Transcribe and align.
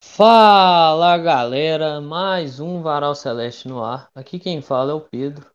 Fala 0.00 1.16
galera, 1.18 2.00
mais 2.00 2.58
um 2.58 2.82
Varal 2.82 3.14
Celeste 3.14 3.68
no 3.68 3.80
ar. 3.80 4.10
Aqui 4.12 4.40
quem 4.40 4.60
fala 4.60 4.90
é 4.90 4.94
o 4.94 5.00
Pedro. 5.00 5.48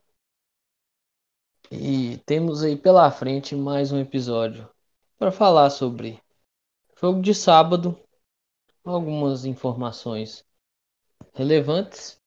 E 1.70 2.20
temos 2.26 2.64
aí 2.64 2.78
pela 2.78 3.12
frente 3.12 3.58
mais 3.58 3.92
um 3.92 4.00
episódio 4.00 4.70
para 5.18 5.30
falar 5.30 5.72
sobre 5.72 6.24
jogo 6.96 7.22
de 7.22 7.36
sábado, 7.36 8.00
algumas 8.86 9.44
informações 9.44 10.46
relevantes 11.34 12.18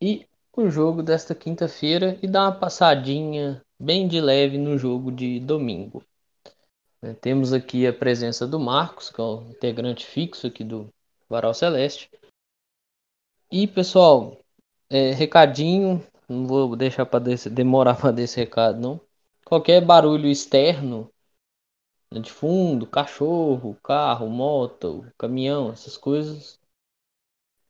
e 0.00 0.26
o 0.56 0.70
jogo 0.70 1.02
desta 1.02 1.34
quinta-feira 1.34 2.18
e 2.22 2.28
dar 2.28 2.42
uma 2.44 2.58
passadinha 2.58 3.62
bem 3.78 4.06
de 4.06 4.20
leve 4.20 4.56
no 4.56 4.78
jogo 4.78 5.10
de 5.10 5.40
domingo. 5.40 6.02
É, 7.02 7.12
temos 7.12 7.52
aqui 7.52 7.86
a 7.86 7.92
presença 7.92 8.46
do 8.46 8.58
Marcos, 8.58 9.10
que 9.10 9.20
é 9.20 9.24
o 9.24 9.42
integrante 9.50 10.06
fixo 10.06 10.46
aqui 10.46 10.62
do 10.64 10.88
Varal 11.28 11.52
Celeste. 11.52 12.10
E 13.50 13.66
pessoal, 13.66 14.38
é, 14.88 15.10
recadinho, 15.10 16.04
não 16.28 16.46
vou 16.46 16.76
deixar 16.76 17.04
para 17.04 17.24
demorar 17.50 17.96
para 18.00 18.10
desse 18.10 18.38
recado 18.38 18.80
não. 18.80 19.00
Qualquer 19.44 19.84
barulho 19.84 20.28
externo 20.28 21.10
né, 22.10 22.20
de 22.20 22.30
fundo, 22.30 22.86
cachorro, 22.86 23.76
carro, 23.82 24.28
moto, 24.28 25.04
caminhão, 25.18 25.72
essas 25.72 25.96
coisas, 25.96 26.58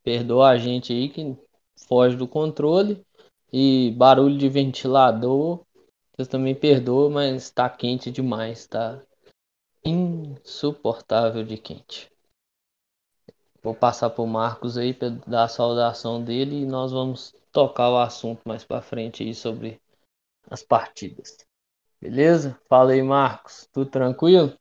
perdoa 0.02 0.50
a 0.50 0.58
gente 0.58 0.92
aí 0.92 1.08
que 1.08 1.36
foge 1.76 2.16
do 2.16 2.26
controle 2.26 3.04
e 3.52 3.94
barulho 3.96 4.36
de 4.36 4.48
ventilador, 4.48 5.64
vocês 6.12 6.28
também 6.28 6.54
perdoam, 6.54 7.10
mas 7.10 7.42
está 7.42 7.68
quente 7.68 8.10
demais, 8.10 8.66
tá 8.66 9.00
insuportável 9.84 11.44
de 11.44 11.58
quente. 11.58 12.10
Vou 13.62 13.74
passar 13.74 14.10
para 14.10 14.22
o 14.22 14.26
Marcos 14.26 14.76
aí 14.76 14.92
para 14.92 15.10
dar 15.26 15.44
a 15.44 15.48
saudação 15.48 16.22
dele 16.22 16.62
e 16.62 16.66
nós 16.66 16.92
vamos 16.92 17.34
tocar 17.50 17.90
o 17.90 17.98
assunto 17.98 18.42
mais 18.46 18.64
para 18.64 18.82
frente 18.82 19.22
aí 19.22 19.34
sobre 19.34 19.80
as 20.50 20.62
partidas. 20.62 21.38
Beleza? 22.00 22.60
Fala 22.68 22.92
aí, 22.92 23.02
Marcos. 23.02 23.68
Tudo 23.72 23.90
tranquilo? 23.90 24.52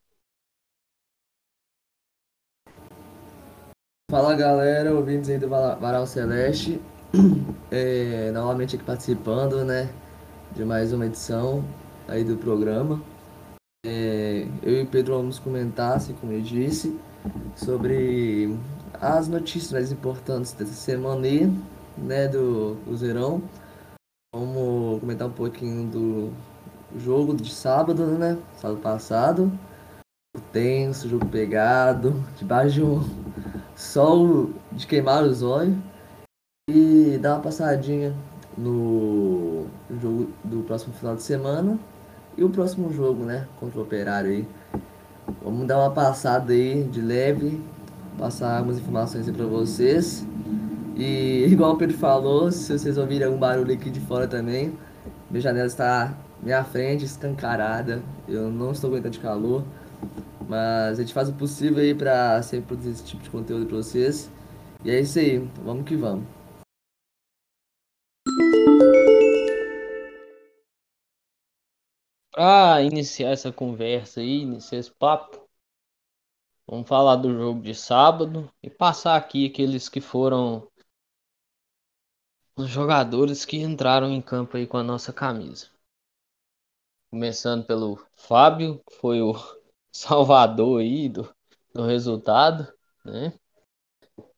Fala 4.10 4.36
galera, 4.36 4.94
ouvintes 4.94 5.30
aí 5.30 5.38
do 5.38 5.50
Varal 5.50 6.06
Celeste. 6.06 6.80
É, 7.70 8.32
novamente 8.32 8.76
aqui 8.76 8.84
participando, 8.84 9.64
né? 9.64 9.90
De 10.56 10.66
mais 10.66 10.92
uma 10.92 11.06
edição 11.06 11.64
aí 12.08 12.24
do 12.24 12.36
programa. 12.38 13.00
É, 13.86 14.48
eu 14.64 14.80
e 14.80 14.82
o 14.82 14.88
Pedro 14.88 15.18
vamos 15.18 15.38
comentar, 15.38 15.98
assim 15.98 16.14
como 16.14 16.32
eu 16.32 16.42
disse, 16.42 17.00
sobre 17.56 18.58
as 19.00 19.28
notícias 19.28 19.72
mais 19.72 19.92
importantes 19.92 20.54
dessa 20.54 20.74
semana 20.74 21.28
aí, 21.28 21.52
né, 21.98 22.28
do, 22.28 22.78
Zerão. 22.96 23.44
Vamos 24.34 25.00
comentar 25.00 25.28
um 25.28 25.32
pouquinho 25.32 25.88
do 25.88 26.34
jogo 26.98 27.36
de 27.36 27.54
sábado, 27.54 28.06
né, 28.06 28.40
sábado 28.56 28.80
passado. 28.82 29.52
Tenso, 30.52 31.08
jogo 31.08 31.28
pegado, 31.28 32.24
debaixo 32.38 32.74
de 32.74 32.84
um 32.84 33.04
sol 33.76 34.50
de 34.72 34.88
queimar 34.88 35.24
os 35.24 35.44
olhos. 35.44 35.93
E 36.70 37.20
dar 37.22 37.34
uma 37.34 37.42
passadinha 37.42 38.16
no 38.58 39.66
jogo 40.02 40.30
do 40.46 40.64
próximo 40.64 40.94
final 40.94 41.14
de 41.14 41.22
semana 41.22 41.78
e 42.38 42.44
o 42.46 42.50
próximo 42.50 42.90
jogo, 42.94 43.26
né, 43.26 43.50
contra 43.60 43.82
o 43.82 43.84
Operário 43.84 44.32
aí. 44.32 44.48
Vamos 45.44 45.68
dar 45.68 45.78
uma 45.78 45.92
passada 45.92 46.54
aí 46.54 46.86
de 46.86 47.02
leve 47.02 47.62
passar 48.18 48.60
algumas 48.60 48.78
informações 48.78 49.28
aí 49.28 49.34
pra 49.34 49.46
vocês. 49.46 50.26
E 50.96 51.48
igual 51.52 51.74
o 51.74 51.78
Pedro 51.78 51.98
falou, 51.98 52.50
se 52.50 52.72
vocês 52.80 52.98
ouvirem 52.98 53.28
algum 53.28 53.38
barulho 53.38 53.74
aqui 53.74 53.90
de 53.90 54.00
fora 54.00 54.26
também, 54.26 54.72
minha 55.30 55.42
janela 55.42 55.68
está 55.68 56.14
minha 56.42 56.64
frente, 56.64 57.04
escancarada. 57.04 58.02
Eu 58.26 58.50
não 58.50 58.72
estou 58.72 58.90
aguentando 58.90 59.16
de 59.16 59.20
calor. 59.20 59.66
Mas 60.48 60.98
a 60.98 61.02
gente 61.02 61.14
faz 61.14 61.28
o 61.28 61.34
possível 61.34 61.80
aí 61.80 61.94
pra 61.94 62.42
sempre 62.42 62.68
produzir 62.68 62.92
esse 62.92 63.04
tipo 63.04 63.22
de 63.22 63.30
conteúdo 63.30 63.66
pra 63.66 63.76
vocês. 63.76 64.32
E 64.82 64.90
é 64.90 65.02
isso 65.02 65.20
aí, 65.20 65.46
vamos 65.66 65.84
que 65.84 65.98
vamos. 65.98 66.24
Para 72.34 72.82
iniciar 72.84 73.32
essa 73.32 73.52
conversa 73.52 74.20
aí, 74.20 74.42
iniciar 74.42 74.80
esse 74.80 74.92
papo, 74.92 75.44
Vamos 76.68 76.88
falar 76.88 77.18
do 77.18 77.34
jogo 77.34 77.62
de 77.62 77.76
sábado 77.76 78.52
e 78.62 78.70
passar 78.70 79.16
aqui 79.18 79.46
aqueles 79.46 79.90
que 79.90 80.00
foram 80.00 80.68
os 82.56 82.70
jogadores 82.70 83.44
que 83.46 83.58
entraram 83.58 84.10
em 84.10 84.22
campo 84.22 84.58
aí 84.58 84.66
com 84.66 84.78
a 84.78 84.84
nossa 84.84 85.12
camisa. 85.12 85.68
Começando 87.12 87.66
pelo 87.66 88.04
Fábio, 88.16 88.82
que 88.90 88.96
foi 88.96 89.22
o 89.22 89.34
salvador 89.92 90.82
aí 90.82 91.10
do, 91.10 91.32
do 91.74 91.86
resultado, 91.86 92.74
né? 93.06 93.38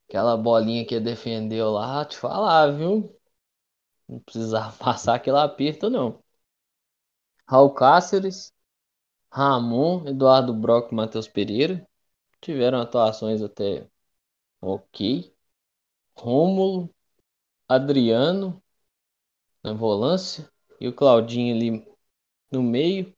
Aquela 0.10 0.36
bolinha 0.36 0.86
que 0.86 1.00
defendeu 1.00 1.72
lá, 1.72 2.04
te 2.06 2.18
falar, 2.18 2.72
viu? 2.72 3.16
Não 4.10 4.20
precisava 4.20 4.76
passar 4.84 5.16
aquele 5.16 5.38
aperto, 5.38 5.90
não. 5.92 6.25
Raul 7.48 7.72
Cáceres, 7.74 8.54
Ramon, 9.32 10.08
Eduardo 10.08 10.54
Brock 10.54 10.92
e 10.92 10.96
Matheus 10.96 11.28
Pereira 11.28 11.88
tiveram 12.42 12.82
atuações 12.82 13.42
até 13.42 13.88
ok. 14.62 15.34
Rômulo, 16.16 16.90
Adriano 17.68 18.62
na 19.64 19.74
volância 19.74 20.50
e 20.80 20.88
o 20.88 20.94
Claudinho 20.94 21.54
ali 21.56 21.86
no 22.52 22.64
meio. 22.64 23.14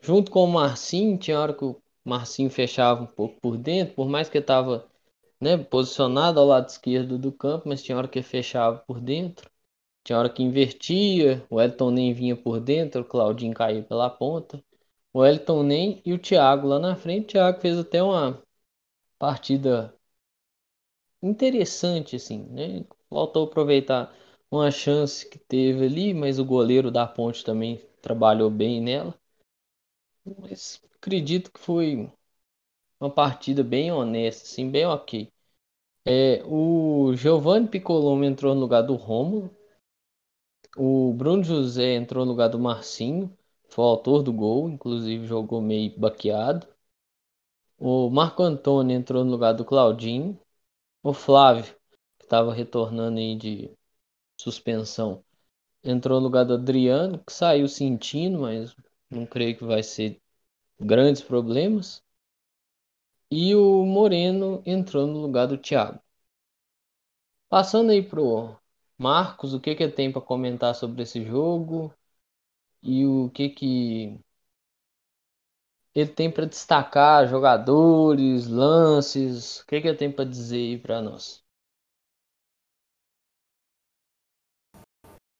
Junto 0.00 0.30
com 0.30 0.44
o 0.44 0.46
Marcinho, 0.46 1.18
tinha 1.18 1.36
hora 1.40 1.52
que 1.52 1.64
o 1.64 1.82
Marcinho 2.04 2.48
fechava 2.48 3.02
um 3.02 3.06
pouco 3.06 3.40
por 3.40 3.56
dentro, 3.58 3.94
por 3.96 4.08
mais 4.08 4.28
que 4.28 4.38
ele 4.38 4.44
estava 4.44 4.88
né, 5.40 5.56
posicionado 5.58 6.40
ao 6.40 6.46
lado 6.46 6.68
esquerdo 6.68 7.18
do 7.18 7.32
campo, 7.32 7.68
mas 7.68 7.82
tinha 7.82 7.98
hora 7.98 8.08
que 8.08 8.18
ele 8.20 8.26
fechava 8.26 8.78
por 8.80 9.00
dentro. 9.00 9.50
Tinha 10.04 10.18
hora 10.18 10.30
que 10.30 10.42
invertia, 10.42 11.44
o 11.50 11.60
Elton 11.60 11.90
nem 11.90 12.12
vinha 12.14 12.36
por 12.36 12.60
dentro, 12.60 13.02
o 13.02 13.04
Claudinho 13.04 13.54
caía 13.54 13.82
pela 13.82 14.08
ponta 14.10 14.62
o 15.14 15.24
Elton 15.24 15.62
Nem 15.62 16.02
e 16.04 16.12
o 16.12 16.18
Thiago 16.18 16.66
lá 16.68 16.78
na 16.78 16.94
frente. 16.96 17.24
O 17.24 17.28
Thiago 17.32 17.60
fez 17.60 17.78
até 17.78 18.02
uma 18.02 18.42
partida 19.18 19.94
interessante, 21.22 22.14
assim, 22.16 22.44
né? 22.50 22.84
Faltou 23.10 23.46
aproveitar 23.46 24.14
uma 24.50 24.70
chance 24.70 25.28
que 25.28 25.38
teve 25.38 25.86
ali, 25.86 26.14
mas 26.14 26.38
o 26.38 26.44
goleiro 26.44 26.88
da 26.90 27.04
Ponte 27.06 27.44
também 27.44 27.80
trabalhou 28.00 28.48
bem 28.50 28.80
nela. 28.80 29.12
Mas 30.38 30.80
acredito 30.96 31.50
que 31.52 31.58
foi 31.60 32.10
uma 33.00 33.10
partida 33.10 33.64
bem 33.64 33.92
honesta, 33.92 34.44
assim, 34.44 34.70
bem 34.70 34.86
ok. 34.86 35.32
É, 36.06 36.42
o 36.46 37.14
Giovanni 37.16 37.68
Piccolomo 37.68 38.24
entrou 38.24 38.54
no 38.54 38.60
lugar 38.62 38.82
do 38.82 38.94
Romulo. 38.96 39.50
O 40.76 41.12
Bruno 41.12 41.42
José 41.42 41.94
entrou 41.94 42.24
no 42.24 42.32
lugar 42.32 42.48
do 42.48 42.58
Marcinho. 42.58 43.36
Foi 43.68 43.84
o 43.84 43.88
autor 43.88 44.22
do 44.22 44.32
gol, 44.32 44.68
inclusive 44.68 45.26
jogou 45.26 45.60
meio 45.60 45.98
baqueado. 45.98 46.66
O 47.78 48.10
Marco 48.10 48.42
Antônio 48.42 48.96
entrou 48.96 49.24
no 49.24 49.30
lugar 49.30 49.52
do 49.54 49.64
Claudinho. 49.64 50.38
O 51.02 51.12
Flávio, 51.12 51.74
que 52.18 52.24
estava 52.24 52.52
retornando 52.52 53.18
aí 53.18 53.36
de 53.36 53.70
suspensão, 54.40 55.24
entrou 55.84 56.20
no 56.20 56.26
lugar 56.26 56.44
do 56.44 56.54
Adriano, 56.54 57.22
que 57.24 57.32
saiu 57.32 57.68
sentindo, 57.68 58.40
mas 58.40 58.74
não 59.10 59.26
creio 59.26 59.56
que 59.56 59.64
vai 59.64 59.82
ser 59.82 60.20
grandes 60.80 61.22
problemas. 61.22 62.02
E 63.30 63.54
o 63.54 63.84
Moreno 63.84 64.62
entrou 64.64 65.06
no 65.06 65.20
lugar 65.20 65.46
do 65.46 65.58
Thiago. 65.58 66.00
Passando 67.48 67.90
aí 67.90 68.02
pro 68.02 68.56
Marcos, 68.98 69.54
o 69.54 69.60
que 69.60 69.74
que 69.74 69.88
tem 69.88 70.10
para 70.12 70.20
comentar 70.22 70.74
sobre 70.74 71.02
esse 71.02 71.24
jogo? 71.24 71.92
e 72.84 73.06
o 73.06 73.30
que 73.30 73.48
que 73.48 74.20
ele 75.94 76.10
tem 76.10 76.30
para 76.30 76.44
destacar, 76.44 77.26
jogadores, 77.28 78.46
lances, 78.46 79.60
o 79.60 79.66
que 79.66 79.80
que 79.80 79.88
ele 79.88 79.96
tem 79.96 80.12
para 80.12 80.24
dizer 80.24 80.56
aí 80.56 80.78
para 80.78 81.00
nós? 81.00 81.42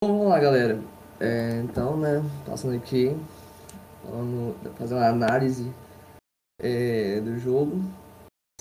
Vamos 0.02 0.28
lá, 0.28 0.38
galera. 0.38 0.80
É, 1.20 1.60
então, 1.60 1.96
né, 1.98 2.22
passando 2.46 2.76
aqui, 2.76 3.08
vamos 4.04 4.56
fazer 4.76 4.94
uma 4.94 5.08
análise 5.08 5.72
é, 6.58 7.20
do 7.20 7.38
jogo. 7.38 7.82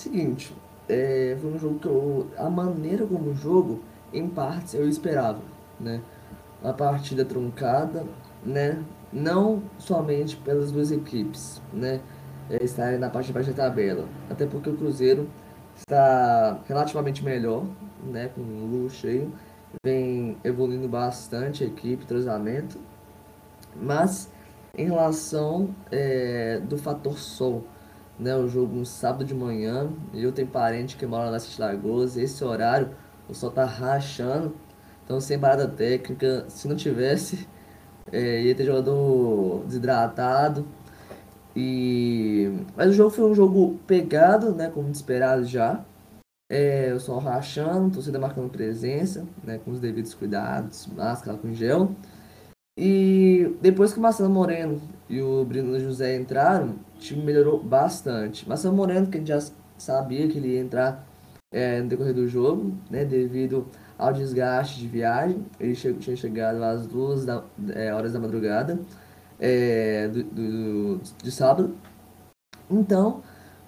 Seguinte, 0.00 0.54
é, 0.88 1.36
foi 1.40 1.52
um 1.52 1.58
jogo 1.58 1.78
que 1.78 1.86
eu, 1.86 2.30
a 2.36 2.50
maneira 2.50 3.06
como 3.06 3.30
o 3.30 3.34
jogo, 3.34 3.82
em 4.14 4.28
partes, 4.28 4.74
eu 4.74 4.88
esperava, 4.88 5.40
né? 5.78 6.00
uma 6.64 6.72
partida 6.72 7.24
truncada, 7.26 8.06
né? 8.44 8.82
Não 9.12 9.62
somente 9.78 10.34
pelas 10.36 10.72
duas 10.72 10.90
equipes, 10.90 11.60
né? 11.72 12.00
É, 12.48 12.64
estarem 12.64 12.98
na 12.98 13.10
parte 13.10 13.26
de 13.26 13.32
baixo 13.34 13.52
da 13.52 13.64
tabela. 13.64 14.08
Até 14.30 14.46
porque 14.46 14.70
o 14.70 14.76
Cruzeiro 14.76 15.28
está 15.76 16.58
relativamente 16.66 17.22
melhor, 17.22 17.66
né? 18.02 18.28
Com 18.34 18.40
o 18.40 18.66
Lu 18.66 18.90
cheio. 18.90 19.30
Vem 19.84 20.38
evoluindo 20.42 20.88
bastante 20.88 21.64
a 21.64 21.66
equipe, 21.66 22.06
treinamento. 22.06 22.78
Mas 23.76 24.32
em 24.76 24.86
relação 24.86 25.74
é, 25.90 26.60
do 26.60 26.78
fator 26.78 27.18
sol, 27.18 27.64
né? 28.18 28.34
O 28.34 28.48
jogo 28.48 28.74
no 28.74 28.86
sábado 28.86 29.24
de 29.24 29.34
manhã. 29.34 29.90
Eu 30.14 30.32
tenho 30.32 30.48
parente 30.48 30.96
que 30.96 31.06
mora 31.06 31.30
nas 31.30 31.58
Lagoas. 31.58 32.16
Esse 32.16 32.42
horário 32.42 32.90
o 33.28 33.34
sol 33.34 33.50
tá 33.50 33.64
rachando. 33.64 34.54
Então 35.04 35.20
sem 35.20 35.38
parada 35.38 35.68
técnica. 35.68 36.44
Se 36.48 36.66
não 36.68 36.76
tivesse, 36.76 37.46
é, 38.12 38.42
ia 38.42 38.54
ter 38.54 38.64
jogador 38.64 39.64
desidratado. 39.66 40.66
E... 41.56 42.52
Mas 42.76 42.90
o 42.90 42.92
jogo 42.92 43.10
foi 43.10 43.24
um 43.30 43.34
jogo 43.34 43.78
pegado, 43.86 44.54
né? 44.54 44.70
Como 44.70 44.90
esperado 44.90 45.44
já. 45.44 45.84
É, 46.50 46.92
o 46.94 47.00
sol 47.00 47.18
rachando, 47.18 47.94
torcida 47.94 48.18
marcando 48.18 48.50
presença, 48.50 49.26
né? 49.42 49.58
Com 49.64 49.72
os 49.72 49.80
devidos 49.80 50.14
cuidados, 50.14 50.86
máscara 50.88 51.38
com 51.38 51.52
gel. 51.54 51.92
E 52.76 53.56
depois 53.60 53.92
que 53.92 53.98
o 53.98 54.02
Marcelo 54.02 54.30
Moreno 54.30 54.80
e 55.08 55.22
o 55.22 55.44
Bruno 55.44 55.78
José 55.78 56.16
entraram, 56.16 56.74
o 56.96 56.98
time 56.98 57.22
melhorou 57.22 57.62
bastante. 57.62 58.48
Marcelo 58.48 58.74
Moreno, 58.74 59.06
que 59.06 59.16
a 59.16 59.20
gente 59.20 59.28
já 59.28 59.40
sabia 59.78 60.26
que 60.28 60.38
ele 60.38 60.54
ia 60.54 60.60
entrar 60.60 61.06
é, 61.54 61.80
no 61.80 61.88
decorrer 61.88 62.12
do 62.12 62.26
jogo, 62.26 62.74
né, 62.90 63.04
devido 63.04 63.66
ao 63.96 64.12
desgaste 64.12 64.80
de 64.80 64.88
viagem. 64.88 65.46
Ele 65.60 65.74
che 65.76 65.94
tinha 65.94 66.16
chegado 66.16 66.60
às 66.64 66.84
duas 66.84 67.24
da, 67.24 67.44
é, 67.72 67.94
horas 67.94 68.12
da 68.12 68.18
madrugada 68.18 68.80
é, 69.38 70.08
do, 70.08 70.24
do, 70.24 71.00
de 71.22 71.30
sábado. 71.30 71.76
Então, 72.68 73.22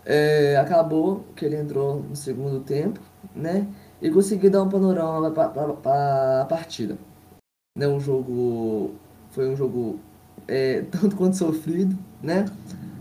é, 0.04 0.56
acabou 0.56 1.24
que 1.36 1.44
ele 1.44 1.56
entrou 1.56 2.02
no 2.02 2.16
segundo 2.16 2.60
tempo, 2.60 3.00
né, 3.34 3.66
e 4.02 4.10
conseguiu 4.10 4.50
dar 4.50 4.62
um 4.64 4.68
panorama 4.68 5.30
para 5.30 6.42
a 6.42 6.44
partida. 6.44 6.98
Né, 7.78 7.86
um 7.86 8.00
jogo 8.00 8.94
foi 9.30 9.48
um 9.48 9.54
jogo 9.54 10.00
é, 10.48 10.82
tanto 10.90 11.14
quanto 11.14 11.36
sofrido, 11.36 11.96
né? 12.20 12.46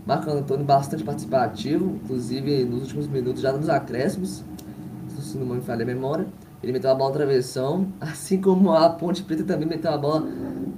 Marco 0.06 0.30
Antônio 0.30 0.64
bastante 0.64 1.02
participativo, 1.02 1.98
inclusive 2.04 2.64
nos 2.64 2.82
últimos 2.82 3.08
minutos, 3.08 3.42
já 3.42 3.52
nos 3.52 3.68
acréscimos, 3.68 4.44
se 5.36 5.44
não 5.44 5.54
me 5.54 5.60
falha 5.60 5.82
a 5.82 5.86
memória. 5.86 6.26
Ele 6.62 6.72
meteu 6.72 6.90
a 6.90 6.94
bola 6.94 7.10
na 7.10 7.16
travessão, 7.16 7.92
assim 8.00 8.40
como 8.40 8.72
a 8.72 8.88
Ponte 8.90 9.22
Preta 9.22 9.44
também 9.44 9.68
meteu 9.68 9.90
a 9.90 9.98
bola 9.98 10.26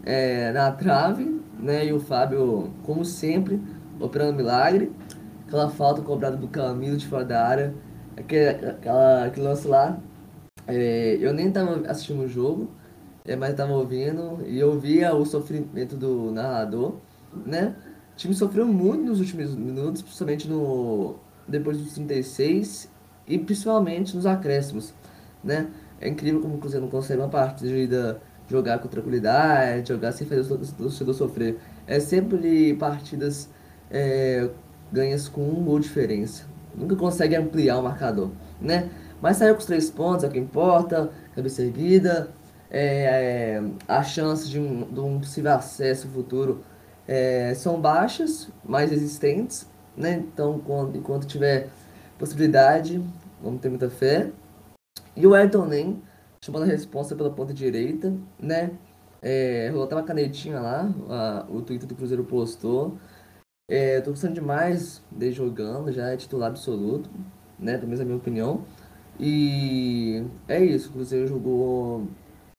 é, 0.05 0.52
na 0.52 0.70
trave, 0.72 1.40
né? 1.58 1.87
E 1.87 1.93
o 1.93 2.00
Fábio, 2.00 2.72
como 2.82 3.05
sempre, 3.05 3.60
operando 4.00 4.34
milagre. 4.34 4.93
Aquela 5.46 5.70
falta 5.70 6.02
cobrada 6.02 6.37
do 6.37 6.46
Camilo 6.49 6.96
de 6.96 7.06
fora 7.06 7.25
da 7.25 7.46
área, 7.46 7.75
aquele, 8.16 8.66
aquela, 8.66 9.25
aquele 9.25 9.46
lance 9.46 9.66
lá. 9.66 9.99
É, 10.66 11.16
eu 11.19 11.32
nem 11.32 11.49
estava 11.49 11.88
assistindo 11.88 12.22
o 12.22 12.28
jogo, 12.28 12.70
é, 13.25 13.34
mas 13.34 13.52
estava 13.52 13.72
ouvindo 13.72 14.40
e 14.46 14.58
eu 14.58 14.78
via 14.78 15.14
o 15.14 15.25
sofrimento 15.25 15.96
do 15.96 16.31
narrador, 16.31 16.96
né? 17.46 17.75
O 18.12 18.16
time 18.16 18.34
sofreu 18.34 18.66
muito 18.66 19.04
nos 19.04 19.20
últimos 19.20 19.54
minutos, 19.56 20.02
principalmente 20.02 20.46
no 20.46 21.16
depois 21.46 21.78
dos 21.78 21.94
36 21.94 22.90
e 23.28 23.38
principalmente 23.38 24.16
nos 24.16 24.26
acréscimos, 24.26 24.94
né? 25.42 25.69
É 26.00 26.08
incrível 26.08 26.40
como 26.40 26.54
o 26.54 26.58
Cruzeiro 26.58 26.84
não 26.84 26.90
consegue 26.90 27.20
uma 27.20 27.28
partida 27.28 28.20
jogar 28.48 28.78
com 28.78 28.88
tranquilidade, 28.88 29.88
jogar 29.88 30.12
sem 30.12 30.26
fazer 30.26 30.52
o 30.52 30.58
torcedor 30.58 31.14
sofrer. 31.14 31.58
É 31.86 32.00
sempre 32.00 32.75
partidas 32.75 33.48
é, 33.90 34.48
ganhas 34.90 35.28
com 35.28 35.42
um 35.42 35.64
gol 35.64 35.78
de 35.78 35.86
diferença. 35.86 36.44
Nunca 36.75 36.96
consegue 36.96 37.36
ampliar 37.36 37.78
o 37.78 37.82
marcador, 37.82 38.30
né? 38.60 38.88
Mas 39.20 39.36
saiu 39.36 39.54
com 39.54 39.60
os 39.60 39.66
três 39.66 39.90
pontos, 39.90 40.25
é 40.25 40.28
o 40.28 40.30
que 40.30 40.38
importa, 40.38 41.10
cabeça 41.34 41.62
erguida, 41.62 42.30
é, 42.70 43.60
é, 43.60 43.62
a 43.86 44.02
chance 44.02 44.48
de 44.48 44.60
um, 44.60 44.82
de 44.84 45.00
um 45.00 45.19
possível 45.19 45.52
acesso 45.52 46.06
futuro 46.08 46.62
é, 47.06 47.52
são 47.54 47.80
baixas, 47.80 48.48
mais 48.64 48.92
existentes, 48.92 49.66
né? 49.96 50.22
Então, 50.32 50.60
quando, 50.64 50.96
enquanto 50.96 51.26
tiver 51.26 51.69
possibilidade, 52.19 53.02
vamos 53.43 53.61
ter 53.61 53.69
muita 53.69 53.90
fé. 53.90 54.32
E 55.17 55.26
o 55.26 55.35
Ayrton 55.35 55.67
Nem, 55.67 56.02
chamando 56.44 56.62
a 56.62 56.67
resposta 56.67 57.14
pela 57.17 57.31
ponta 57.31 57.52
direita, 57.52 58.14
né? 58.38 58.73
É, 59.20 59.69
rolou 59.70 59.88
uma 59.90 60.02
canetinha 60.02 60.61
lá, 60.61 60.88
a, 61.08 61.46
o 61.50 61.62
Twitter 61.62 61.88
do 61.88 61.94
Cruzeiro 61.94 62.25
postou. 62.25 62.96
É, 63.70 64.00
tô 64.00 64.11
gostando 64.11 64.35
demais 64.35 65.02
de 65.11 65.32
jogando, 65.32 65.93
já 65.93 66.08
é 66.08 66.17
titular 66.17 66.50
absoluto, 66.50 67.11
né? 67.58 67.75
Pelo 67.75 67.87
menos 67.87 68.00
é 68.00 68.02
a 68.02 68.06
minha 68.06 68.19
opinião. 68.19 68.64
E 69.19 70.25
é 70.46 70.64
isso, 70.64 70.90
o 70.90 70.93
Cruzeiro 70.93 71.26
jogou 71.26 72.06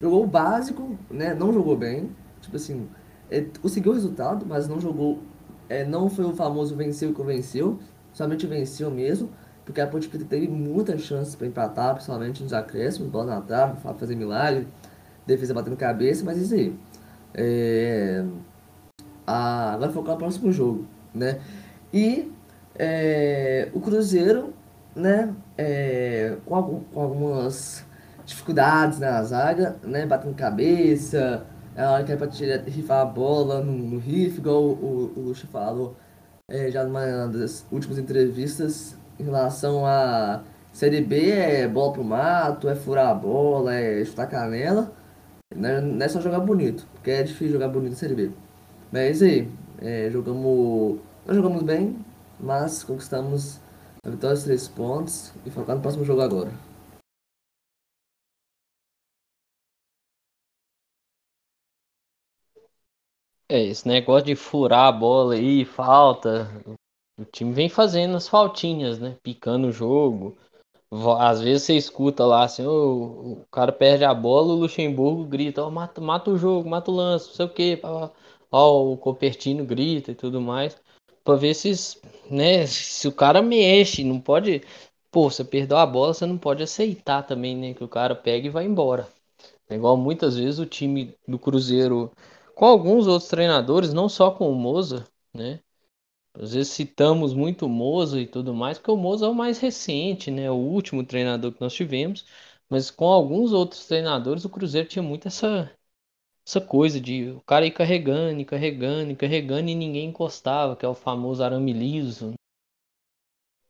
Jogou 0.01 0.23
o 0.23 0.27
básico, 0.27 0.97
né? 1.11 1.33
Não 1.33 1.51
jogou 1.51 1.75
bem. 1.75 2.09
Tipo 2.39 2.55
assim, 2.55 2.87
é, 3.29 3.41
conseguiu 3.61 3.91
o 3.91 3.95
resultado, 3.95 4.45
mas 4.45 4.65
não 4.65 4.79
jogou. 4.79 5.19
É, 5.67 5.83
não 5.83 6.09
foi 6.09 6.23
o 6.23 6.33
famoso 6.33 6.73
venceu 6.73 7.09
e 7.09 7.13
convenceu. 7.13 7.77
Somente 8.13 8.47
venceu 8.47 8.89
mesmo. 8.89 9.29
Porque 9.69 9.81
a 9.81 9.85
Ponte 9.85 10.09
Preta 10.09 10.25
teve 10.25 10.47
muitas 10.47 11.01
chances 11.01 11.35
para 11.35 11.45
empatar, 11.45 11.93
principalmente 11.93 12.41
nos 12.41 12.53
acréscimos, 12.53 13.07
bola 13.11 13.35
na 13.35 13.41
trave, 13.41 13.79
fazer 13.99 14.15
milagre, 14.15 14.67
defesa 15.27 15.53
batendo 15.53 15.77
cabeça, 15.77 16.25
mas 16.25 16.39
isso 16.39 16.55
aí. 16.55 16.75
É, 17.35 18.25
a, 19.27 19.77
vai 19.79 19.91
focar 19.91 20.15
no 20.15 20.21
próximo 20.21 20.51
jogo, 20.51 20.87
né? 21.13 21.39
E 21.93 22.31
é, 22.79 23.69
o 23.71 23.79
Cruzeiro, 23.79 24.55
né? 24.95 25.35
É, 25.55 26.35
com, 26.47 26.55
algum, 26.55 26.79
com 26.85 27.01
algumas 27.01 27.85
dificuldades 28.25 28.97
na 28.97 29.21
zaga, 29.21 29.75
né? 29.83 30.03
Batendo 30.07 30.33
cabeça, 30.33 31.45
a 31.77 31.91
hora 31.91 32.03
que 32.03 32.11
é 32.11 32.15
pra 32.15 32.25
tirar, 32.25 32.63
rifar 32.63 33.01
a 33.01 33.05
bola 33.05 33.61
no, 33.63 33.71
no 33.71 33.99
riff, 33.99 34.39
igual 34.39 34.63
o, 34.63 35.13
o, 35.15 35.19
o 35.19 35.21
Luxo 35.27 35.45
falou 35.45 35.95
é, 36.47 36.71
já 36.71 36.83
numa 36.83 37.27
das 37.27 37.67
últimas 37.71 37.99
entrevistas 37.99 38.97
em 39.19 39.23
relação 39.23 39.85
a 39.85 40.43
Série 40.71 41.01
B 41.01 41.31
é 41.31 41.67
bola 41.67 41.93
pro 41.93 42.03
mato, 42.03 42.69
é 42.69 42.75
furar 42.75 43.09
a 43.09 43.13
bola, 43.13 43.73
é 43.73 44.03
chutar 44.05 44.27
canela. 44.27 44.91
Não 45.55 46.01
é, 46.01 46.07
só 46.09 46.21
jogar 46.21 46.39
bonito, 46.39 46.87
porque 46.93 47.11
é 47.11 47.23
difícil 47.23 47.53
jogar 47.53 47.69
bonito 47.69 47.91
na 47.91 47.97
Série 47.97 48.15
B. 48.15 48.31
Mas 48.91 49.01
é 49.01 49.11
isso 49.11 49.23
aí. 49.25 49.51
É, 49.81 50.09
jogamos. 50.11 50.99
Não 51.25 51.35
jogamos 51.35 51.63
bem, 51.63 51.97
mas 52.39 52.83
conquistamos 52.83 53.59
a 54.03 54.09
vitória 54.09 54.35
dos 54.35 54.43
três 54.45 54.67
pontos 54.67 55.33
e 55.45 55.49
focar 55.49 55.75
no 55.75 55.81
próximo 55.81 56.05
jogo 56.05 56.21
agora. 56.21 56.51
É, 63.51 63.63
esse 63.63 63.87
negócio 63.87 64.27
de 64.27 64.35
furar 64.35 64.85
a 64.87 64.91
bola 64.91 65.33
aí, 65.33 65.65
falta. 65.65 66.47
O 67.19 67.25
time 67.25 67.51
vem 67.51 67.67
fazendo 67.67 68.15
as 68.15 68.29
faltinhas, 68.29 68.97
né? 68.97 69.17
Picando 69.21 69.67
o 69.67 69.71
jogo. 69.73 70.37
Às 71.19 71.41
vezes 71.41 71.63
você 71.63 71.75
escuta 71.75 72.25
lá 72.25 72.45
assim, 72.45 72.65
oh, 72.65 73.41
o 73.41 73.45
cara 73.51 73.73
perde 73.73 74.05
a 74.05 74.13
bola, 74.13 74.53
o 74.53 74.55
Luxemburgo 74.55 75.25
grita, 75.25 75.63
oh, 75.63 75.69
mata, 75.69 75.99
mata 75.99 76.31
o 76.31 76.37
jogo, 76.37 76.69
mata 76.69 76.89
o 76.89 76.95
lance, 76.95 77.27
não 77.27 77.35
sei 77.35 77.45
o 77.45 77.49
quê. 77.49 77.81
Ó, 78.49 78.93
o 78.93 78.97
Copertino 78.97 79.65
grita 79.65 80.11
e 80.11 80.15
tudo 80.15 80.39
mais. 80.39 80.77
Pra 81.23 81.35
ver 81.35 81.53
se, 81.53 81.99
né, 82.31 82.65
se 82.65 83.07
o 83.07 83.11
cara 83.11 83.41
mexe, 83.41 84.03
não 84.03 84.19
pode. 84.21 84.63
Pô, 85.11 85.29
você 85.29 85.43
perdeu 85.43 85.77
a 85.77 85.85
bola, 85.85 86.13
você 86.13 86.25
não 86.25 86.37
pode 86.37 86.63
aceitar 86.63 87.23
também, 87.23 87.55
né? 87.55 87.73
Que 87.73 87.83
o 87.83 87.87
cara 87.89 88.15
pega 88.15 88.47
e 88.47 88.49
vai 88.49 88.63
embora. 88.65 89.07
É 89.69 89.75
igual 89.75 89.97
muitas 89.97 90.37
vezes 90.37 90.57
o 90.57 90.65
time 90.65 91.13
do 91.27 91.37
Cruzeiro 91.37 92.11
com 92.55 92.65
alguns 92.65 93.07
outros 93.07 93.29
treinadores, 93.29 93.93
não 93.93 94.07
só 94.07 94.31
com 94.31 94.49
o 94.49 94.55
Moza, 94.55 95.05
né? 95.33 95.59
Às 96.39 96.53
vezes 96.53 96.71
citamos 96.71 97.33
muito 97.33 97.65
o 97.65 97.69
Moza 97.69 98.19
e 98.19 98.25
tudo 98.25 98.53
mais, 98.53 98.77
porque 98.77 98.91
o 98.91 98.97
Moza 98.97 99.25
é 99.25 99.29
o 99.29 99.35
mais 99.35 99.59
recente, 99.59 100.31
né? 100.31 100.49
O 100.49 100.55
último 100.55 101.05
treinador 101.05 101.51
que 101.51 101.61
nós 101.61 101.73
tivemos. 101.73 102.25
Mas 102.69 102.89
com 102.89 103.07
alguns 103.07 103.51
outros 103.51 103.85
treinadores, 103.85 104.45
o 104.45 104.49
Cruzeiro 104.49 104.87
tinha 104.87 105.03
muito 105.03 105.27
essa, 105.27 105.69
essa 106.47 106.61
coisa 106.61 106.99
de 107.01 107.31
o 107.31 107.41
cara 107.41 107.65
ir 107.65 107.71
carregando, 107.71 108.45
carregando, 108.45 109.15
carregando 109.15 109.69
e 109.69 109.75
ninguém 109.75 110.09
encostava, 110.09 110.75
que 110.75 110.85
é 110.85 110.89
o 110.89 110.95
famoso 110.95 111.43
arame 111.43 111.73
liso. 111.73 112.33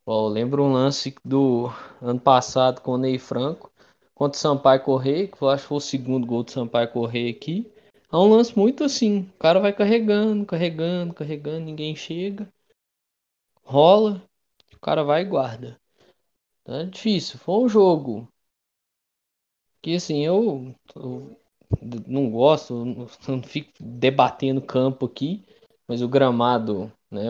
Eu 0.06 0.28
lembro 0.28 0.64
um 0.64 0.74
lance 0.74 1.16
do 1.24 1.70
ano 2.02 2.20
passado 2.20 2.82
com 2.82 2.92
o 2.92 2.98
Ney 2.98 3.18
Franco 3.18 3.72
contra 4.14 4.38
o 4.38 4.42
Sampaio 4.42 4.84
Correia, 4.84 5.28
que 5.28 5.42
eu 5.42 5.50
acho 5.50 5.64
que 5.64 5.70
foi 5.70 5.78
o 5.78 5.82
segundo 5.82 6.28
gol 6.28 6.44
do 6.44 6.52
Sampaio 6.52 6.92
Correia 6.92 7.32
aqui. 7.32 7.72
É 8.12 8.16
um 8.16 8.30
lance 8.30 8.58
muito 8.58 8.84
assim. 8.84 9.22
O 9.36 9.40
cara 9.40 9.60
vai 9.60 9.72
carregando, 9.74 10.46
carregando, 10.46 11.14
carregando, 11.14 11.66
ninguém 11.66 11.96
chega. 11.96 12.48
Rola, 13.70 14.22
o 14.76 14.80
cara 14.80 15.04
vai 15.04 15.22
e 15.22 15.26
guarda. 15.26 15.80
Então 16.62 16.76
é 16.76 16.86
difícil. 16.86 17.40
Foi 17.40 17.64
um 17.64 17.70
jogo 17.70 18.28
que 19.82 19.96
assim, 19.96 20.26
eu, 20.26 20.76
eu 20.96 21.38
não 22.08 22.30
gosto, 22.30 22.74
não 22.86 23.42
fico 23.44 23.72
debatendo 23.80 24.62
campo 24.62 25.06
aqui, 25.06 25.46
mas 25.88 26.02
o 26.02 26.08
gramado, 26.08 26.92
né, 27.12 27.24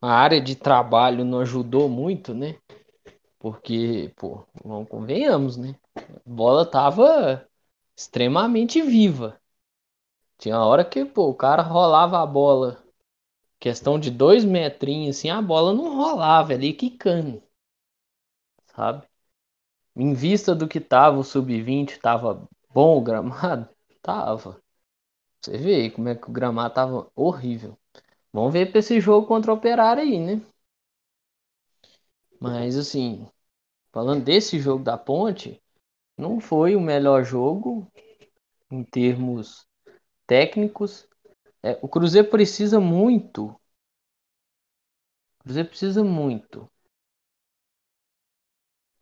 a 0.00 0.10
área 0.12 0.40
de 0.40 0.54
trabalho 0.56 1.24
não 1.24 1.40
ajudou 1.40 1.88
muito, 1.88 2.34
né? 2.34 2.58
Porque, 3.40 4.12
pô, 4.16 4.46
vamos 4.64 4.88
convenhamos, 4.88 5.56
né? 5.58 5.76
A 5.96 6.20
bola 6.26 6.66
tava 6.70 7.46
extremamente 7.96 8.82
viva. 8.82 9.40
Tinha 10.38 10.58
hora 10.60 10.84
que, 10.84 11.04
pô, 11.06 11.28
o 11.30 11.34
cara 11.34 11.62
rolava 11.62 12.20
a 12.22 12.26
bola, 12.26 12.81
questão 13.62 13.98
de 13.98 14.10
dois 14.10 14.44
metrinhos, 14.44 15.16
assim, 15.16 15.30
a 15.30 15.40
bola 15.40 15.72
não 15.72 15.96
rolava 15.96 16.52
ali, 16.52 16.74
quicando, 16.74 17.42
sabe? 18.74 19.06
Em 19.96 20.14
vista 20.14 20.54
do 20.54 20.68
que 20.68 20.80
tava 20.80 21.18
o 21.18 21.24
sub-20, 21.24 21.98
tava 22.00 22.48
bom 22.74 22.98
o 22.98 23.02
gramado? 23.02 23.68
Tava. 24.02 24.62
Você 25.40 25.58
vê 25.58 25.90
como 25.90 26.08
é 26.08 26.14
que 26.16 26.28
o 26.30 26.32
gramado 26.32 26.74
tava 26.74 27.10
horrível. 27.16 27.78
Vamos 28.32 28.52
ver 28.52 28.70
pra 28.70 28.80
esse 28.80 29.00
jogo 29.00 29.26
contra 29.26 29.52
o 29.52 29.56
Operário 29.56 30.02
aí, 30.02 30.18
né? 30.20 30.42
Mas 32.38 32.76
assim, 32.76 33.26
falando 33.92 34.24
desse 34.24 34.58
jogo 34.60 34.84
da 34.84 34.98
Ponte, 34.98 35.62
não 36.18 36.40
foi 36.40 36.76
o 36.76 36.80
melhor 36.80 37.24
jogo 37.24 37.88
em 38.70 38.84
termos 38.84 39.66
técnicos. 40.26 41.08
É, 41.62 41.78
o 41.82 41.88
Cruzeiro 41.88 42.28
precisa 42.30 42.78
muito. 42.80 43.46
O 43.46 43.60
Cruzeiro 45.44 45.68
precisa 45.68 46.02
muito 46.02 46.68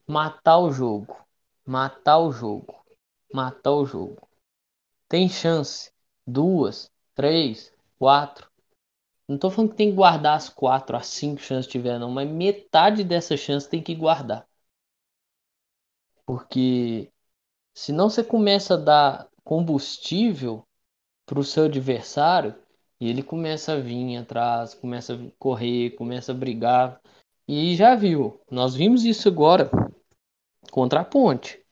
matar 0.06 0.58
o 0.58 0.70
jogo, 0.70 1.16
matar 1.64 2.18
o 2.18 2.30
jogo, 2.32 2.84
matar 3.32 3.72
o 3.72 3.86
jogo. 3.86 4.28
Tem 5.08 5.28
chance, 5.28 5.92
duas, 6.26 6.90
três, 7.14 7.74
quatro. 7.98 8.50
Não 9.28 9.38
tô 9.38 9.50
falando 9.50 9.70
que 9.72 9.76
tem 9.78 9.90
que 9.90 9.96
guardar 9.96 10.36
as 10.36 10.48
quatro, 10.50 10.96
as 10.96 11.06
cinco 11.08 11.40
chances 11.42 11.66
que 11.66 11.72
tiver, 11.72 11.98
não, 11.98 12.10
mas 12.10 12.30
metade 12.30 13.04
dessa 13.04 13.36
chance 13.36 13.68
tem 13.68 13.82
que 13.82 13.94
guardar. 13.94 14.46
Porque 16.24 17.12
senão 17.74 18.10
você 18.10 18.24
começa 18.24 18.74
a 18.74 18.78
dar 18.78 19.30
combustível 19.44 20.66
para 21.26 21.38
o 21.38 21.44
seu 21.44 21.64
adversário 21.64 22.54
e 23.00 23.08
ele 23.08 23.22
começa 23.22 23.72
a 23.72 23.80
vir 23.80 24.16
atrás, 24.16 24.74
começa 24.74 25.14
a 25.14 25.30
correr, 25.38 25.90
começa 25.92 26.32
a 26.32 26.34
brigar. 26.34 27.00
E 27.48 27.74
já 27.76 27.94
viu, 27.94 28.40
nós 28.50 28.74
vimos 28.74 29.04
isso 29.04 29.28
agora 29.28 29.70
contra 30.70 31.00
a 31.00 31.04
Ponte, 31.04 31.64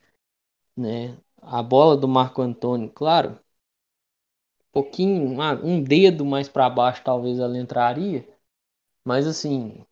né? 0.76 1.18
A 1.42 1.62
bola 1.62 1.96
do 1.96 2.08
Marco 2.08 2.42
Antônio, 2.42 2.90
claro, 2.90 3.32
um 3.32 4.72
pouquinho, 4.72 5.38
um 5.64 5.82
dedo 5.82 6.24
mais 6.24 6.48
para 6.48 6.70
baixo 6.70 7.02
talvez 7.04 7.38
ela 7.38 7.58
entraria, 7.58 8.26
mas 9.04 9.26
assim, 9.26 9.84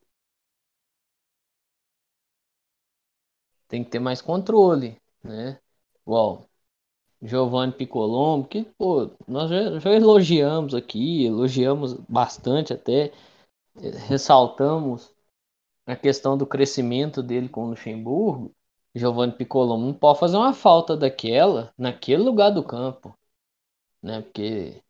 tem 3.69 3.85
que 3.85 3.91
ter 3.91 3.99
mais 4.01 4.21
controle, 4.23 5.01
né? 5.23 5.61
Igual 6.03 6.49
Giovanni 7.23 7.73
Picolombo, 7.73 8.47
que 8.49 8.65
pô, 8.79 9.11
nós 9.27 9.51
já, 9.51 9.79
já 9.79 9.93
elogiamos 9.93 10.75
aqui, 10.75 11.25
elogiamos 11.27 11.95
bastante 12.09 12.73
até, 12.73 13.13
ressaltamos 14.09 15.13
a 15.87 15.97
questão 15.97 16.37
do 16.37 16.47
crescimento 16.47 17.23
dele 17.23 17.49
com 17.49 17.65
o 17.67 17.71
Luxemburgo, 17.71 18.55
Giovanni 18.95 19.33
Piccolo 19.33 19.77
não 19.77 19.93
pode 19.93 20.19
fazer 20.19 20.37
uma 20.39 20.55
falta 20.55 20.97
daquela 20.97 21.73
naquele 21.77 22.23
lugar 22.23 22.51
do 22.51 22.65
campo, 22.65 23.15
né? 24.03 24.23
Porque 24.23 24.83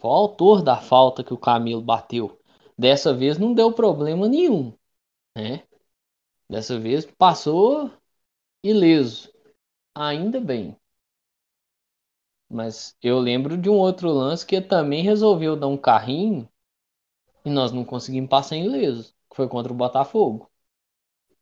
foi 0.00 0.10
o 0.10 0.14
autor 0.14 0.62
da 0.62 0.76
falta 0.80 1.24
que 1.24 1.34
o 1.34 1.38
Camilo 1.38 1.82
bateu. 1.82 2.38
Dessa 2.78 3.12
vez 3.14 3.38
não 3.38 3.54
deu 3.54 3.72
problema 3.72 4.28
nenhum, 4.28 4.72
né? 5.36 5.64
Dessa 6.48 6.78
vez 6.78 7.06
passou 7.06 7.90
ileso. 8.62 9.32
Ainda 9.94 10.40
bem. 10.40 10.76
Mas 12.48 12.96
eu 13.02 13.18
lembro 13.18 13.56
de 13.56 13.68
um 13.68 13.74
outro 13.74 14.10
lance 14.12 14.46
que 14.46 14.60
também 14.60 15.02
resolveu 15.02 15.56
dar 15.56 15.68
um 15.68 15.76
carrinho 15.76 16.48
e 17.44 17.50
nós 17.50 17.72
não 17.72 17.84
conseguimos 17.84 18.30
passar 18.30 18.56
ileso, 18.56 19.14
que 19.30 19.36
foi 19.36 19.48
contra 19.48 19.72
o 19.72 19.76
Botafogo. 19.76 20.50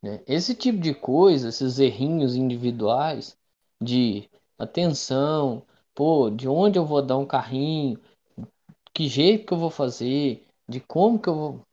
Né? 0.03 0.23
Esse 0.27 0.55
tipo 0.55 0.79
de 0.79 0.95
coisa, 0.95 1.49
esses 1.49 1.79
errinhos 1.79 2.37
individuais 2.37 3.39
de 3.81 4.29
atenção, 4.59 5.65
pô, 5.95 6.31
de 6.31 6.49
onde 6.49 6.79
eu 6.79 6.87
vou 6.87 7.03
dar 7.03 7.19
um 7.19 7.27
carrinho, 7.27 8.01
que 8.95 9.09
jeito 9.09 9.47
que 9.47 9.53
eu 9.55 9.59
vou 9.59 9.71
fazer, 9.71 10.47
de 10.69 10.81
como 10.81 11.19
que 11.21 11.29
eu 11.29 11.35
vou. 11.35 11.67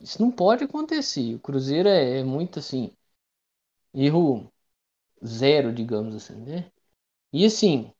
Isso 0.00 0.20
não 0.22 0.30
pode 0.32 0.64
acontecer. 0.64 1.34
O 1.36 1.40
Cruzeiro 1.40 1.88
é, 1.88 2.20
é 2.20 2.24
muito 2.24 2.58
assim, 2.60 2.92
erro 3.94 4.52
zero, 5.24 5.72
digamos 5.72 6.14
assim, 6.16 6.36
né? 6.36 6.70
E 7.32 7.46
assim, 7.46 7.92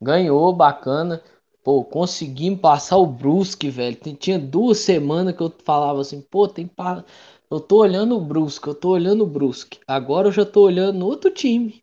ganhou, 0.00 0.52
bacana. 0.52 1.22
Pô, 1.62 1.84
conseguimos 1.84 2.60
passar 2.60 2.96
o 2.96 3.06
Brusque, 3.06 3.68
velho. 3.70 3.96
Tinha 4.16 4.38
duas 4.38 4.78
semanas 4.78 5.36
que 5.36 5.42
eu 5.42 5.52
falava 5.64 6.00
assim, 6.00 6.20
pô, 6.20 6.46
tem 6.48 6.66
para 6.66 7.04
eu 7.50 7.60
tô 7.60 7.78
olhando 7.78 8.16
o 8.16 8.20
Brusque, 8.20 8.66
eu 8.68 8.74
tô 8.74 8.90
olhando 8.90 9.22
o 9.24 9.26
Brusque. 9.26 9.80
Agora 9.86 10.28
eu 10.28 10.32
já 10.32 10.44
tô 10.44 10.62
olhando 10.62 11.06
outro 11.06 11.30
time. 11.30 11.82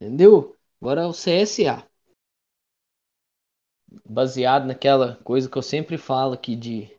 Entendeu? 0.00 0.56
Agora 0.80 1.02
é 1.02 1.06
o 1.06 1.12
CSA. 1.12 1.84
Baseado 4.08 4.66
naquela 4.66 5.16
coisa 5.24 5.48
que 5.48 5.56
eu 5.58 5.62
sempre 5.62 5.98
falo 5.98 6.32
aqui 6.34 6.56
de 6.56 6.90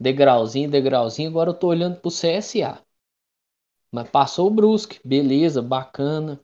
degrauzinho, 0.00 0.70
degrauzinho, 0.70 1.30
agora 1.30 1.50
eu 1.50 1.54
tô 1.54 1.68
olhando 1.68 2.00
pro 2.00 2.10
CSA. 2.10 2.82
Mas 3.92 4.10
passou 4.10 4.48
o 4.48 4.50
Brusque, 4.54 5.00
beleza, 5.04 5.62
bacana, 5.62 6.40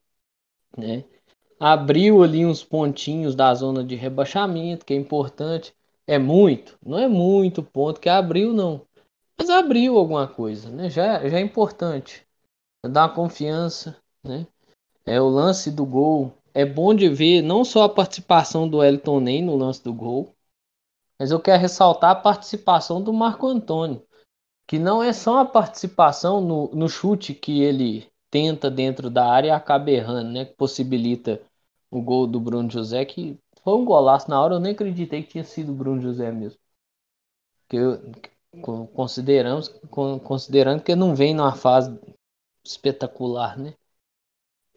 né? 0.76 1.04
Abriu 1.58 2.22
ali 2.22 2.44
uns 2.44 2.62
pontinhos 2.62 3.34
da 3.34 3.54
zona 3.54 3.82
de 3.82 3.94
rebaixamento, 3.94 4.84
que 4.84 4.92
é 4.92 4.96
importante. 4.96 5.75
É 6.06 6.18
muito, 6.18 6.78
não 6.84 6.98
é 6.98 7.08
muito 7.08 7.62
ponto 7.62 8.00
que 8.00 8.08
abriu 8.08 8.52
não. 8.52 8.86
Mas 9.38 9.50
abriu 9.50 9.98
alguma 9.98 10.28
coisa, 10.28 10.70
né? 10.70 10.88
Já, 10.88 11.26
já 11.28 11.38
é 11.38 11.40
importante. 11.40 12.26
Dá 12.84 13.02
uma 13.02 13.14
confiança, 13.14 13.96
né? 14.22 14.46
É 15.04 15.20
o 15.20 15.28
lance 15.28 15.70
do 15.70 15.84
gol. 15.84 16.32
É 16.54 16.64
bom 16.64 16.94
de 16.94 17.08
ver 17.08 17.42
não 17.42 17.64
só 17.64 17.84
a 17.84 17.88
participação 17.88 18.68
do 18.68 18.82
Elton 18.82 19.20
nem 19.20 19.42
no 19.42 19.56
lance 19.56 19.82
do 19.82 19.92
gol, 19.92 20.34
mas 21.18 21.30
eu 21.30 21.40
quero 21.40 21.60
ressaltar 21.60 22.10
a 22.10 22.16
participação 22.16 23.02
do 23.02 23.12
Marco 23.12 23.46
Antônio, 23.46 24.02
que 24.66 24.78
não 24.78 25.02
é 25.02 25.12
só 25.12 25.40
a 25.40 25.44
participação 25.44 26.40
no, 26.40 26.68
no 26.75 26.88
chute 26.88 27.34
que 27.34 27.62
ele 27.62 28.06
tenta 28.30 28.70
dentro 28.70 29.10
da 29.10 29.26
área 29.26 29.48
e 29.48 29.50
acaba 29.50 29.90
errando, 29.90 30.30
né? 30.30 30.44
Que 30.44 30.54
possibilita 30.54 31.40
o 31.90 32.02
gol 32.02 32.26
do 32.26 32.40
Bruno 32.40 32.70
José, 32.70 33.04
que 33.04 33.38
foi 33.62 33.74
um 33.74 33.84
golaço 33.84 34.30
na 34.30 34.40
hora, 34.40 34.54
eu 34.54 34.60
nem 34.60 34.72
acreditei 34.72 35.22
que 35.22 35.30
tinha 35.30 35.44
sido 35.44 35.72
o 35.72 35.74
Bruno 35.74 36.00
José 36.00 36.30
mesmo. 36.32 36.58
Que 37.68 37.76
eu, 37.76 38.00
consideramos, 38.94 39.68
considerando 40.24 40.82
que 40.82 40.94
não 40.94 41.14
vem 41.14 41.34
numa 41.34 41.54
fase 41.54 41.98
espetacular, 42.64 43.58
né? 43.58 43.74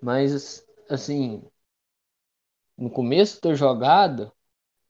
Mas 0.01 0.65
assim, 0.89 1.43
no 2.77 2.89
começo 2.89 3.41
da 3.41 3.53
jogada, 3.53 4.31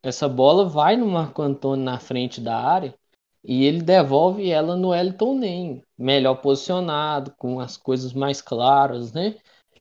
essa 0.01 0.27
bola 0.29 0.67
vai 0.67 0.95
no 0.95 1.07
Marco 1.07 1.41
Antônio 1.41 1.83
na 1.83 1.99
frente 1.99 2.39
da 2.39 2.57
área 2.57 2.95
e 3.43 3.65
ele 3.65 3.81
devolve 3.81 4.49
ela 4.49 4.75
no 4.75 4.93
Elton 4.93 5.35
Nem, 5.37 5.83
melhor 5.97 6.35
posicionado, 6.35 7.33
com 7.37 7.59
as 7.59 7.77
coisas 7.77 8.13
mais 8.13 8.41
claras, 8.41 9.13
né? 9.13 9.35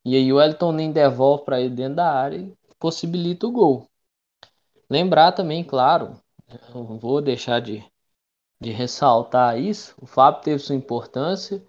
E 0.09 0.17
aí 0.17 0.33
o 0.33 0.41
Elton 0.41 0.73
Nem 0.73 0.93
devolve 0.93 1.45
para 1.45 1.61
ele 1.61 1.75
dentro 1.75 1.97
da 1.97 2.11
área 2.13 2.39
e 2.39 2.57
possibilita 2.79 3.47
o 3.47 3.53
gol. 3.53 3.89
Lembrar 4.91 5.33
também, 5.33 5.65
claro, 5.65 6.21
eu 6.75 6.85
vou 6.99 7.23
deixar 7.23 7.61
de 7.61 7.83
de 8.61 8.71
ressaltar 8.73 9.59
isso. 9.61 9.95
O 10.01 10.07
Fábio 10.07 10.43
teve 10.43 10.59
sua 10.61 10.77
importância, 10.77 11.63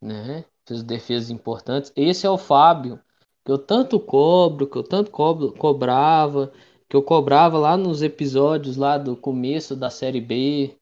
né? 0.00 0.44
Fez 0.66 0.82
defesas 0.82 1.30
importantes. 1.30 1.92
Esse 1.96 2.26
é 2.26 2.30
o 2.30 2.38
Fábio 2.38 3.00
que 3.44 3.50
eu 3.52 3.58
tanto 3.58 3.98
cobro, 4.00 4.68
que 4.68 4.76
eu 4.76 4.82
tanto 4.82 5.10
cobro, 5.10 5.52
cobrava, 5.54 6.52
que 6.88 6.94
eu 6.96 7.02
cobrava 7.02 7.58
lá 7.58 7.76
nos 7.76 8.02
episódios 8.02 8.76
lá 8.76 8.98
do 8.98 9.16
começo 9.16 9.74
da 9.76 9.88
série 9.90 10.20
B, 10.20 10.76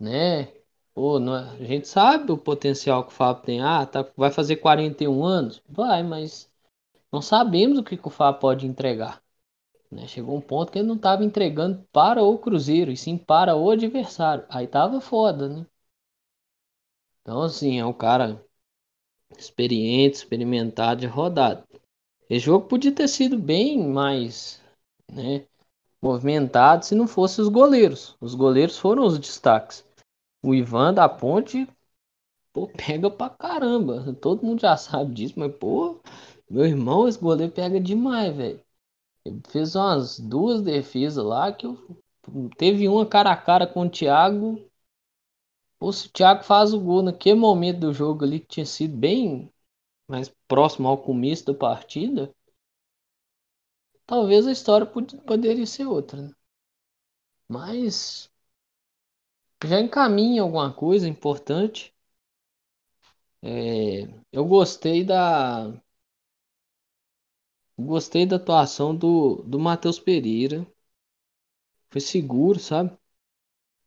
né? 0.00 0.48
Pô, 0.98 1.20
não, 1.20 1.36
é, 1.36 1.50
a 1.60 1.64
gente 1.64 1.86
sabe 1.86 2.32
o 2.32 2.36
potencial 2.36 3.04
que 3.04 3.12
o 3.12 3.14
Fábio 3.14 3.44
tem. 3.44 3.60
Ah, 3.62 3.86
tá, 3.86 4.04
vai 4.16 4.32
fazer 4.32 4.56
41 4.56 5.24
anos? 5.24 5.62
Vai, 5.68 6.02
mas 6.02 6.50
não 7.12 7.22
sabemos 7.22 7.78
o 7.78 7.84
que, 7.84 7.96
que 7.96 8.08
o 8.08 8.10
Fábio 8.10 8.40
pode 8.40 8.66
entregar. 8.66 9.22
Né? 9.92 10.08
Chegou 10.08 10.36
um 10.36 10.40
ponto 10.40 10.72
que 10.72 10.78
ele 10.80 10.88
não 10.88 10.96
estava 10.96 11.24
entregando 11.24 11.86
para 11.92 12.24
o 12.24 12.36
Cruzeiro, 12.36 12.90
e 12.90 12.96
sim 12.96 13.16
para 13.16 13.54
o 13.56 13.70
adversário. 13.70 14.44
Aí 14.48 14.66
tava 14.66 15.00
foda, 15.00 15.48
né? 15.48 15.66
Então, 17.22 17.42
assim, 17.42 17.78
é 17.78 17.86
um 17.86 17.92
cara 17.92 18.44
experiente, 19.38 20.16
experimentado 20.16 21.04
e 21.04 21.06
rodado. 21.06 21.62
Esse 22.28 22.46
jogo 22.46 22.66
podia 22.66 22.92
ter 22.92 23.06
sido 23.08 23.38
bem 23.38 23.78
mais 23.88 24.60
né, 25.12 25.46
movimentado 26.02 26.84
se 26.84 26.96
não 26.96 27.06
fosse 27.06 27.40
os 27.40 27.48
goleiros. 27.48 28.16
Os 28.20 28.34
goleiros 28.34 28.76
foram 28.76 29.06
os 29.06 29.16
destaques. 29.18 29.87
O 30.42 30.52
Ivan 30.54 30.92
da 30.94 31.08
Ponte, 31.08 31.68
pô, 32.52 32.68
pega 32.68 33.10
pra 33.10 33.30
caramba. 33.30 34.14
Todo 34.14 34.44
mundo 34.44 34.60
já 34.62 34.76
sabe 34.78 35.14
disso, 35.14 35.34
mas, 35.38 35.54
pô, 35.56 36.00
meu 36.50 36.66
irmão, 36.66 37.08
esse 37.08 37.18
goleiro 37.20 37.52
pega 37.52 37.80
demais, 37.80 38.36
velho. 38.36 38.62
Ele 39.24 39.40
fez 39.48 39.76
umas 39.76 40.18
duas 40.20 40.62
defesas 40.62 41.24
lá 41.24 41.52
que 41.52 41.66
eu... 41.66 41.78
teve 42.58 42.88
uma 42.88 43.06
cara 43.06 43.32
a 43.32 43.36
cara 43.36 43.66
com 43.66 43.82
o 43.82 43.90
Thiago. 43.90 44.60
Pô, 45.78 45.92
se 45.92 46.06
o 46.06 46.10
Thiago 46.12 46.44
faz 46.44 46.72
o 46.72 46.78
gol 46.80 47.02
naquele 47.02 47.34
momento 47.34 47.80
do 47.80 47.92
jogo 47.92 48.24
ali 48.24 48.38
que 48.38 48.46
tinha 48.46 48.66
sido 48.66 48.96
bem 48.96 49.52
mais 50.08 50.30
próximo 50.48 50.88
ao 50.88 50.98
começo 50.98 51.46
da 51.46 51.54
partida, 51.54 52.34
talvez 54.06 54.44
a 54.46 54.50
história 54.50 54.84
poderia 55.24 55.64
ser 55.64 55.86
outra. 55.86 56.20
Né? 56.22 56.30
Mas 57.46 58.30
já 59.64 59.80
encaminha 59.80 60.42
alguma 60.42 60.72
coisa 60.72 61.08
importante. 61.08 61.94
É, 63.42 64.02
eu 64.32 64.44
gostei 64.46 65.04
da 65.04 65.72
gostei 67.78 68.26
da 68.26 68.36
atuação 68.36 68.94
do, 68.94 69.36
do 69.42 69.58
Matheus 69.58 69.98
Pereira. 69.98 70.66
Foi 71.90 72.00
seguro, 72.00 72.58
sabe? 72.58 72.96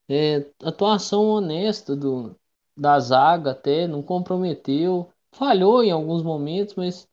É, 0.09 0.39
atuação 0.63 1.25
honesta 1.29 1.95
do, 1.95 2.35
da 2.75 2.99
zaga 2.99 3.51
até, 3.51 3.87
não 3.87 4.03
comprometeu. 4.03 5.11
Falhou 5.33 5.83
em 5.83 5.91
alguns 5.91 6.21
momentos, 6.23 6.75
mas 6.75 7.07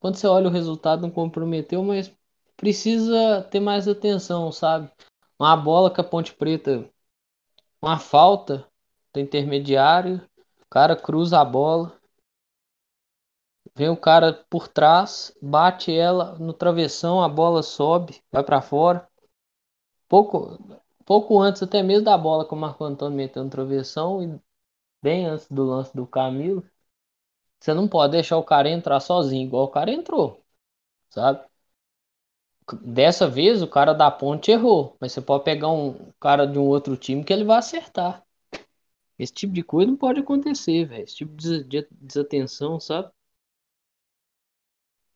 quando 0.00 0.16
você 0.16 0.26
olha 0.28 0.48
o 0.48 0.52
resultado 0.52 1.02
não 1.02 1.10
comprometeu, 1.10 1.82
mas 1.84 2.12
precisa 2.56 3.42
ter 3.50 3.60
mais 3.60 3.88
atenção, 3.88 4.52
sabe? 4.52 4.90
Uma 5.38 5.56
bola 5.56 5.92
que 5.92 6.00
a 6.00 6.04
Ponte 6.04 6.34
Preta, 6.34 6.88
uma 7.82 7.98
falta 7.98 8.66
do 9.12 9.20
intermediário, 9.20 10.22
o 10.62 10.66
cara 10.70 10.94
cruza 10.96 11.40
a 11.40 11.44
bola, 11.44 11.98
vem 13.74 13.88
o 13.88 13.96
cara 13.96 14.44
por 14.50 14.68
trás, 14.68 15.34
bate 15.40 15.90
ela 15.90 16.34
no 16.38 16.52
travessão, 16.52 17.22
a 17.22 17.28
bola 17.30 17.62
sobe, 17.62 18.22
vai 18.30 18.44
para 18.44 18.60
fora. 18.60 19.08
Pouco, 20.08 20.58
pouco 21.04 21.40
antes 21.40 21.62
até 21.62 21.82
mesmo 21.82 22.04
da 22.04 22.16
bola 22.18 22.46
que 22.46 22.54
o 22.54 22.56
Marco 22.56 22.84
Antônio 22.84 23.16
meteu 23.16 23.44
no 23.44 23.50
travessão 23.50 24.22
e 24.22 24.40
bem 25.02 25.26
antes 25.26 25.48
do 25.50 25.64
lance 25.64 25.94
do 25.96 26.06
Camilo, 26.06 26.64
você 27.60 27.74
não 27.74 27.88
pode 27.88 28.12
deixar 28.12 28.38
o 28.38 28.44
cara 28.44 28.70
entrar 28.70 29.00
sozinho, 29.00 29.46
igual 29.46 29.64
o 29.66 29.70
cara 29.70 29.90
entrou, 29.92 30.44
sabe? 31.10 31.46
Dessa 32.82 33.28
vez 33.28 33.62
o 33.62 33.68
cara 33.68 33.92
da 33.94 34.10
ponte 34.10 34.50
errou, 34.50 34.96
mas 35.00 35.12
você 35.12 35.20
pode 35.20 35.44
pegar 35.44 35.70
um 35.70 36.12
cara 36.20 36.46
de 36.46 36.58
um 36.58 36.66
outro 36.66 36.96
time 36.96 37.24
que 37.24 37.32
ele 37.32 37.44
vai 37.44 37.58
acertar. 37.58 38.22
Esse 39.18 39.32
tipo 39.32 39.52
de 39.52 39.62
coisa 39.62 39.90
não 39.90 39.98
pode 39.98 40.20
acontecer, 40.20 40.86
velho. 40.86 41.04
Esse 41.04 41.16
tipo 41.16 41.36
de 41.36 41.64
desatenção, 42.00 42.80
sabe? 42.80 43.10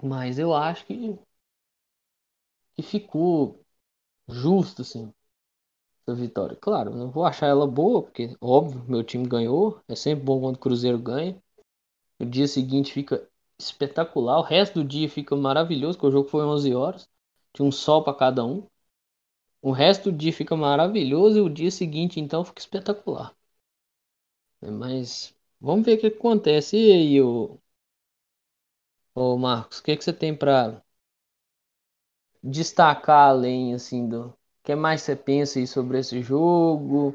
Mas 0.03 0.39
eu 0.39 0.53
acho 0.55 0.85
que, 0.85 1.19
que 2.75 2.83
ficou 2.83 3.65
justo, 4.29 4.83
assim, 4.83 5.13
essa 6.03 6.15
vitória. 6.17 6.57
Claro, 6.57 6.95
não 6.97 7.11
vou 7.11 7.25
achar 7.25 7.47
ela 7.49 7.67
boa, 7.67 8.03
porque, 8.03 8.37
óbvio, 8.41 8.85
meu 8.89 9.05
time 9.05 9.27
ganhou. 9.29 9.81
É 9.89 9.95
sempre 9.97 10.25
bom 10.25 10.41
quando 10.41 10.57
o 10.57 10.61
Cruzeiro 10.61 10.99
ganha. 10.99 11.43
O 12.21 12.27
dia 12.27 12.49
seguinte 12.49 12.93
fica 12.93 13.29
espetacular. 13.59 14.39
O 14.39 14.43
resto 14.43 14.83
do 14.83 14.89
dia 14.89 15.09
fica 15.11 15.37
maravilhoso, 15.37 15.99
porque 15.99 16.09
o 16.09 16.13
jogo 16.13 16.29
foi 16.31 16.45
11 16.45 16.75
horas. 16.75 17.09
Tinha 17.55 17.67
um 17.67 17.73
sol 17.73 18.05
para 18.05 18.15
cada 18.15 18.45
um. 18.45 18.67
O 19.63 19.73
resto 19.73 20.13
do 20.13 20.19
dia 20.19 20.33
fica 20.33 20.57
maravilhoso 20.57 21.39
e 21.39 21.41
o 21.43 21.51
dia 21.51 21.71
seguinte 21.71 22.21
então 22.21 22.45
fica 22.45 22.61
espetacular. 22.61 23.35
É, 24.61 24.71
mas 24.71 25.35
vamos 25.61 25.85
ver 25.87 25.95
o 25.99 26.01
que 26.01 26.07
acontece. 26.09 26.77
E 26.77 26.93
aí, 26.93 27.21
ô, 27.21 27.61
ô 29.15 29.39
Marcos, 29.39 29.79
o 29.79 29.83
que, 29.83 29.97
que 29.97 30.05
você 30.05 30.13
tem 30.13 30.37
para 30.37 30.83
destacar 32.43 33.31
além 33.31 33.75
assim 33.75 34.09
do 34.09 34.29
o 34.29 34.35
que 34.65 34.75
mais 34.77 35.03
você 35.03 35.17
pensa 35.17 35.59
aí 35.59 35.67
sobre 35.67 35.99
esse 35.99 36.23
jogo? 36.23 37.15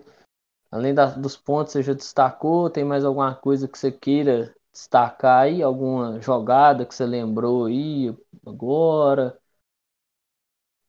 Além 0.72 0.94
da, 0.94 1.08
dos 1.08 1.38
pontos 1.38 1.74
que 1.74 1.80
você 1.80 1.84
já 1.84 1.94
destacou, 1.94 2.70
tem 2.70 2.84
mais 2.86 3.06
alguma 3.06 3.36
coisa 3.36 3.68
que 3.68 3.78
você 3.80 3.92
queira 3.92 4.56
destacar 4.74 5.44
aí? 5.44 5.64
Alguma 5.64 6.22
jogada 6.22 6.86
que 6.86 6.96
você 6.96 7.06
lembrou 7.06 7.66
aí 7.68 8.16
agora? 8.46 9.40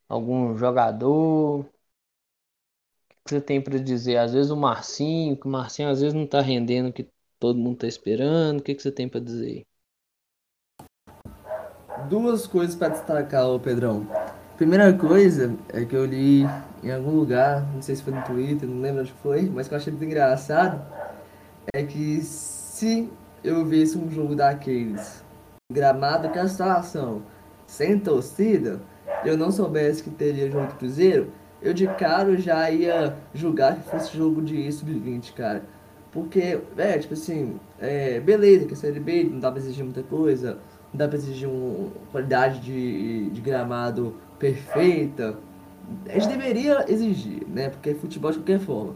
Algum 0.09 0.57
jogador? 0.57 1.61
O 1.61 1.65
que 3.25 3.31
você 3.31 3.41
tem 3.41 3.61
para 3.61 3.79
dizer? 3.79 4.17
Às 4.17 4.33
vezes 4.33 4.51
o 4.51 4.57
Marcinho, 4.57 5.37
que 5.37 5.47
o 5.47 5.51
Marcinho 5.51 5.91
às 5.91 6.01
vezes 6.01 6.15
não 6.15 6.25
está 6.25 6.41
rendendo 6.41 6.89
o 6.89 6.93
que 6.93 7.09
todo 7.39 7.59
mundo 7.59 7.75
está 7.75 7.87
esperando. 7.87 8.61
O 8.61 8.63
que, 8.63 8.75
que 8.75 8.83
você 8.83 8.91
tem 8.91 9.09
para 9.09 9.21
dizer? 9.21 9.67
Duas 12.09 12.47
coisas 12.47 12.75
para 12.75 12.89
destacar, 12.89 13.47
ô 13.47 13.61
Pedrão. 13.61 14.07
Primeira 14.57 14.93
coisa 14.93 15.57
é 15.69 15.85
que 15.85 15.95
eu 15.95 16.05
li 16.05 16.43
em 16.83 16.91
algum 16.91 17.11
lugar, 17.11 17.63
não 17.73 17.83
sei 17.83 17.95
se 17.95 18.03
foi 18.03 18.13
no 18.13 18.25
Twitter, 18.25 18.69
não 18.69 18.81
lembro 18.81 19.03
onde 19.03 19.13
foi, 19.13 19.43
mas 19.43 19.69
que 19.69 19.75
eu 19.75 19.79
achei 19.79 19.93
muito 19.93 20.05
engraçado, 20.05 20.85
é 21.73 21.83
que 21.85 22.21
se 22.23 23.11
eu 23.45 23.65
visse 23.65 23.99
um 23.99 24.11
jogo 24.11 24.35
daqueles 24.35 25.23
gramado 25.71 26.31
que 26.31 26.39
a 26.39 26.49
situação 26.49 27.23
sem 27.67 27.99
torcida, 27.99 28.81
eu 29.25 29.37
não 29.37 29.51
soubesse 29.51 30.03
que 30.03 30.11
teria 30.11 30.51
jogo 30.51 30.67
do 30.67 30.75
Cruzeiro, 30.75 31.33
eu 31.61 31.75
de 31.75 31.87
cara 31.87 32.37
já 32.37 32.71
ia 32.71 33.17
julgar 33.35 33.77
que 33.77 33.91
fosse 33.91 34.17
jogo 34.17 34.41
de 34.41 34.71
sub-20, 34.71 35.35
cara. 35.35 35.63
Porque, 36.13 36.61
é, 36.77 36.99
tipo 36.99 37.15
assim, 37.15 37.59
é, 37.79 38.21
beleza, 38.21 38.67
que 38.67 38.75
a 38.75 38.77
Série 38.77 39.01
B 39.01 39.25
não 39.25 39.41
dá 39.41 39.51
pra 39.51 39.61
exigir 39.61 39.85
muita 39.85 40.03
coisa, 40.03 40.59
não 40.93 40.99
dá 40.99 41.09
pra 41.09 41.17
exigir 41.17 41.49
uma 41.49 41.91
qualidade 42.11 42.61
de, 42.61 43.29
de 43.31 43.41
gramado 43.41 44.15
perfeita. 44.39 45.37
A 46.09 46.13
gente 46.13 46.29
deveria 46.29 46.85
exigir, 46.89 47.47
né? 47.49 47.71
Porque 47.71 47.91
é 47.91 47.95
futebol 47.95 48.31
de 48.31 48.39
qualquer 48.39 48.61
forma. 48.61 48.95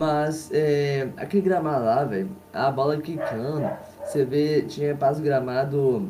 Mas 0.00 0.50
é, 0.52 1.08
aquele 1.16 1.42
gramado 1.42 1.84
lá, 1.84 2.04
velho, 2.04 2.30
a 2.52 2.70
bola 2.70 3.00
quicando, 3.00 3.68
você 4.04 4.24
vê, 4.24 4.62
tinha 4.62 4.94
passo 4.94 5.22
gramado 5.22 6.08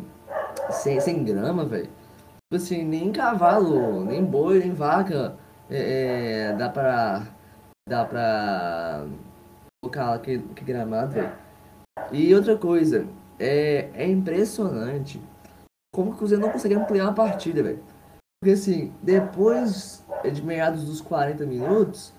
sem, 0.71 0.99
sem 1.01 1.23
grama, 1.23 1.65
velho 1.65 1.89
assim, 2.57 2.85
nem 2.85 3.13
cavalo, 3.13 4.05
nem 4.05 4.25
boi, 4.25 4.59
nem 4.59 4.73
vaca 4.73 5.37
é, 5.71 6.51
é, 6.51 6.53
dá 6.57 6.69
pra. 6.69 7.27
dá 7.89 8.05
pra 8.05 9.07
colocar 9.83 10.19
que, 10.21 10.39
que 10.39 10.65
gramado. 10.65 11.15
E 12.13 12.35
outra 12.35 12.57
coisa, 12.57 13.07
é, 13.39 13.91
é 13.95 14.07
impressionante 14.07 15.21
como 15.95 16.11
que 16.11 16.17
o 16.17 16.19
Cruzeiro 16.19 16.43
não 16.43 16.51
consegue 16.51 16.75
ampliar 16.75 17.05
uma 17.05 17.15
partida, 17.15 17.63
velho. 17.63 17.83
Porque 18.43 18.53
assim, 18.53 18.93
depois 19.03 20.05
de 20.33 20.43
meados 20.43 20.85
dos 20.85 21.01
40 21.01 21.47
minutos, 21.47 22.13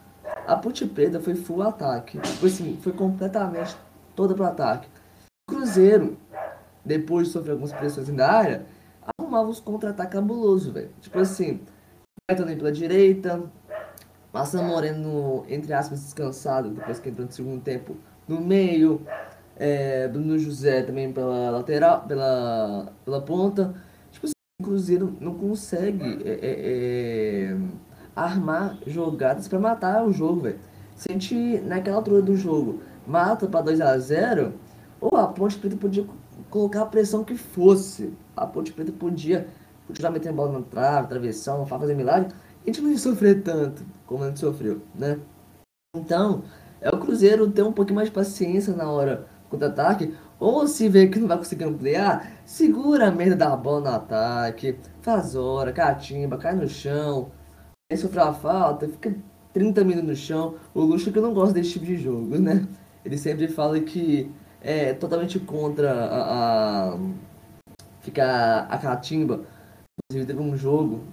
a 0.48 0.56
Ponte 0.56 0.86
Preta 0.86 1.20
foi 1.20 1.36
full 1.36 1.62
ataque. 1.62 2.18
Tipo 2.20 2.46
assim, 2.46 2.80
foi 2.82 2.94
completamente 2.94 3.76
toda 4.16 4.34
pro 4.34 4.46
ataque. 4.46 4.88
O 5.48 5.54
Cruzeiro, 5.54 6.18
depois 6.84 7.28
de 7.28 7.34
sofrer 7.34 7.52
algumas 7.52 7.74
pressões 7.74 8.08
na 8.10 8.28
área, 8.28 8.66
uns 9.42 9.60
contra-ataques 9.60 10.14
cabulosos, 10.14 10.72
velho. 10.72 10.90
Tipo 11.02 11.20
assim, 11.20 11.62
Beto 12.30 12.44
pela 12.44 12.72
direita, 12.72 13.44
Massa 14.34 14.62
Moreno, 14.62 15.46
entre 15.48 15.74
aspas, 15.74 16.02
descansado, 16.02 16.72
depois 16.72 17.00
que 17.00 17.10
entrou 17.10 17.26
no 17.26 17.32
segundo 17.32 17.62
tempo, 17.62 17.96
no 18.28 18.42
meio. 18.42 19.02
É, 19.58 20.10
Bruno 20.10 20.38
José 20.38 20.82
também 20.84 21.14
pela 21.14 21.50
lateral, 21.50 22.06
pela, 22.06 22.92
pela 23.06 23.22
ponta. 23.22 23.74
Tipo 24.12 24.26
assim, 24.26 24.34
o 24.60 24.64
Cruzeiro 24.66 25.16
não 25.22 25.36
consegue 25.36 26.22
é, 26.26 26.40
é, 26.42 27.52
é 27.52 27.58
armar 28.16 28.78
jogadas 28.86 29.48
para 29.48 29.60
matar 29.60 30.04
o 30.04 30.12
jogo, 30.12 30.42
velho. 30.42 30.60
Se 30.96 31.10
a 31.10 31.14
gente, 31.14 31.60
naquela 31.60 31.98
altura 31.98 32.22
do 32.22 32.36
jogo, 32.36 32.82
mata 33.06 33.48
para 33.48 33.62
2 33.62 33.82
a 33.82 33.98
0 33.98 34.54
ou 35.00 35.18
a 35.18 35.28
Ponte 35.28 35.58
Preta 35.58 35.76
podia 35.76 36.06
colocar 36.50 36.82
a 36.82 36.86
pressão 36.86 37.24
que 37.24 37.36
fosse. 37.36 38.14
A 38.36 38.46
Ponte 38.46 38.72
Preta 38.72 38.92
podia 38.92 39.48
continuar 39.88 40.12
metendo 40.12 40.36
bola 40.36 40.60
na 40.60 40.62
trave, 40.62 41.08
travessão, 41.08 41.66
fazer 41.66 41.96
milagre. 41.96 42.34
A 42.64 42.68
gente 42.68 42.82
não 42.82 42.92
ia 42.92 42.98
sofrer 42.98 43.42
tanto 43.44 43.84
como 44.06 44.24
a 44.24 44.28
gente 44.28 44.40
sofreu, 44.40 44.82
né? 44.96 45.20
Então, 45.96 46.44
é 46.82 46.90
o 46.90 47.00
Cruzeiro 47.00 47.50
ter 47.50 47.64
um 47.64 47.72
pouquinho 47.72 47.96
mais 47.96 48.10
de 48.10 48.14
paciência 48.14 48.76
na 48.76 48.90
hora 48.90 49.28
contra-ataque. 49.50 50.14
Ou 50.40 50.68
se 50.68 50.90
vê 50.90 51.08
que 51.08 51.20
não 51.20 51.28
vai 51.28 51.38
conseguir 51.38 51.64
ampliar, 51.64 52.42
segura 52.46 53.08
a 53.08 53.12
merda 53.12 53.36
da 53.36 53.56
bola 53.56 53.82
no 53.82 53.96
ataque, 53.96 54.78
faz 55.02 55.36
hora, 55.36 55.72
catimba, 55.72 56.38
cai 56.38 56.56
no 56.56 56.68
chão. 56.68 57.32
Aí 57.92 57.98
sofreu 57.98 58.24
a 58.24 58.34
falta, 58.34 58.88
fica 58.88 59.16
30 59.54 59.84
minutos 59.84 60.10
no 60.10 60.16
chão. 60.16 60.56
O 60.74 60.82
Luxo 60.82 61.12
que 61.12 61.20
não 61.20 61.34
gosta 61.34 61.54
desse 61.54 61.72
tipo 61.72 61.86
de 61.86 61.98
jogo, 61.98 62.38
né? 62.38 62.68
Ele 63.06 63.18
sempre 63.18 63.48
fala 63.48 63.80
que 63.80 64.30
é 64.62 64.94
totalmente 64.94 65.40
contra 65.40 65.94
a, 65.94 66.94
a 66.94 67.00
ficar 68.06 68.68
a 68.70 68.78
catimba 68.78 69.42
Inclusive 70.04 70.28
teve 70.28 70.42
um 70.42 70.58
jogo, 70.58 71.04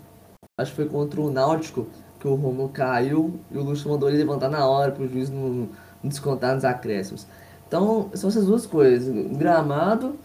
acho 0.58 0.72
que 0.72 0.76
foi 0.76 0.88
contra 0.88 1.20
o 1.20 1.30
Náutico, 1.30 1.86
que 2.18 2.26
o 2.26 2.34
Romulo 2.34 2.68
caiu 2.68 3.38
e 3.50 3.56
o 3.56 3.62
Luxo 3.62 3.88
mandou 3.88 4.08
ele 4.08 4.18
levantar 4.18 4.48
na 4.48 4.66
hora 4.66 4.90
para 4.90 5.04
o 5.04 5.08
juiz 5.08 5.30
não, 5.30 5.68
descontar 6.02 6.54
nos 6.54 6.64
acréscimos. 6.64 7.26
Então, 7.66 8.10
são 8.12 8.28
essas 8.28 8.44
duas 8.44 8.66
coisas, 8.66 9.08
gramado 9.36 10.18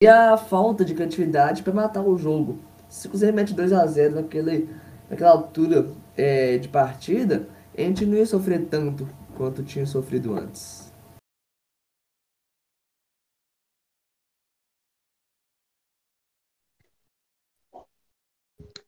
e 0.00 0.06
a 0.06 0.36
falta 0.36 0.84
de 0.84 0.94
criatividade 0.94 1.62
para 1.62 1.72
matar 1.72 2.02
o 2.02 2.16
jogo. 2.16 2.58
Se 2.88 3.06
o 3.06 3.10
Cruzeiro 3.10 3.34
mete 3.34 3.54
2 3.54 3.72
a 3.72 3.86
0 3.86 4.16
naquele, 4.16 4.68
naquela 5.10 5.30
altura 5.30 5.88
é, 6.16 6.58
de 6.58 6.68
partida, 6.68 7.48
a 7.76 7.80
gente 7.80 8.04
não 8.06 8.16
ia 8.16 8.26
sofrer 8.26 8.66
tanto 8.66 9.08
quanto 9.34 9.62
tinha 9.62 9.86
sofrido 9.86 10.34
antes. 10.34 10.83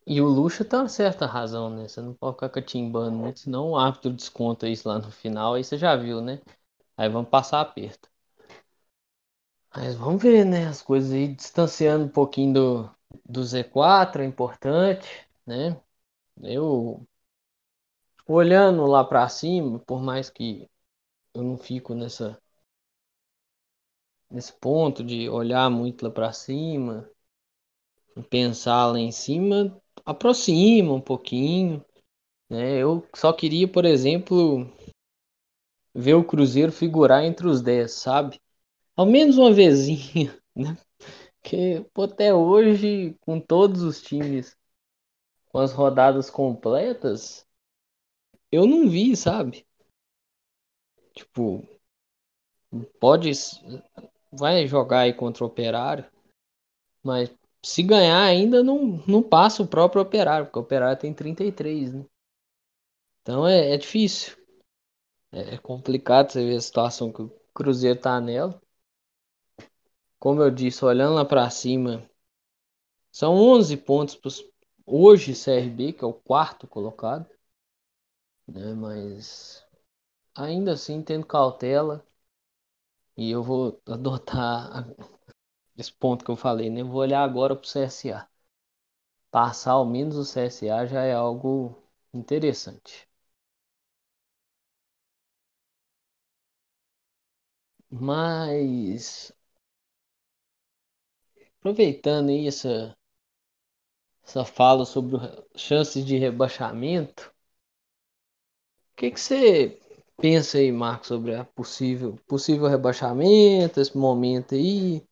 E 0.06 0.22
o 0.22 0.26
Lucha 0.26 0.64
tem 0.64 0.78
uma 0.78 0.88
certa 0.88 1.26
razão, 1.26 1.68
né? 1.68 1.86
Você 1.86 2.00
não 2.00 2.14
pode 2.14 2.36
ficar 2.36 2.48
catimbando 2.48 3.14
muito, 3.16 3.40
senão 3.40 3.70
o 3.72 3.76
árbitro 3.76 4.10
desconta 4.12 4.66
isso 4.68 4.88
lá 4.88 4.98
no 4.98 5.10
final, 5.10 5.52
aí 5.54 5.62
você 5.64 5.76
já 5.76 5.94
viu, 5.96 6.20
né? 6.22 6.40
Aí 6.96 7.08
vamos 7.08 7.30
passar 7.30 7.60
aperto. 7.60 8.08
Mas 9.74 9.94
vamos 9.94 10.22
ver, 10.22 10.44
né? 10.44 10.66
As 10.66 10.82
coisas 10.82 11.12
aí 11.12 11.28
distanciando 11.34 12.04
um 12.06 12.08
pouquinho 12.08 12.52
do, 12.54 12.90
do 13.24 13.44
Z4 13.44 14.22
é 14.22 14.26
importante, 14.26 15.06
né? 15.46 15.80
Eu 16.42 17.06
olhando 18.28 18.86
lá 18.86 19.02
para 19.04 19.28
cima, 19.28 19.80
por 19.80 20.00
mais 20.00 20.30
que 20.30 20.70
eu 21.34 21.42
não 21.44 21.58
fico 21.58 21.94
nessa 21.94 22.40
nesse 24.30 24.52
ponto 24.52 25.02
de 25.02 25.28
olhar 25.28 25.68
muito 25.68 26.04
lá 26.04 26.10
para 26.12 26.32
cima, 26.32 27.10
pensar 28.30 28.86
lá 28.92 28.98
em 28.98 29.10
cima, 29.12 29.80
aproxima 30.06 30.94
um 30.94 31.00
pouquinho. 31.00 31.84
Né? 32.48 32.78
Eu 32.78 33.06
só 33.14 33.32
queria, 33.32 33.66
por 33.66 33.84
exemplo, 33.84 34.72
ver 35.92 36.14
o 36.14 36.24
Cruzeiro 36.24 36.70
figurar 36.70 37.24
entre 37.24 37.48
os 37.48 37.60
10, 37.60 37.90
sabe? 37.90 38.40
Ao 38.94 39.04
menos 39.04 39.36
uma 39.36 39.52
vezinha, 39.52 40.38
né? 40.54 40.78
Porque 41.42 41.84
pô, 41.92 42.04
até 42.04 42.32
hoje, 42.32 43.16
com 43.20 43.40
todos 43.40 43.82
os 43.82 44.00
times 44.00 44.56
com 45.48 45.58
as 45.58 45.72
rodadas 45.72 46.28
completas, 46.28 47.46
eu 48.52 48.66
não 48.66 48.88
vi, 48.88 49.16
sabe? 49.16 49.66
Tipo, 51.14 51.66
pode 53.00 53.30
vai 54.30 54.66
jogar 54.66 55.00
aí 55.00 55.14
contra 55.14 55.44
o 55.44 55.46
Operário, 55.46 56.04
mas 57.02 57.34
se 57.66 57.82
ganhar 57.82 58.22
ainda 58.22 58.62
não, 58.62 59.02
não 59.08 59.20
passa 59.20 59.60
o 59.60 59.66
próprio 59.66 60.00
Operário, 60.00 60.46
porque 60.46 60.58
o 60.58 60.62
Operário 60.62 60.96
tem 61.00 61.12
33, 61.12 61.92
né? 61.92 62.06
Então 63.20 63.44
é, 63.46 63.74
é 63.74 63.76
difícil. 63.76 64.36
É, 65.32 65.54
é 65.54 65.58
complicado 65.58 66.30
você 66.30 66.44
ver 66.46 66.56
a 66.56 66.60
situação 66.60 67.12
que 67.12 67.22
o 67.22 67.28
Cruzeiro 67.52 68.00
tá 68.00 68.20
nela. 68.20 68.62
Como 70.16 70.40
eu 70.40 70.50
disse, 70.50 70.84
olhando 70.84 71.14
lá 71.14 71.24
para 71.24 71.50
cima, 71.50 72.08
são 73.10 73.34
11 73.34 73.76
pontos 73.76 74.14
pros, 74.14 74.44
hoje 74.86 75.34
CRB, 75.34 75.92
que 75.92 76.04
é 76.04 76.06
o 76.06 76.14
quarto 76.14 76.68
colocado, 76.68 77.28
né? 78.46 78.74
Mas 78.74 79.64
ainda 80.36 80.72
assim 80.74 81.02
tendo 81.02 81.26
cautela 81.26 82.06
e 83.16 83.30
eu 83.30 83.42
vou 83.42 83.80
adotar 83.86 84.86
esse 85.78 85.92
ponto 85.92 86.24
que 86.24 86.30
eu 86.30 86.36
falei, 86.36 86.70
né? 86.70 86.82
Vou 86.82 87.00
olhar 87.00 87.22
agora 87.22 87.54
para 87.56 87.64
o 87.64 87.68
CSA. 87.68 88.28
Passar 89.30 89.72
ao 89.72 89.86
menos 89.86 90.16
o 90.16 90.24
CSA 90.26 90.86
já 90.86 91.02
é 91.04 91.14
algo 91.14 91.76
interessante. 92.14 93.08
Mas 97.90 99.32
aproveitando 101.60 102.30
aí 102.30 102.46
essa 102.46 102.96
essa 104.22 104.44
fala 104.44 104.84
sobre 104.84 105.16
chances 105.56 106.04
de 106.04 106.18
rebaixamento, 106.18 107.32
o 108.92 108.96
que 108.96 109.10
que 109.12 109.20
você 109.20 109.78
pensa 110.18 110.58
aí, 110.58 110.72
Marcos, 110.72 111.08
sobre 111.08 111.34
a 111.36 111.44
possível 111.44 112.16
possível 112.26 112.66
rebaixamento, 112.68 113.80
esse 113.80 113.96
momento 113.96 114.54
aí? 114.54 115.02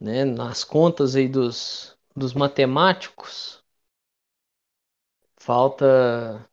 Né, 0.00 0.24
nas 0.24 0.64
contas 0.64 1.14
aí 1.16 1.28
dos, 1.28 1.96
dos 2.16 2.34
matemáticos, 2.34 3.62
falta 5.36 6.48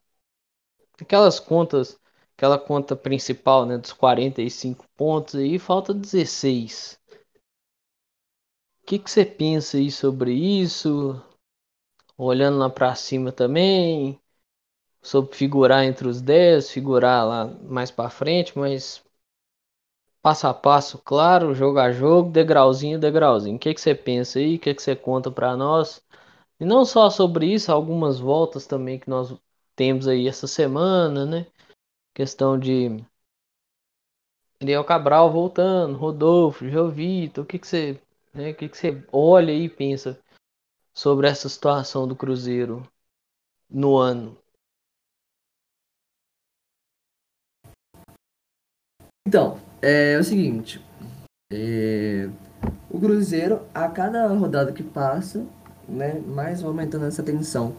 aquelas 1.01 1.39
contas, 1.39 1.99
aquela 2.35 2.59
conta 2.59 2.95
principal, 2.95 3.65
né, 3.65 3.77
dos 3.79 3.93
45 3.93 4.85
pontos 4.95 5.35
aí, 5.35 5.57
falta 5.57 5.91
16. 5.93 6.99
O 8.81 8.87
que, 8.87 8.97
que 8.97 9.11
você 9.11 9.23
pensa 9.23 9.77
aí 9.77 9.91
sobre 9.91 10.33
isso? 10.33 11.21
Olhando 12.17 12.57
lá 12.59 12.69
para 12.69 12.95
cima 12.95 13.31
também, 13.31 14.19
sobre 15.01 15.35
figurar 15.35 15.85
entre 15.85 16.07
os 16.07 16.21
10, 16.21 16.69
figurar 16.71 17.27
lá 17.27 17.45
mais 17.63 17.91
para 17.91 18.09
frente, 18.09 18.57
mas 18.57 19.03
passo 20.27 20.45
a 20.45 20.53
passo, 20.53 20.97
claro, 20.97 21.55
jogo 21.55 21.79
a 21.79 21.89
jogo, 21.89 22.29
degrauzinho, 22.29 22.99
degrauzinho. 22.99 23.55
O 23.55 23.59
que, 23.59 23.73
que 23.73 23.79
você 23.79 23.95
pensa 23.95 24.39
aí? 24.39 24.57
O 24.57 24.59
que, 24.59 24.73
que 24.73 24.81
você 24.81 24.93
conta 24.93 25.31
para 25.31 25.55
nós? 25.55 26.03
E 26.59 26.65
não 26.65 26.83
só 26.83 27.09
sobre 27.09 27.45
isso, 27.53 27.71
algumas 27.71 28.19
voltas 28.19 28.67
também 28.67 28.99
que 28.99 29.09
nós 29.09 29.33
temos 29.73 30.05
aí 30.05 30.27
essa 30.27 30.45
semana, 30.45 31.25
né? 31.25 31.47
Questão 32.13 32.59
de 32.59 33.01
Ariel 34.61 34.83
Cabral 34.83 35.31
voltando, 35.31 35.97
Rodolfo, 35.97 36.67
Jovito, 36.67 37.43
o 37.43 37.45
que, 37.45 37.57
que 37.57 37.65
você, 37.65 38.01
né? 38.33 38.51
O 38.51 38.55
que, 38.55 38.67
que 38.67 38.77
você 38.77 39.01
olha 39.13 39.53
e 39.53 39.69
pensa 39.69 40.19
sobre 40.93 41.29
essa 41.29 41.47
situação 41.47 42.05
do 42.05 42.17
Cruzeiro 42.17 42.83
no 43.69 43.95
ano? 43.95 44.37
Então, 49.25 49.66
é 49.81 50.17
o 50.17 50.23
seguinte, 50.23 50.81
é, 51.51 52.29
o 52.89 52.99
Cruzeiro, 52.99 53.61
a 53.73 53.87
cada 53.87 54.27
rodada 54.27 54.71
que 54.71 54.83
passa, 54.83 55.45
né, 55.87 56.19
mais 56.25 56.63
aumentando 56.63 57.05
essa 57.05 57.23
tensão 57.23 57.75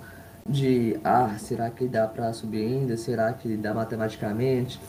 de, 0.48 0.98
ah, 1.04 1.36
será 1.38 1.68
que 1.70 1.86
dá 1.86 2.06
para 2.06 2.32
subir 2.32 2.64
ainda? 2.64 2.96
Será 2.96 3.32
que 3.32 3.56
dá 3.56 3.74
matematicamente? 3.74 4.80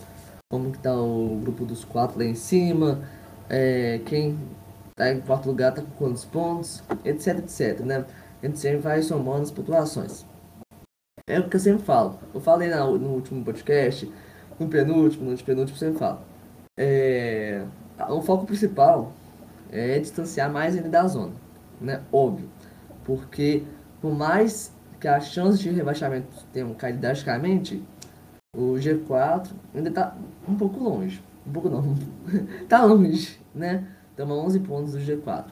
Como 0.49 0.71
que 0.71 0.79
tá 0.79 0.95
o 0.95 1.39
grupo 1.41 1.65
dos 1.65 1.83
quatro 1.83 2.17
lá 2.19 2.25
em 2.25 2.35
cima? 2.35 3.01
É, 3.49 3.99
quem 4.05 4.37
tá 4.95 5.11
em 5.11 5.19
quarto 5.19 5.47
lugar 5.47 5.73
tá 5.73 5.81
com 5.81 5.91
quantos 5.91 6.23
pontos? 6.25 6.81
Etc, 7.03 7.39
etc, 7.39 7.79
né? 7.81 8.05
A 8.41 8.45
gente 8.45 8.59
sempre 8.59 8.77
vai 8.77 9.01
somando 9.01 9.41
as 9.41 9.51
pontuações. 9.51 10.25
É 11.27 11.39
o 11.39 11.49
que 11.49 11.55
eu 11.55 11.59
sempre 11.59 11.83
falo. 11.83 12.19
Eu 12.33 12.39
falei 12.39 12.69
no 12.69 13.09
último 13.09 13.43
podcast, 13.43 14.09
no 14.57 14.69
penúltimo, 14.69 15.29
no 15.29 15.37
penúltimo, 15.37 15.77
sempre 15.77 15.99
falo 15.99 16.28
é, 16.81 17.61
o 18.07 18.21
foco 18.21 18.45
principal 18.45 19.11
é 19.69 19.99
distanciar 19.99 20.49
mais 20.49 20.77
ele 20.77 20.87
da 20.87 21.05
zona, 21.05 21.33
né? 21.81 22.01
Óbvio. 22.09 22.49
Porque 23.03 23.63
por 24.01 24.15
mais 24.15 24.73
que 24.97 25.07
as 25.09 25.27
chances 25.27 25.59
de 25.59 25.69
rebaixamento 25.69 26.45
tenham 26.53 26.73
caído 26.73 26.99
drasticamente, 26.99 27.83
o 28.55 28.75
G4 28.75 29.49
ainda 29.75 29.89
está 29.89 30.15
um 30.47 30.55
pouco 30.55 30.81
longe. 30.81 31.21
Um 31.45 31.51
pouco 31.51 31.69
não. 31.69 31.95
tá 32.69 32.85
longe, 32.85 33.37
né? 33.53 33.85
Estamos 34.11 34.37
a 34.37 34.41
11 34.41 34.59
pontos 34.61 34.93
do 34.93 34.99
G4. 34.99 35.45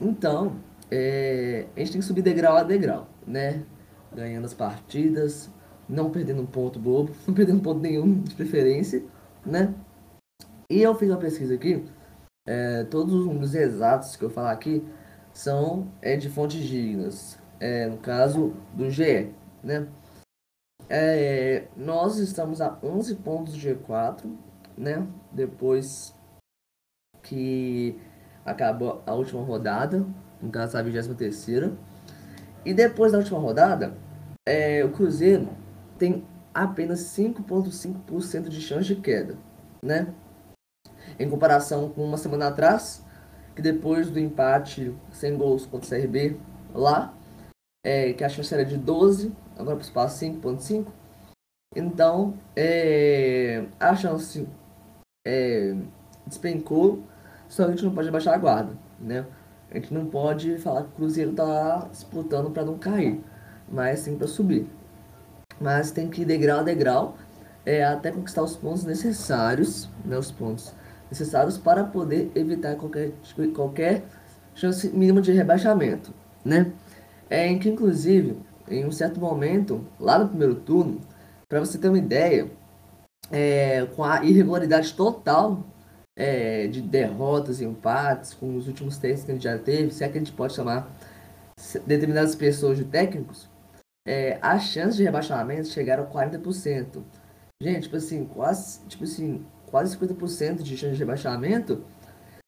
Então, 0.00 0.56
é, 0.90 1.66
a 1.76 1.80
gente 1.80 1.92
tem 1.92 2.00
que 2.00 2.06
subir 2.06 2.22
degrau 2.22 2.56
a 2.56 2.62
degrau, 2.62 3.06
né? 3.26 3.62
Ganhando 4.14 4.46
as 4.46 4.54
partidas, 4.54 5.50
não 5.86 6.10
perdendo 6.10 6.40
um 6.40 6.46
ponto 6.46 6.78
bobo, 6.78 7.12
não 7.28 7.34
perdendo 7.34 7.60
ponto 7.60 7.80
nenhum 7.80 8.20
de 8.20 8.34
preferência, 8.34 9.02
né? 9.44 9.74
E 10.68 10.80
eu 10.80 10.94
fiz 10.94 11.10
uma 11.10 11.18
pesquisa 11.18 11.54
aqui, 11.54 11.84
é, 12.46 12.84
todos 12.84 13.12
os 13.12 13.26
números 13.26 13.54
exatos 13.54 14.16
que 14.16 14.24
eu 14.24 14.30
falar 14.30 14.52
aqui 14.52 14.86
são 15.32 15.92
é, 16.00 16.16
de 16.16 16.28
fontes 16.30 16.64
dignas, 16.64 17.38
é, 17.60 17.86
no 17.86 17.98
caso 17.98 18.54
do 18.72 18.90
GE, 18.90 19.34
né? 19.62 19.88
É, 20.88 21.66
nós 21.76 22.18
estamos 22.18 22.60
a 22.60 22.78
11 22.82 23.16
pontos 23.16 23.54
do 23.54 23.58
G4, 23.58 24.30
né? 24.76 25.06
Depois 25.32 26.14
que 27.22 27.98
acabou 28.44 29.02
a 29.06 29.14
última 29.14 29.42
rodada, 29.42 30.06
no 30.40 30.50
caso 30.50 30.76
a 30.76 30.82
23 30.82 31.48
E 32.64 32.74
depois 32.74 33.12
da 33.12 33.18
última 33.18 33.38
rodada, 33.38 33.96
é, 34.46 34.84
o 34.84 34.92
Cruzeiro 34.92 35.48
tem 35.98 36.24
apenas 36.52 37.00
5,5% 37.00 38.48
de 38.48 38.60
chance 38.60 38.86
de 38.86 38.96
queda, 38.96 39.36
né? 39.82 40.14
Em 41.18 41.28
comparação 41.28 41.88
com 41.88 42.04
uma 42.04 42.16
semana 42.16 42.48
atrás, 42.48 43.04
que 43.54 43.62
depois 43.62 44.10
do 44.10 44.18
empate 44.18 44.94
sem 45.12 45.36
gols 45.36 45.66
contra 45.66 45.86
o 45.86 46.00
CRB 46.00 46.36
lá, 46.74 47.14
é, 47.84 48.12
que 48.12 48.24
a 48.24 48.28
chance 48.28 48.52
era 48.52 48.64
de 48.64 48.76
12, 48.76 49.32
agora 49.52 49.76
para 49.76 49.84
o 49.84 49.86
espaço 49.86 50.24
5.5. 50.24 50.86
Então, 51.76 52.34
é, 52.56 53.64
a 53.78 53.94
chance 53.94 54.48
é, 55.26 55.74
despencou, 56.26 57.02
só 57.48 57.64
que 57.64 57.70
a 57.70 57.74
gente 57.74 57.84
não 57.84 57.94
pode 57.94 58.10
baixar 58.10 58.34
a 58.34 58.38
guarda, 58.38 58.72
né? 58.98 59.26
A 59.70 59.74
gente 59.74 59.92
não 59.92 60.06
pode 60.06 60.56
falar 60.58 60.82
que 60.82 60.88
o 60.88 60.92
Cruzeiro 60.92 61.32
está 61.32 61.88
disputando 61.90 62.50
para 62.50 62.64
não 62.64 62.78
cair, 62.78 63.20
mas 63.68 64.00
sim 64.00 64.16
para 64.16 64.28
subir. 64.28 64.68
Mas 65.60 65.90
tem 65.90 66.08
que 66.08 66.22
ir 66.22 66.24
degrau 66.24 66.60
a 66.60 66.62
degrau 66.62 67.16
é, 67.66 67.84
até 67.84 68.10
conquistar 68.10 68.42
os 68.42 68.56
pontos 68.56 68.84
necessários, 68.84 69.88
né, 70.04 70.16
os 70.16 70.30
pontos 70.30 70.72
necessários 71.14 71.56
para 71.56 71.84
poder 71.84 72.30
evitar 72.34 72.74
qualquer, 72.76 73.12
qualquer 73.54 74.04
chance 74.54 74.88
mínima 74.90 75.22
de 75.22 75.32
rebaixamento, 75.32 76.12
né? 76.44 76.72
É 77.30 77.46
em 77.46 77.58
que, 77.58 77.68
inclusive, 77.68 78.36
em 78.68 78.84
um 78.84 78.92
certo 78.92 79.20
momento, 79.20 79.86
lá 79.98 80.18
no 80.18 80.28
primeiro 80.28 80.56
turno, 80.56 81.00
para 81.48 81.60
você 81.60 81.78
ter 81.78 81.88
uma 81.88 81.98
ideia, 81.98 82.50
é, 83.30 83.86
com 83.96 84.04
a 84.04 84.24
irregularidade 84.24 84.92
total 84.94 85.64
é, 86.16 86.66
de 86.66 86.82
derrotas 86.82 87.60
e 87.60 87.64
empates, 87.64 88.34
com 88.34 88.56
os 88.56 88.66
últimos 88.66 88.98
testes 88.98 89.24
que 89.24 89.30
a 89.30 89.34
gente 89.34 89.44
já 89.44 89.58
teve, 89.58 89.92
se 89.92 90.04
é 90.04 90.08
que 90.08 90.18
a 90.18 90.20
gente 90.20 90.32
pode 90.32 90.54
chamar 90.54 90.88
determinadas 91.86 92.34
pessoas 92.34 92.76
de 92.76 92.84
técnicos, 92.84 93.48
é, 94.06 94.38
as 94.42 94.64
chances 94.64 94.96
de 94.96 95.04
rebaixamento 95.04 95.68
chegaram 95.68 96.04
a 96.04 96.06
40%. 96.06 97.02
Gente, 97.62 97.82
tipo 97.84 97.96
assim, 97.96 98.26
quase, 98.26 98.80
tipo 98.86 99.04
assim, 99.04 99.44
quase 99.74 99.98
50% 99.98 100.62
de 100.62 100.76
chance 100.76 100.92
de 100.92 101.00
rebaixamento 101.00 101.82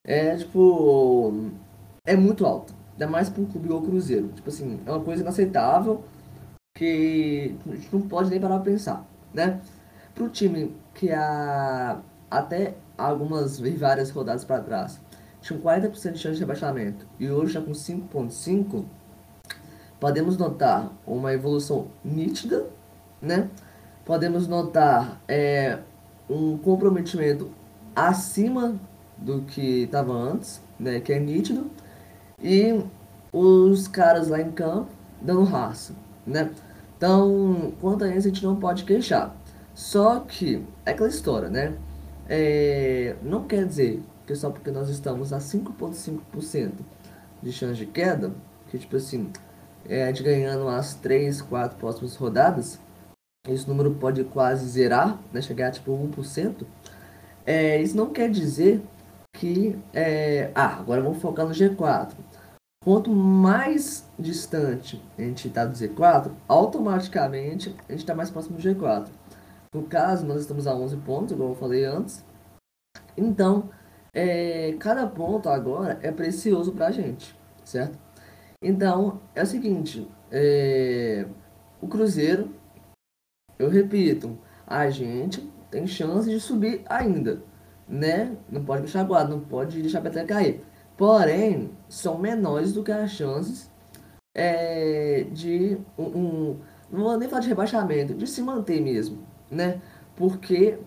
é, 0.06 0.36
tipo, 0.36 1.50
é 2.06 2.14
muito 2.14 2.46
alto. 2.46 2.72
Ainda 2.92 3.08
mais 3.08 3.28
para 3.28 3.42
um 3.42 3.46
clube 3.46 3.66
igual 3.66 3.82
o 3.82 3.84
Cruzeiro. 3.84 4.28
Tipo 4.28 4.48
assim, 4.48 4.78
é 4.86 4.92
uma 4.92 5.02
coisa 5.02 5.22
inaceitável 5.22 6.04
que 6.76 7.56
a 7.66 7.74
gente 7.74 7.88
não 7.92 8.02
pode 8.02 8.30
nem 8.30 8.38
parar 8.38 8.60
para 8.60 8.70
pensar, 8.70 9.04
né? 9.34 9.60
Para 10.14 10.22
o 10.22 10.28
time 10.28 10.72
que 10.94 11.10
a, 11.10 12.00
até 12.30 12.76
algumas 12.96 13.58
várias 13.58 14.10
rodadas 14.10 14.44
para 14.44 14.62
trás 14.62 15.00
tinha 15.40 15.58
40% 15.58 16.12
de 16.12 16.18
chance 16.20 16.34
de 16.34 16.40
rebaixamento 16.40 17.08
e 17.18 17.28
hoje 17.28 17.54
já 17.54 17.60
com 17.60 17.72
5.5, 17.72 18.84
podemos 19.98 20.36
notar 20.36 20.92
uma 21.04 21.32
evolução 21.32 21.88
nítida, 22.04 22.66
né? 23.20 23.50
Podemos 24.04 24.46
notar 24.46 25.20
é, 25.26 25.80
um 26.28 26.56
comprometimento 26.58 27.50
acima 27.94 28.78
do 29.16 29.42
que 29.42 29.82
estava 29.84 30.12
antes, 30.12 30.60
né? 30.78 31.00
Que 31.00 31.12
é 31.12 31.18
nítido 31.18 31.70
e 32.42 32.84
os 33.32 33.88
caras 33.88 34.28
lá 34.28 34.40
em 34.40 34.50
campo 34.50 34.90
dando 35.20 35.44
raça, 35.44 35.94
né? 36.26 36.50
Então, 36.96 37.72
quanto 37.80 38.04
a 38.04 38.08
isso, 38.08 38.26
a 38.26 38.30
gente 38.30 38.44
não 38.44 38.56
pode 38.56 38.84
queixar. 38.84 39.36
Só 39.74 40.20
que, 40.20 40.64
é 40.84 40.92
aquela 40.92 41.08
história, 41.08 41.48
né? 41.48 41.74
É, 42.28 43.16
não 43.22 43.44
quer 43.44 43.66
dizer 43.66 44.02
que 44.26 44.34
só 44.34 44.50
porque 44.50 44.70
nós 44.70 44.88
estamos 44.88 45.32
a 45.32 45.38
5,5% 45.38 46.72
de 47.42 47.52
chance 47.52 47.76
de 47.76 47.86
queda, 47.86 48.32
que 48.68 48.78
tipo 48.78 48.96
assim, 48.96 49.30
é, 49.88 50.04
a 50.04 50.06
gente 50.08 50.22
ganhando 50.22 50.66
as 50.68 50.94
3, 50.94 51.42
4 51.42 51.78
próximas 51.78 52.16
rodadas, 52.16 52.80
esse 53.48 53.68
número 53.68 53.94
pode 53.94 54.24
quase 54.24 54.66
zerar, 54.68 55.18
né? 55.32 55.40
Chegar 55.40 55.68
a 55.68 55.70
tipo 55.70 55.92
1%. 55.92 56.66
É, 57.44 57.80
isso 57.80 57.96
não 57.96 58.10
quer 58.10 58.30
dizer 58.30 58.82
que, 59.32 59.78
é, 59.92 60.50
ah, 60.54 60.78
agora 60.78 61.02
vamos 61.02 61.20
focar 61.20 61.46
no 61.46 61.52
G4. 61.52 62.12
Quanto 62.82 63.10
mais 63.10 64.08
distante 64.18 65.02
a 65.18 65.22
gente 65.22 65.48
está 65.48 65.64
do 65.64 65.72
Z4, 65.74 66.30
automaticamente 66.48 67.74
a 67.88 67.92
gente 67.92 68.00
está 68.00 68.14
mais 68.14 68.30
próximo 68.30 68.56
do 68.56 68.62
G4. 68.62 69.08
No 69.74 69.82
caso, 69.82 70.24
nós 70.24 70.40
estamos 70.40 70.66
a 70.66 70.74
11 70.74 70.96
pontos, 70.98 71.32
igual 71.32 71.50
eu 71.50 71.56
falei 71.56 71.84
antes. 71.84 72.24
Então, 73.16 73.68
é, 74.14 74.74
cada 74.78 75.06
ponto 75.06 75.48
agora 75.48 75.98
é 76.02 76.10
precioso 76.10 76.72
para 76.72 76.86
a 76.86 76.90
gente, 76.90 77.36
certo? 77.64 77.98
Então, 78.62 79.20
é 79.34 79.42
o 79.42 79.46
seguinte, 79.46 80.08
é, 80.30 81.26
o 81.80 81.88
Cruzeiro, 81.88 82.50
eu 83.58 83.68
repito, 83.68 84.38
a 84.66 84.88
gente 84.90 85.40
tem 85.70 85.86
chance 85.86 86.28
de 86.28 86.40
subir 86.40 86.82
ainda, 86.86 87.42
né? 87.88 88.36
Não 88.50 88.64
pode 88.64 88.82
deixar 88.82 89.04
guarda, 89.04 89.30
não 89.30 89.40
pode 89.40 89.80
deixar 89.80 89.98
a 89.98 90.02
peteca 90.02 90.34
cair. 90.34 90.62
Porém, 90.96 91.70
são 91.88 92.18
menores 92.18 92.72
do 92.72 92.82
que 92.82 92.90
as 92.90 93.10
chances 93.10 93.70
é, 94.34 95.26
de 95.32 95.78
um, 95.98 96.04
um, 96.04 96.60
Não 96.90 97.00
vou 97.02 97.18
nem 97.18 97.28
falar 97.28 97.42
de 97.42 97.48
rebaixamento, 97.48 98.14
de 98.14 98.26
se 98.26 98.42
manter 98.42 98.80
mesmo, 98.80 99.18
né? 99.50 99.80
Porque 100.14 100.78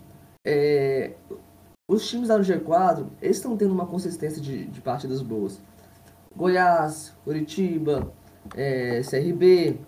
é, 0.46 1.14
os 1.88 2.08
times 2.08 2.28
da 2.28 2.40
G4 2.40 3.08
eles 3.22 3.38
estão 3.38 3.58
tendo 3.58 3.74
uma 3.74 3.86
consistência 3.86 4.42
de, 4.42 4.66
de 4.66 4.82
partidas 4.82 5.22
boas. 5.22 5.62
Goiás, 6.36 7.14
Curitiba, 7.24 8.14
é, 8.56 9.02
CRB, 9.02 9.80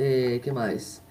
é, 0.00 0.38
que 0.38 0.50
mais? 0.50 1.02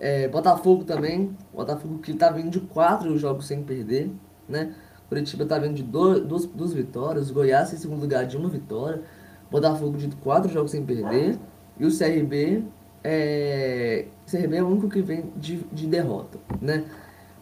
É, 0.00 0.28
Botafogo 0.28 0.84
também. 0.84 1.36
Botafogo 1.52 1.98
que 1.98 2.12
está 2.12 2.30
vindo 2.30 2.50
de 2.50 2.60
quatro 2.60 3.16
jogos 3.18 3.46
sem 3.46 3.62
perder, 3.62 4.10
né? 4.48 4.74
Curitiba 5.08 5.44
está 5.44 5.58
vindo 5.58 5.74
de 5.74 5.82
dois, 5.82 6.22
duas, 6.24 6.46
duas 6.46 6.72
vitórias. 6.72 7.30
Goiás 7.30 7.72
em 7.72 7.76
segundo 7.76 8.00
lugar 8.00 8.26
de 8.26 8.36
uma 8.36 8.48
vitória. 8.48 9.02
Botafogo 9.50 9.96
de 9.96 10.08
quatro 10.16 10.50
jogos 10.50 10.70
sem 10.72 10.84
perder. 10.84 11.38
E 11.78 11.86
o 11.86 11.96
CRB 11.96 12.64
é, 13.08 14.06
CRB 14.28 14.56
é 14.56 14.62
o 14.64 14.66
único 14.66 14.88
que 14.88 15.00
vem 15.00 15.30
de, 15.36 15.58
de 15.72 15.86
derrota, 15.86 16.40
né? 16.60 16.84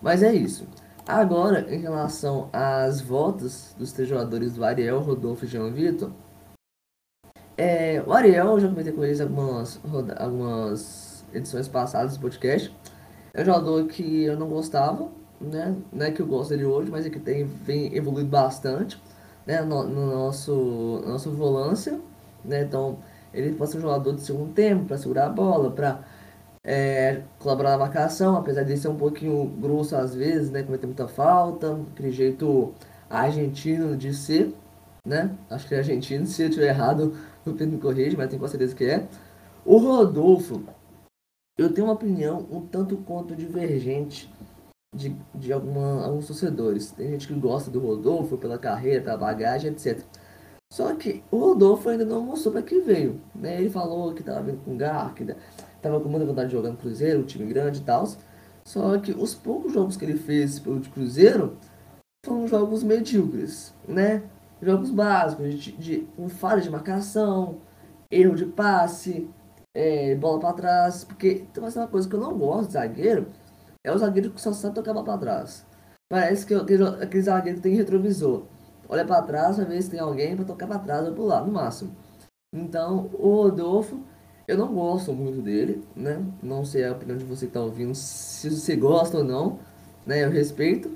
Mas 0.03 0.23
é 0.23 0.31
isso. 0.35 0.69
Agora, 1.07 1.75
em 1.75 1.81
relação 1.81 2.51
às 2.53 3.01
voltas 3.01 3.75
dos 3.79 3.91
três 3.91 4.07
jogadores 4.09 4.53
do 4.53 4.63
Ariel, 4.63 5.01
Rodolfo 5.01 5.47
e 5.47 5.49
João 5.49 5.73
Vitor, 5.73 6.11
é, 7.57 8.03
o 8.07 8.13
Ariel, 8.13 8.49
eu 8.49 8.61
já 8.61 8.69
comentei 8.69 8.93
com 8.93 9.05
eles 9.05 9.23
algumas, 9.23 9.81
algumas 10.19 11.04
edições 11.35 11.69
passadas 11.69 12.17
do 12.17 12.21
podcast. 12.21 12.75
É 13.33 13.43
um 13.43 13.45
jogador 13.45 13.87
que 13.87 14.25
eu 14.25 14.39
não 14.39 14.49
gostava, 14.49 15.09
né? 15.41 15.75
Não 15.93 16.07
é 16.07 16.11
que 16.11 16.23
eu 16.23 16.27
gosto 16.27 16.51
dele 16.51 16.65
hoje, 16.65 16.91
mas 16.91 17.05
é 17.05 17.11
que 17.11 17.19
tem 17.19 17.45
vem 17.45 17.95
evoluído 17.95 18.29
bastante, 18.31 19.01
né? 19.47 19.61
No, 19.63 19.85
no 19.85 20.07
nosso 20.07 21.03
nossa 21.07 21.29
volância, 21.31 22.01
né? 22.45 22.63
Então 22.63 22.99
ele 23.33 23.53
pode 23.55 23.73
ser 23.73 23.79
um 23.79 23.81
jogador 23.83 24.15
de 24.15 24.23
segundo 24.23 24.53
tempo 24.53 24.85
para 24.87 24.97
segurar 24.97 25.27
a 25.27 25.29
bola, 25.31 25.71
para 25.71 26.01
é, 26.63 27.23
colaborar 27.39 27.73
na 27.73 27.79
marcação, 27.79 28.37
apesar 28.37 28.63
de 28.63 28.77
ser 28.77 28.89
um 28.89 28.97
pouquinho 28.97 29.47
grosso 29.61 29.97
às 29.97 30.15
vezes, 30.15 30.51
né? 30.51 30.63
Cometer 30.63 30.87
muita 30.87 31.09
falta, 31.09 31.79
aquele 31.93 32.13
jeito 32.13 32.73
argentino 33.11 33.97
de 33.97 34.15
ser, 34.15 34.55
né? 35.07 35.31
Acho 35.51 35.69
que 35.69 35.75
é 35.75 35.79
argentino, 35.79 36.27
se 36.27 36.43
eu 36.43 36.49
estiver 36.49 36.69
errado, 36.69 37.15
o 37.45 37.53
Pedro 37.53 37.75
me 37.75 37.81
corrige, 37.81 38.17
mas 38.17 38.29
tenho 38.29 38.41
com 38.41 38.49
certeza 38.49 38.75
que 38.75 38.85
é. 38.85 39.07
O 39.65 39.79
Rodolfo, 39.79 40.63
eu 41.57 41.73
tenho 41.73 41.87
uma 41.87 41.95
opinião 41.95 42.47
um 42.51 42.67
tanto 42.67 42.97
quanto 42.99 43.37
divergente 43.37 44.33
de, 44.95 45.17
de 45.35 45.53
alguma, 45.53 46.05
alguns 46.05 46.27
torcedores. 46.27 46.91
Tem 46.91 47.11
gente 47.11 47.29
que 47.29 47.35
gosta 47.35 47.71
do 47.71 47.81
Rodolfo 47.81 48.37
pela 48.37 48.59
carreira, 48.59 49.03
pela 49.03 49.17
bagagem, 49.17 49.73
etc. 49.73 50.01
Só 50.73 50.95
que 50.95 51.23
o 51.31 51.39
Rodolfo 51.39 51.89
ainda 51.89 52.05
não 52.05 52.23
mostrou 52.23 52.53
para 52.53 52.63
que 52.63 52.81
veio. 52.81 53.21
Né? 53.35 53.61
Ele 53.61 53.71
falou 53.71 54.13
que 54.13 54.21
estava 54.21 54.43
vindo 54.43 54.65
com 54.65 54.77
garra, 54.77 55.13
que 55.13 55.23
estava 55.77 56.01
com 56.01 56.09
muita 56.09 56.27
vontade 56.27 56.49
de 56.49 56.57
jogar 56.57 56.71
no 56.71 56.77
Cruzeiro, 56.77 57.21
um 57.21 57.25
time 57.25 57.47
grande 57.47 57.81
e 57.81 57.85
tal. 57.85 58.09
Só 58.65 58.99
que 58.99 59.13
os 59.13 59.35
poucos 59.35 59.73
jogos 59.73 59.97
que 59.97 60.05
ele 60.05 60.19
fez 60.19 60.59
pelo 60.59 60.81
Cruzeiro 60.81 61.57
foram 62.25 62.49
jogos 62.49 62.83
medíocres, 62.83 63.75
né? 63.87 64.23
Jogos 64.63 64.91
básicos, 64.91 65.55
de, 65.55 65.73
de, 65.73 66.09
falha 66.31 66.63
de 66.63 66.71
marcação, 66.71 67.59
erro 68.11 68.35
de 68.35 68.47
passe, 68.47 69.29
é, 69.75 70.15
bola 70.15 70.41
para 70.41 70.53
trás. 70.55 71.05
Porque 71.05 71.45
então, 71.51 71.67
é 71.67 71.71
uma 71.71 71.89
coisa 71.89 72.09
que 72.09 72.15
eu 72.15 72.21
não 72.21 72.39
gosto 72.39 72.69
de 72.69 72.73
zagueiro 72.75 73.27
é 73.85 73.93
o 73.93 73.99
zagueiro 73.99 74.31
que 74.31 74.41
só 74.41 74.53
sabe 74.53 74.75
tocar 74.75 74.95
pra 74.95 75.19
trás. 75.19 75.67
Parece 76.09 76.47
que 76.47 76.55
aquele, 76.55 76.85
aquele 76.85 77.23
zagueiro 77.23 77.61
tem 77.61 77.75
retrovisor. 77.75 78.45
Olha 78.89 79.05
para 79.05 79.23
trás 79.23 79.57
pra 79.57 79.65
ver 79.67 79.83
se 79.83 79.91
tem 79.91 80.01
alguém 80.01 80.35
para 80.35 80.45
tocar 80.45 80.67
para 80.67 80.79
trás 80.79 81.07
ou 81.07 81.15
pular, 81.15 81.45
no 81.45 81.53
máximo. 81.53 81.95
Então, 82.53 83.11
o 83.13 83.43
Rodolfo, 83.43 84.01
eu 84.49 84.57
não 84.57 84.73
gosto 84.73 85.13
muito 85.13 85.43
dele, 85.43 85.83
né? 85.95 86.25
Não 86.43 86.65
sei 86.65 86.87
a 86.87 86.93
opinião 86.93 87.19
de 87.19 87.25
você 87.25 87.47
que 87.47 87.53
tá 87.53 87.61
ouvindo, 87.61 87.95
se 87.95 88.51
você 88.51 88.77
gosta 88.77 89.19
ou 89.19 89.25
não, 89.25 89.59
né? 90.07 90.25
Eu 90.25 90.31
respeito. 90.31 90.91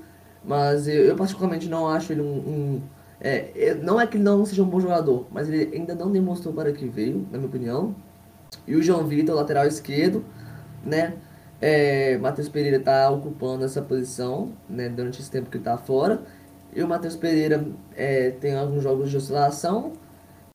Mas 0.45 0.87
eu, 0.89 1.05
eu 1.05 1.17
particularmente 1.17 1.69
não 1.69 1.89
acho 1.89 2.13
ele 2.13 2.23
um. 2.23 2.37
um 2.37 2.83
é, 3.21 3.75
não 3.75 4.01
é 4.01 4.07
que 4.07 4.17
ele 4.17 4.25
não 4.25 4.45
seja 4.47 4.63
um 4.63 4.69
bom 4.69 4.81
jogador, 4.81 5.27
mas 5.31 5.49
ele 5.49 5.77
ainda 5.77 5.95
não 5.95 6.11
demonstrou 6.11 6.55
para 6.55 6.73
que 6.73 6.87
veio, 6.87 7.27
na 7.31 7.39
minha 7.39 7.49
opinião. 7.49 7.95
E 8.67 8.77
o 8.77 8.83
João 8.83 9.07
Vitor, 9.07 9.35
lateral 9.35 9.67
esquerdo, 9.67 10.25
né? 10.85 11.15
É, 11.61 12.17
Matheus 12.19 12.49
Pereira 12.49 12.77
está 12.77 13.11
ocupando 13.11 13.65
essa 13.65 13.83
posição 13.83 14.53
né, 14.69 14.89
durante 14.89 15.21
esse 15.21 15.31
tempo 15.31 15.51
que 15.51 15.59
está 15.59 15.77
fora. 15.77 16.23
E 16.75 16.83
o 16.83 16.89
Matheus 16.89 17.17
Pereira 17.17 17.67
é, 17.97 18.31
tem 18.31 18.57
alguns 18.57 18.83
jogos 18.83 19.11
de 19.11 19.17
oscilação, 19.17 19.93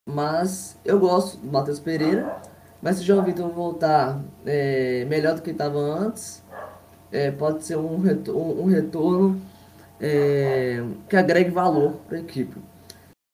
mas 0.08 0.78
eu 0.86 1.00
gosto 1.00 1.38
do 1.38 1.52
Matheus 1.52 1.80
Pereira. 1.80 2.38
Mas 2.82 2.98
se 2.98 3.04
o 3.04 3.06
João 3.06 3.24
Vitor 3.24 3.50
voltar 3.50 4.22
é, 4.46 5.06
melhor 5.06 5.36
do 5.36 5.42
que 5.42 5.52
estava 5.52 5.80
antes, 5.80 6.44
é, 7.12 7.32
pode 7.32 7.64
ser 7.64 7.78
um, 7.78 8.00
reto 8.00 8.38
um, 8.38 8.64
um 8.64 8.66
retorno 8.66 9.42
é, 10.00 10.84
que 11.08 11.16
agregue 11.16 11.50
valor 11.50 11.94
para 12.08 12.18
a 12.18 12.22
equipe. 12.22 12.58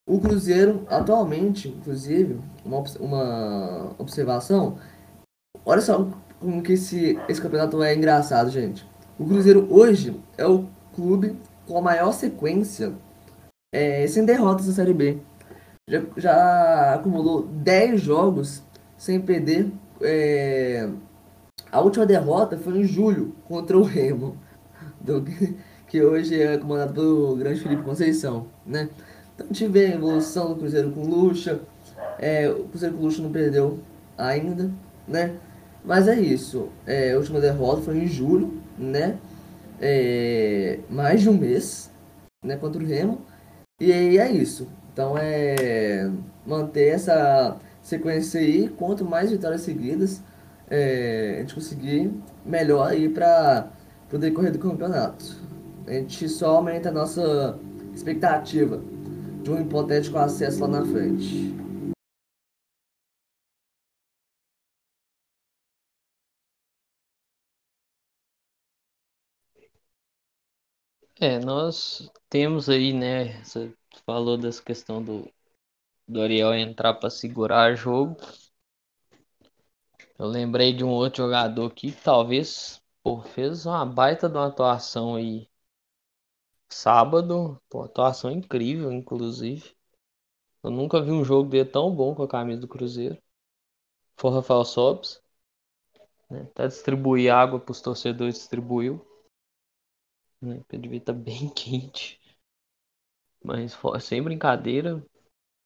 O 0.09 0.19
Cruzeiro, 0.19 0.87
atualmente, 0.89 1.67
inclusive, 1.67 2.39
uma, 2.65 2.83
uma 2.99 3.95
observação, 3.99 4.79
olha 5.63 5.81
só 5.81 6.09
como 6.39 6.63
que 6.63 6.73
esse, 6.73 7.19
esse 7.29 7.39
campeonato 7.39 7.83
é 7.83 7.93
engraçado, 7.93 8.49
gente. 8.49 8.83
O 9.19 9.25
Cruzeiro 9.27 9.67
hoje 9.69 10.19
é 10.35 10.47
o 10.47 10.65
clube 10.95 11.37
com 11.67 11.77
a 11.77 11.81
maior 11.81 12.11
sequência 12.11 12.91
é, 13.71 14.07
sem 14.07 14.25
derrotas 14.25 14.65
na 14.65 14.73
Série 14.73 14.95
B. 14.95 15.19
Já, 15.87 16.01
já 16.17 16.93
acumulou 16.95 17.43
10 17.43 18.01
jogos 18.01 18.63
sem 18.97 19.21
perder. 19.21 19.71
É, 20.01 20.89
a 21.71 21.81
última 21.81 22.07
derrota 22.07 22.57
foi 22.57 22.79
em 22.79 22.83
julho 22.83 23.35
contra 23.47 23.77
o 23.77 23.83
Remo, 23.83 24.35
do, 24.99 25.23
que 25.87 26.01
hoje 26.01 26.41
é 26.41 26.57
comandado 26.57 26.93
pelo 26.93 27.35
grande 27.35 27.61
Felipe 27.61 27.83
Conceição, 27.83 28.47
né? 28.65 28.89
Gente 29.47 29.67
vê 29.67 29.85
a 29.87 29.95
evolução 29.95 30.49
do 30.49 30.55
Cruzeiro 30.55 30.91
com 30.91 31.01
Lucha, 31.01 31.61
é, 32.19 32.49
o 32.49 32.65
Cruzeiro 32.65 32.95
com 32.95 33.03
Lucha 33.03 33.21
não 33.21 33.31
perdeu 33.31 33.79
ainda, 34.17 34.69
né? 35.07 35.35
Mas 35.83 36.07
é 36.07 36.19
isso, 36.19 36.69
é, 36.85 37.13
a 37.13 37.17
última 37.17 37.39
derrota 37.39 37.81
foi 37.81 37.97
em 37.97 38.07
julho, 38.07 38.61
né? 38.77 39.17
É, 39.81 40.79
mais 40.89 41.21
de 41.21 41.29
um 41.29 41.37
mês, 41.37 41.89
né, 42.43 42.57
contra 42.57 42.83
o 42.83 42.85
Remo, 42.85 43.21
e 43.79 43.91
é 43.91 44.29
isso. 44.29 44.67
Então 44.91 45.17
é 45.17 46.11
manter 46.45 46.89
essa 46.89 47.57
sequência 47.81 48.41
aí, 48.41 48.67
quanto 48.67 49.05
mais 49.05 49.31
vitórias 49.31 49.61
seguidas, 49.61 50.21
é, 50.69 51.35
a 51.37 51.39
gente 51.41 51.55
conseguir 51.55 52.11
melhor 52.45 52.89
aí 52.89 53.07
para 53.07 53.71
o 54.11 54.17
decorrer 54.17 54.51
do 54.51 54.59
campeonato. 54.59 55.37
A 55.87 55.93
gente 55.93 56.27
só 56.27 56.57
aumenta 56.57 56.89
a 56.89 56.91
nossa 56.91 57.57
expectativa 57.95 58.81
de 59.43 59.51
um 59.51 59.61
hipotético 59.61 60.17
acesso 60.17 60.61
lá 60.61 60.67
na 60.67 60.85
frente. 60.85 61.53
É, 71.19 71.39
nós 71.39 72.09
temos 72.29 72.69
aí, 72.69 72.93
né? 72.93 73.41
Você 73.43 73.73
falou 74.05 74.37
dessa 74.37 74.61
questão 74.61 75.03
do, 75.03 75.31
do 76.07 76.21
Ariel 76.21 76.53
entrar 76.55 76.95
para 76.95 77.09
segurar 77.09 77.75
jogo. 77.75 78.17
Eu 80.19 80.27
lembrei 80.27 80.71
de 80.71 80.83
um 80.83 80.89
outro 80.89 81.23
jogador 81.23 81.71
que 81.73 81.91
talvez 81.91 82.79
pô, 83.01 83.23
fez 83.23 83.65
uma 83.65 83.83
baita 83.83 84.29
de 84.29 84.37
uma 84.37 84.45
atuação 84.45 85.15
aí 85.15 85.48
sábado. 86.69 87.61
Pô, 87.69 87.83
atuação 87.83 88.31
incrível, 88.31 88.91
inclusive. 88.91 89.75
Eu 90.63 90.71
nunca 90.71 91.01
vi 91.01 91.11
um 91.11 91.23
jogo 91.23 91.49
dele 91.49 91.69
tão 91.69 91.93
bom 91.93 92.15
com 92.15 92.23
a 92.23 92.27
camisa 92.27 92.61
do 92.61 92.67
Cruzeiro. 92.67 93.17
Foi 94.17 94.31
o 94.31 94.33
Rafael 94.35 94.65
Sobis. 94.65 95.21
Né? 96.29 96.41
Até 96.41 96.67
distribuir 96.67 97.33
água 97.33 97.59
para 97.59 97.71
os 97.71 97.81
torcedores, 97.81 98.35
distribuiu 98.35 99.05
né? 100.41 100.63
Devia 100.71 100.97
estar 100.97 101.13
bem 101.13 101.49
quente. 101.53 102.19
Mas 103.43 103.77
sem 104.01 104.21
brincadeira, 104.21 105.03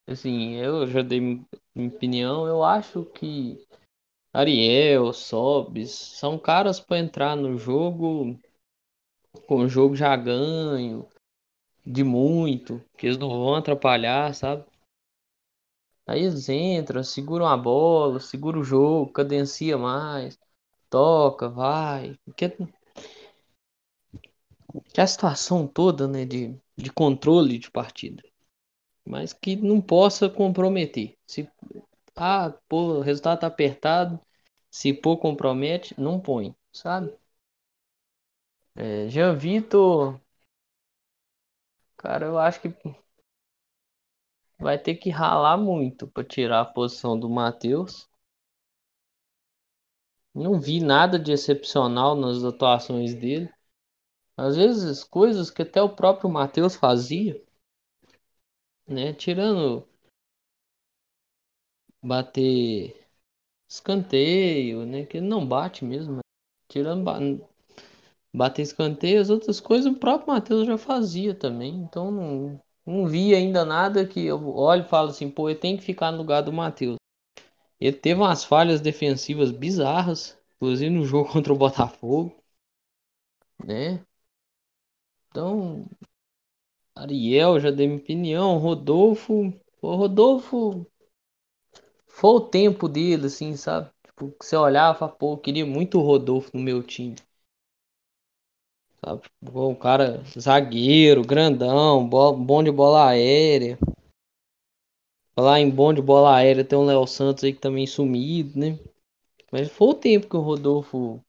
assim, 0.08 0.54
eu 0.56 0.86
já 0.88 1.02
dei 1.02 1.20
minha 1.20 1.90
opinião, 1.90 2.48
eu 2.48 2.64
acho 2.64 3.06
que 3.06 3.66
Ariel, 4.32 5.12
Sobis, 5.14 5.92
são 5.92 6.38
caras 6.38 6.80
para 6.80 7.00
entrar 7.00 7.36
no 7.36 7.58
jogo 7.58 8.40
com 9.48 9.58
o 9.58 9.68
jogo 9.68 9.96
já 9.96 10.16
ganho, 10.16 11.08
de 11.86 12.04
muito, 12.04 12.82
que 12.98 13.08
eles 13.08 13.18
não 13.18 13.30
vão 13.30 13.56
atrapalhar, 13.56 14.34
sabe? 14.34 14.66
Aí 16.08 16.22
eles 16.22 16.50
entram, 16.50 17.04
seguram 17.04 17.48
a 17.48 17.56
bola, 17.56 18.20
seguram 18.20 18.62
o 18.62 18.64
jogo, 18.64 19.12
cadencia 19.12 19.78
mais, 19.78 20.38
toca, 20.90 21.50
vai. 21.50 22.18
Porque 22.26 22.50
que 24.94 25.02
a 25.02 25.08
situação 25.08 25.68
toda, 25.68 26.08
né, 26.08 26.26
de, 26.26 26.56
de 26.76 26.92
controle 26.92 27.58
de 27.58 27.70
partida, 27.70 28.24
mas 29.06 29.34
que 29.34 29.56
não 29.56 29.82
possa 29.82 30.30
comprometer. 30.30 31.16
Se 31.26 31.50
ah, 32.16 32.54
pô, 32.70 33.00
o 33.00 33.02
resultado 33.02 33.40
tá 33.40 33.48
apertado, 33.48 34.20
se 34.70 34.94
pô 34.94 35.18
compromete, 35.18 36.00
não 36.00 36.20
põe, 36.20 36.56
sabe? 36.72 37.14
É, 38.76 39.08
Jean 39.10 39.36
Vitor, 39.36 40.20
cara, 41.98 42.26
eu 42.28 42.38
acho 42.38 42.62
que 42.62 42.70
vai 44.58 44.80
ter 44.80 44.96
que 44.96 45.10
ralar 45.10 45.58
muito 45.58 46.08
para 46.08 46.24
tirar 46.24 46.62
a 46.62 46.66
posição 46.66 47.20
do 47.20 47.30
Matheus. 47.30 48.10
Não 50.34 50.60
vi 50.60 50.80
nada 50.80 51.18
de 51.20 51.32
excepcional 51.32 52.16
nas 52.16 52.44
atuações 52.44 53.14
dele. 53.14 53.52
Às 54.38 54.56
vezes, 54.56 55.04
coisas 55.04 55.52
que 55.52 55.62
até 55.62 55.82
o 55.82 55.96
próprio 55.96 56.30
Matheus 56.30 56.76
fazia, 56.76 57.44
né? 58.88 59.14
Tirando 59.14 59.88
bater 62.02 63.08
escanteio, 63.68 64.86
né? 64.86 65.06
Que 65.06 65.18
ele 65.18 65.28
não 65.28 65.48
bate 65.48 65.86
mesmo. 65.86 66.20
Tirando 66.68 67.04
bater 68.34 68.62
escanteio, 68.64 69.22
as 69.22 69.30
outras 69.30 69.60
coisas 69.60 69.92
o 69.92 69.96
próprio 69.98 70.34
Matheus 70.34 70.66
já 70.68 70.78
fazia 70.78 71.34
também. 71.36 71.76
Então 71.76 72.12
não, 72.12 72.62
não 72.86 73.08
vi 73.08 73.34
ainda 73.36 73.66
nada 73.66 74.06
que 74.08 74.26
eu 74.26 74.56
olho 74.56 74.84
e 74.84 74.90
falo 74.90 75.10
assim, 75.10 75.30
pô, 75.30 75.50
ele 75.50 75.60
tem 75.60 75.78
que 75.78 75.84
ficar 75.84 76.12
no 76.12 76.18
lugar 76.20 76.42
do 76.42 76.54
Matheus. 76.54 76.98
Ele 77.80 77.96
teve 77.98 78.20
umas 78.22 78.44
falhas 78.44 78.82
defensivas 78.82 79.52
bizarras, 79.52 80.38
inclusive 80.58 80.90
no 80.90 81.06
jogo 81.06 81.30
contra 81.34 81.54
o 81.54 81.58
Botafogo, 81.58 82.36
né? 83.66 84.06
Então, 85.30 85.90
Ariel, 86.96 87.60
já 87.60 87.70
dei 87.70 87.86
minha 87.86 88.00
opinião. 88.00 88.58
Rodolfo. 88.58 89.54
O 89.80 89.96
Rodolfo. 89.96 90.88
Foi 92.08 92.30
o 92.32 92.40
tempo 92.40 92.88
dele, 92.88 93.26
assim, 93.26 93.58
sabe? 93.58 93.90
Tipo, 94.06 94.34
você 94.42 94.56
olhava, 94.56 95.10
pô, 95.10 95.34
eu 95.34 95.38
queria 95.38 95.66
muito 95.66 96.00
o 96.00 96.02
Rodolfo 96.02 96.50
no 96.54 96.64
meu 96.64 96.82
time. 96.82 97.16
Um 99.54 99.76
cara 99.76 100.24
zagueiro, 100.40 101.22
grandão, 101.24 102.08
bom 102.08 102.64
de 102.64 102.72
bola 102.72 103.10
aérea. 103.10 103.78
Falar 105.36 105.60
em 105.60 105.70
bom 105.70 105.94
de 105.94 106.02
bola 106.02 106.36
aérea, 106.36 106.64
tem 106.64 106.78
um 106.78 106.86
Léo 106.86 107.06
Santos 107.06 107.44
aí 107.44 107.54
que 107.54 107.60
também 107.60 107.86
sumido, 107.86 108.58
né? 108.58 108.80
Mas 109.52 109.72
foi 109.72 109.88
o 109.90 109.94
tempo 109.94 110.30
que 110.30 110.38
o 110.38 110.42
Rodolfo 110.42 111.24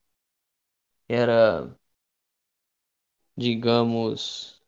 era 1.09 1.75
digamos, 3.37 4.61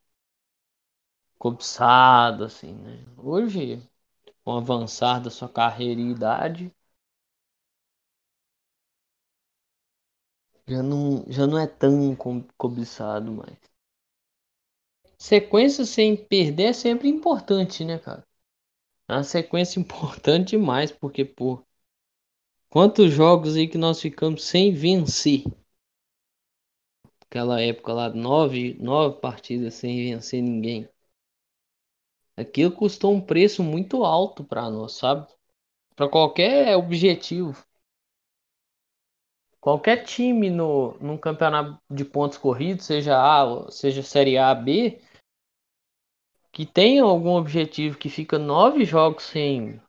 cobiçado, 1.38 2.44
assim, 2.44 2.74
né? 2.74 3.04
Hoje, 3.16 3.82
com 4.44 4.52
o 4.54 4.58
avançar 4.58 5.20
da 5.20 5.30
sua 5.30 5.48
carreira 5.48 6.00
e 6.00 6.10
idade, 6.10 6.72
já 10.68 10.82
não, 10.82 11.24
já 11.28 11.46
não 11.46 11.58
é 11.58 11.66
tão 11.66 12.14
cobiçado 12.56 13.32
mais. 13.32 13.58
Sequência 15.18 15.84
sem 15.84 16.16
perder 16.16 16.64
é 16.64 16.72
sempre 16.72 17.08
importante, 17.08 17.84
né, 17.84 17.98
cara? 17.98 18.26
É 19.08 19.14
uma 19.14 19.24
sequência 19.24 19.80
importante 19.80 20.50
demais, 20.50 20.92
porque, 20.92 21.24
pô, 21.24 21.62
quantos 22.70 23.12
jogos 23.12 23.56
aí 23.56 23.66
que 23.66 23.76
nós 23.76 24.00
ficamos 24.00 24.44
sem 24.44 24.72
vencer? 24.72 25.42
aquela 27.30 27.60
época 27.60 27.92
lá, 27.92 28.08
nove, 28.10 28.74
nove 28.80 29.20
partidas 29.20 29.74
sem 29.74 29.96
vencer 30.12 30.42
ninguém. 30.42 30.88
Aquilo 32.34 32.72
custou 32.72 33.12
um 33.12 33.20
preço 33.20 33.62
muito 33.62 34.02
alto 34.02 34.42
para 34.42 34.70
nós, 34.70 34.92
sabe? 34.92 35.26
Para 35.96 36.08
qualquer 36.08 36.76
objetivo. 36.76 37.65
Qualquer 39.66 40.04
time 40.04 40.48
no, 40.48 40.96
num 41.00 41.18
campeonato 41.18 41.76
de 41.90 42.04
pontos 42.04 42.38
corridos, 42.38 42.86
seja 42.86 43.18
A, 43.18 43.68
seja 43.68 44.00
Série 44.00 44.38
A, 44.38 44.54
B, 44.54 45.00
que 46.52 46.64
tenha 46.64 47.02
algum 47.02 47.30
objetivo 47.30 47.98
que 47.98 48.08
fica 48.08 48.38
nove 48.38 48.84
jogos 48.84 49.24
sem 49.24 49.82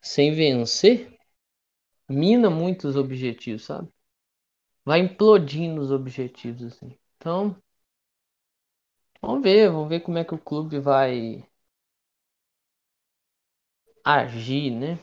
sem 0.00 0.32
vencer, 0.32 1.18
mina 2.08 2.48
muitos 2.48 2.94
objetivos, 2.94 3.64
sabe? 3.64 3.88
vai 4.84 5.00
implodindo 5.00 5.80
os 5.80 5.90
objetivos 5.90 6.62
assim. 6.62 6.96
Então, 7.16 7.60
vamos 9.20 9.42
ver, 9.42 9.68
vamos 9.68 9.88
ver 9.88 9.98
como 9.98 10.18
é 10.18 10.24
que 10.24 10.32
o 10.32 10.38
clube 10.38 10.78
vai 10.78 11.44
agir, 14.04 14.70
né? 14.70 14.98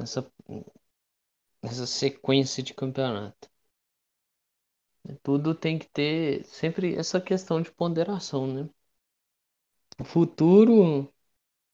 Nessa, 0.00 0.26
nessa 1.62 1.86
sequência 1.86 2.62
de 2.62 2.74
campeonato. 2.74 3.48
Tudo 5.22 5.54
tem 5.54 5.78
que 5.78 5.86
ter 5.88 6.42
sempre 6.46 6.94
essa 6.96 7.20
questão 7.20 7.60
de 7.60 7.70
ponderação, 7.70 8.46
né? 8.46 8.68
O 10.00 10.04
futuro 10.04 11.08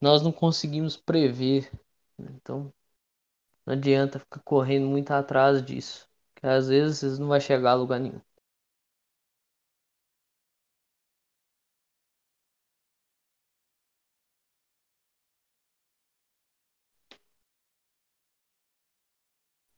nós 0.01 0.23
não 0.23 0.33
conseguimos 0.33 0.97
prever. 0.97 1.71
Então 2.19 2.73
não 3.67 3.75
adianta 3.75 4.19
ficar 4.21 4.41
correndo 4.45 4.87
muito 4.89 5.11
atrás 5.13 5.65
disso. 5.65 6.09
Que 6.37 6.47
às 6.47 6.69
vezes 6.69 7.19
não 7.19 7.29
vai 7.29 7.41
chegar 7.41 7.73
a 7.73 7.75
lugar 7.75 8.01
nenhum. 8.01 8.21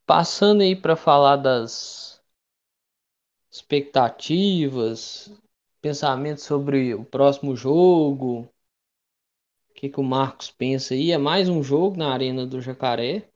Passando 0.08 0.62
aí 0.62 0.74
para 0.74 0.96
falar 0.96 1.36
das 1.36 2.18
expectativas, 3.50 5.30
pensamentos 5.82 6.44
sobre 6.44 6.94
o 6.94 7.04
próximo 7.04 7.54
jogo. 7.54 8.48
O 9.68 9.74
que, 9.74 9.90
que 9.90 10.00
o 10.00 10.02
Marcos 10.02 10.50
pensa 10.50 10.94
aí? 10.94 11.12
É 11.12 11.18
mais 11.18 11.50
um 11.50 11.62
jogo 11.62 11.98
na 11.98 12.10
Arena 12.10 12.46
do 12.46 12.58
Jacaré, 12.58 13.28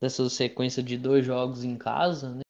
dessa 0.00 0.28
sequência 0.28 0.82
de 0.82 0.98
dois 0.98 1.24
jogos 1.24 1.62
em 1.62 1.78
casa, 1.78 2.34
né? 2.34 2.42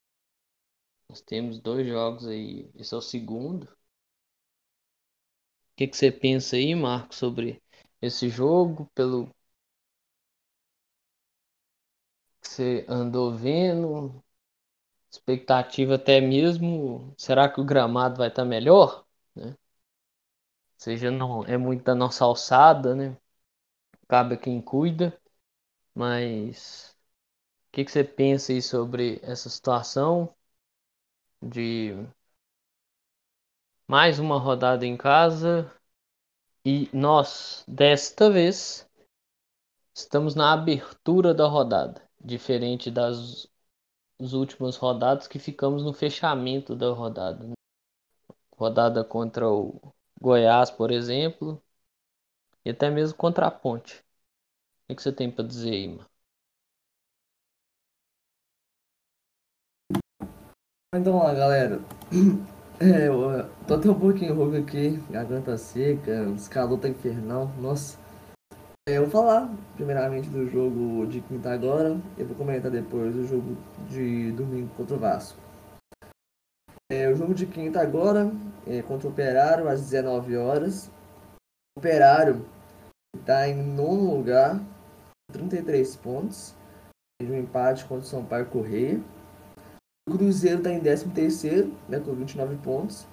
Nós 1.10 1.20
temos 1.20 1.60
dois 1.60 1.86
jogos 1.86 2.26
aí, 2.26 2.70
esse 2.76 2.94
é 2.94 2.96
o 2.96 3.02
segundo. 3.02 3.64
O 3.64 3.76
que, 5.76 5.86
que 5.86 5.94
você 5.94 6.10
pensa 6.10 6.56
aí, 6.56 6.74
Marcos, 6.74 7.18
sobre 7.18 7.62
esse 8.00 8.30
jogo? 8.30 8.90
Pelo 8.94 9.35
você 12.56 12.86
andou 12.88 13.36
vendo, 13.36 14.22
expectativa 15.10 15.96
até 15.96 16.20
mesmo, 16.20 17.14
será 17.18 17.48
que 17.48 17.60
o 17.60 17.64
gramado 17.64 18.18
vai 18.18 18.28
estar 18.28 18.42
tá 18.42 18.48
melhor? 18.48 19.06
Né? 19.34 19.56
Seja 20.78 21.10
não 21.10 21.44
é 21.44 21.56
muito 21.58 21.84
da 21.84 21.94
nossa 21.94 22.24
alçada, 22.24 22.94
né? 22.94 23.16
Cabe 24.08 24.36
quem 24.38 24.60
cuida, 24.62 25.18
mas 25.94 26.96
o 27.68 27.72
que, 27.72 27.84
que 27.84 27.90
você 27.92 28.04
pensa 28.04 28.52
aí 28.52 28.62
sobre 28.62 29.20
essa 29.22 29.48
situação 29.50 30.34
de 31.42 31.94
mais 33.88 34.18
uma 34.18 34.38
rodada 34.38 34.86
em 34.86 34.96
casa 34.96 35.72
e 36.64 36.88
nós 36.92 37.64
desta 37.66 38.30
vez 38.30 38.88
estamos 39.94 40.34
na 40.34 40.52
abertura 40.52 41.34
da 41.34 41.46
rodada, 41.46 42.05
diferente 42.26 42.90
das 42.90 43.48
as 44.20 44.32
últimas 44.34 44.76
rodadas 44.76 45.28
que 45.28 45.38
ficamos 45.38 45.84
no 45.84 45.92
fechamento 45.92 46.76
da 46.76 46.90
rodada. 46.90 47.46
Né? 47.46 47.54
Rodada 48.56 49.04
contra 49.04 49.48
o 49.48 49.94
Goiás, 50.20 50.68
por 50.70 50.90
exemplo, 50.90 51.62
e 52.66 52.70
até 52.70 52.90
mesmo 52.90 53.16
contra 53.16 53.46
a 53.46 53.50
Ponte. 53.50 54.04
O 54.88 54.94
que 54.96 55.02
você 55.02 55.12
tem 55.12 55.30
para 55.30 55.46
dizer 55.46 55.72
aí, 55.72 55.88
mano? 55.88 56.10
Então 60.94 61.18
lá, 61.18 61.32
galera. 61.34 61.80
É, 62.78 63.08
eu 63.08 63.48
tô 63.66 63.72
até 63.72 63.88
um 63.88 63.98
pouquinho 63.98 64.34
rouco 64.34 64.54
aqui, 64.54 64.98
garganta 65.08 65.56
seca, 65.56 66.30
esse 66.36 66.50
calor 66.50 66.78
tá 66.78 66.86
infernal, 66.86 67.48
nossa. 67.58 67.96
É, 68.88 68.98
eu 68.98 69.02
vou 69.02 69.10
falar 69.10 69.52
primeiramente 69.74 70.28
do 70.28 70.48
jogo 70.48 71.08
de 71.08 71.20
quinta 71.20 71.52
agora, 71.52 72.00
eu 72.16 72.24
vou 72.24 72.36
comentar 72.36 72.70
depois 72.70 73.16
o 73.16 73.26
jogo 73.26 73.56
de 73.90 74.30
domingo 74.30 74.72
contra 74.76 74.94
o 74.94 74.98
Vasco. 74.98 75.40
É, 76.88 77.08
o 77.08 77.16
jogo 77.16 77.34
de 77.34 77.46
quinta 77.46 77.80
agora 77.80 78.30
é 78.64 78.82
contra 78.82 79.08
o 79.08 79.10
Operário 79.10 79.68
às 79.68 79.80
19 79.90 80.36
horas. 80.36 80.88
O 81.76 81.80
Operário 81.80 82.46
está 83.18 83.48
em 83.48 83.60
nono 83.60 84.18
lugar, 84.18 84.62
33 85.32 85.96
pontos, 85.96 86.54
de 87.20 87.28
um 87.28 87.40
empate 87.40 87.84
contra 87.86 88.04
o 88.04 88.08
Sampaio 88.08 88.46
Correia. 88.46 89.00
O 90.08 90.16
Cruzeiro 90.16 90.58
está 90.58 90.70
em 90.70 90.78
13 90.78 91.10
terceiro, 91.10 91.74
né, 91.88 91.98
com 91.98 92.14
29 92.14 92.54
pontos. 92.58 93.04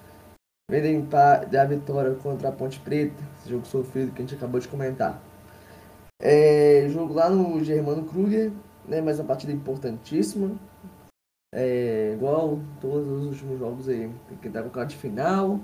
Vem 0.70 1.04
da 1.04 1.64
vitória 1.64 2.14
contra 2.14 2.50
a 2.50 2.52
Ponte 2.52 2.78
Preta, 2.78 3.20
esse 3.40 3.50
jogo 3.50 3.66
sofrido 3.66 4.12
que 4.12 4.22
a 4.22 4.24
gente 4.24 4.36
acabou 4.36 4.60
de 4.60 4.68
comentar. 4.68 5.20
É, 6.26 6.88
jogo 6.88 7.12
lá 7.12 7.28
no 7.28 7.62
Germano 7.62 8.02
Kruger, 8.04 8.50
né, 8.88 9.02
mas 9.02 9.18
uma 9.20 9.26
partida 9.26 9.52
importantíssima. 9.52 10.52
É, 11.54 12.14
igual 12.14 12.60
todos 12.80 13.06
os 13.06 13.26
últimos 13.26 13.58
jogos 13.58 13.88
aí. 13.90 14.10
Tem 14.28 14.38
que 14.38 14.48
dar 14.48 14.62
com 14.62 14.80
o 14.80 14.84
de 14.86 14.96
final, 14.96 15.60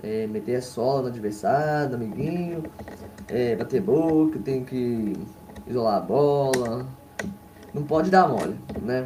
é, 0.00 0.28
meter 0.28 0.54
a 0.54 0.62
sola 0.62 1.02
no 1.02 1.08
adversário, 1.08 1.98
no 1.98 2.04
amiguinho, 2.04 2.62
é, 3.26 3.56
bater 3.56 3.82
boca, 3.82 4.38
tem 4.38 4.64
que 4.64 5.12
isolar 5.66 5.96
a 5.96 6.00
bola. 6.00 6.86
Não 7.74 7.82
pode 7.82 8.10
dar 8.10 8.28
mole, 8.28 8.56
né? 8.80 9.02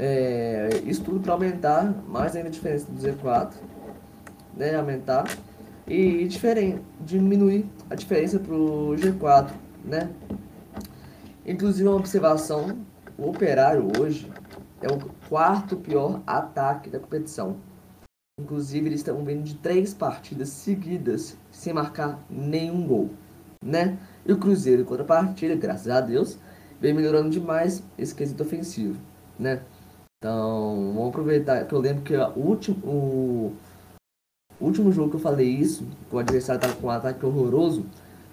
É, 0.00 0.68
isso 0.84 1.04
tudo 1.04 1.20
para 1.20 1.32
aumentar 1.32 1.94
mais 2.08 2.34
ainda 2.34 2.48
a 2.48 2.52
diferença 2.52 2.90
do 2.90 3.00
Z4, 3.00 3.52
né? 4.56 4.74
Aumentar 4.74 5.24
e 5.86 6.26
diferente, 6.26 6.82
diminuir 7.00 7.66
a 7.88 7.94
diferença 7.94 8.40
para 8.40 8.52
o 8.52 8.96
G4 8.96 9.52
né? 9.84 10.10
Inclusive 11.44 11.88
uma 11.88 11.96
observação, 11.96 12.78
o 13.18 13.28
Operário 13.28 13.90
hoje 13.98 14.30
é 14.80 14.86
o 14.92 14.98
quarto 15.28 15.76
pior 15.76 16.22
ataque 16.26 16.88
da 16.90 16.98
competição. 16.98 17.56
Inclusive 18.40 18.88
eles 18.88 19.00
estão 19.00 19.24
vindo 19.24 19.42
de 19.42 19.54
três 19.54 19.92
partidas 19.92 20.48
seguidas 20.48 21.36
sem 21.50 21.72
marcar 21.72 22.18
nenhum 22.30 22.86
gol, 22.86 23.10
né? 23.62 23.98
E 24.24 24.32
o 24.32 24.38
Cruzeiro, 24.38 24.84
contra 24.84 25.04
a 25.04 25.06
partida, 25.06 25.54
graças 25.54 25.88
a 25.88 26.00
Deus, 26.00 26.38
vem 26.80 26.94
melhorando 26.94 27.30
demais 27.30 27.82
esse 27.98 28.14
quesito 28.14 28.42
ofensivo, 28.42 28.98
né? 29.38 29.62
Então, 30.18 30.92
vamos 30.94 31.08
aproveitar 31.08 31.66
que 31.66 31.74
eu 31.74 31.80
lembro 31.80 32.02
que 32.02 32.16
o 32.16 32.38
último, 32.38 32.78
o 32.86 33.52
último 34.60 34.92
jogo 34.92 35.10
que 35.10 35.16
eu 35.16 35.20
falei 35.20 35.48
isso, 35.48 35.84
que 36.08 36.14
o 36.14 36.18
adversário 36.18 36.60
estava 36.60 36.80
com 36.80 36.86
um 36.86 36.90
ataque 36.90 37.26
horroroso, 37.26 37.84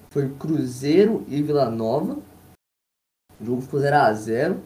foi 0.10 0.30
Cruzeiro 0.30 1.24
e 1.28 1.42
Vila 1.42 1.70
Nova. 1.70 2.18
O 3.40 3.46
jogo 3.46 3.62
ficou 3.62 3.80
0x0. 3.80 4.58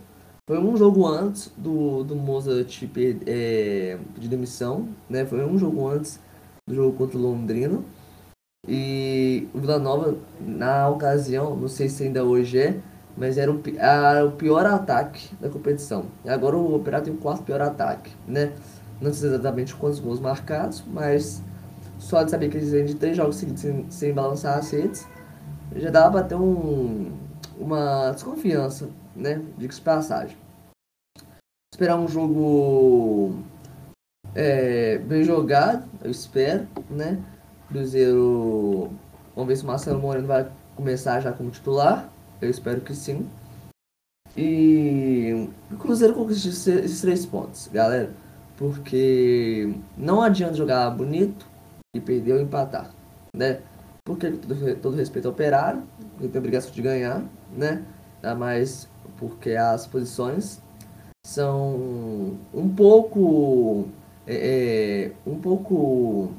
Foi 0.48 0.60
um 0.60 0.76
jogo 0.76 1.06
antes 1.08 1.52
do, 1.56 2.04
do 2.04 2.16
Mozart 2.16 2.84
é, 3.26 3.98
de 4.18 4.28
demissão, 4.28 4.89
né? 5.10 5.26
Foi 5.26 5.46
um 5.46 5.58
jogo 5.58 5.88
antes 5.88 6.20
do 6.68 6.76
jogo 6.76 6.98
contra 6.98 7.18
o 7.18 7.22
Londrina. 7.22 7.82
E 8.68 9.48
o 9.54 9.60
Vila 9.60 9.80
Nova, 9.80 10.18
na 10.39 10.89
ocasião, 10.89 11.56
não 11.56 11.68
sei 11.68 11.89
se 11.89 12.04
ainda 12.04 12.24
hoje 12.24 12.58
é, 12.58 12.80
mas 13.16 13.38
era 13.38 13.52
o, 13.52 13.62
a, 13.80 14.26
o 14.26 14.32
pior 14.32 14.66
ataque 14.66 15.34
da 15.36 15.50
competição. 15.50 16.06
E 16.26 16.30
agora 16.30 16.58
o 16.58 16.76
Operário 16.76 17.06
tem 17.06 17.14
o 17.14 17.18
quarto 17.18 17.44
pior 17.44 17.62
ataque, 17.62 18.12
né? 18.28 18.54
Não 19.02 19.14
sei 19.14 19.30
exatamente 19.30 19.76
quantos 19.76 20.00
gols 20.00 20.20
marcados, 20.20 20.84
mas 20.88 21.41
só 22.00 22.24
de 22.24 22.32
saber 22.32 22.50
que 22.50 22.58
eles 22.58 22.72
vêm 22.72 22.86
de 22.86 22.96
três 22.96 23.16
jogos 23.18 23.36
seguidos 23.36 23.62
sem, 23.62 23.86
sem 23.89 24.14
balançar 24.14 24.58
as 24.58 24.70
redes, 24.72 25.08
já 25.76 25.89
dava 25.89 26.24
ter 26.24 26.36
um, 26.36 27.11
uma 27.57 28.11
desconfiança, 28.11 28.89
né? 29.15 29.41
Diga-se 29.57 29.82
passagem. 29.82 30.38
Esperar 31.74 31.97
um 31.97 32.07
jogo 32.07 33.43
é, 34.36 34.97
bem 34.99 35.24
jogado, 35.24 35.88
eu 36.03 36.11
espero, 36.11 36.67
né? 36.89 37.21
Cruzeiro. 37.67 38.91
Vamos 39.36 39.47
ver 39.47 39.55
se 39.57 39.63
o 39.63 39.67
Marcelo 39.67 39.99
Moreno 39.99 40.28
vai 40.28 40.51
começar 40.76 41.19
já 41.19 41.32
como 41.32 41.49
titular. 41.49 42.09
Eu 42.41 42.49
espero 42.49 42.82
que 42.82 42.93
sim. 42.93 43.28
E 44.36 45.49
o 45.71 45.78
Cruzeiro 45.78 46.13
conquistou 46.13 46.51
esses 46.51 47.01
três 47.01 47.26
pontos, 47.26 47.67
galera. 47.71 48.11
Porque 48.57 49.76
não 49.97 50.21
adianta 50.21 50.53
jogar 50.53 50.89
bonito 50.91 51.45
e 51.95 51.99
perder 51.99 52.34
ou 52.34 52.41
empatar, 52.41 52.91
né? 53.36 53.61
Porque 54.06 54.32
todo, 54.32 54.76
todo 54.82 54.97
respeito 54.97 55.28
ao 55.28 55.34
operário, 55.34 55.84
ele 56.20 56.30
tem 56.30 56.39
a 56.39 56.39
obrigação 56.39 56.72
de 56.72 56.82
ganhar, 56.82 57.24
né? 57.51 57.86
Ainda 58.22 58.36
mais 58.36 58.88
porque 59.18 59.51
as 59.51 59.88
posições 59.88 60.62
são 61.26 62.38
um 62.54 62.74
pouco 62.76 63.88
é, 64.28 64.36
é, 64.36 65.12
um 65.26 65.39
pouco 65.39 66.32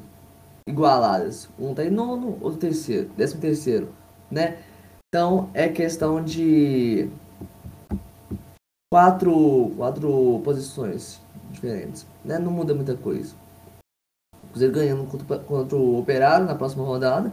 igualadas. 0.67 1.49
Um 1.59 1.73
tá 1.73 1.83
em 1.83 1.89
nono, 1.89 2.37
outro 2.41 2.59
terceiro, 2.59 3.09
décimo 3.17 3.41
terceiro, 3.41 3.89
né? 4.29 4.59
Então 5.07 5.49
é 5.53 5.67
questão 5.67 6.23
de 6.23 7.09
quatro, 8.93 9.71
quatro 9.75 10.41
posições 10.43 11.19
diferentes, 11.51 12.05
né? 12.23 12.37
Não 12.37 12.51
muda 12.51 12.75
muita 12.75 12.95
coisa. 12.95 13.33
O 14.43 14.47
Cruzeiro 14.49 14.73
ganhando 14.73 15.05
contra, 15.05 15.39
contra 15.39 15.77
o 15.77 15.99
Operário 15.99 16.45
na 16.45 16.55
próxima 16.55 16.83
rodada 16.83 17.31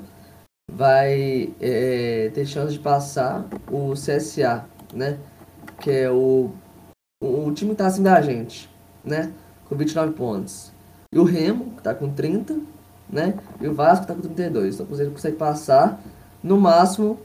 vai 0.70 1.54
é, 1.60 2.30
ter 2.34 2.46
chance 2.46 2.72
de 2.72 2.78
passar 2.80 3.48
o 3.70 3.92
CSA, 3.92 4.66
né? 4.92 5.18
que 5.82 5.90
é 5.90 6.10
o, 6.10 6.50
o, 7.20 7.46
o 7.46 7.52
time 7.52 7.72
que 7.72 7.76
tá 7.76 7.86
acima 7.86 8.10
da 8.10 8.22
gente, 8.22 8.70
né? 9.04 9.32
Com 9.68 9.76
29 9.76 10.12
pontos. 10.12 10.72
E 11.12 11.18
o 11.18 11.24
Remo, 11.24 11.74
que 11.76 11.82
tá 11.82 11.94
com 11.94 12.08
30, 12.10 12.60
né? 13.10 13.34
E 13.60 13.66
o 13.66 13.74
Vasco 13.74 14.06
tá 14.06 14.14
com 14.14 14.20
32. 14.20 14.74
Então 14.74 14.84
o 14.84 14.86
Cruzeiro 14.86 15.12
consegue 15.12 15.36
passar 15.36 16.00
no 16.42 16.58
máximo. 16.58 17.18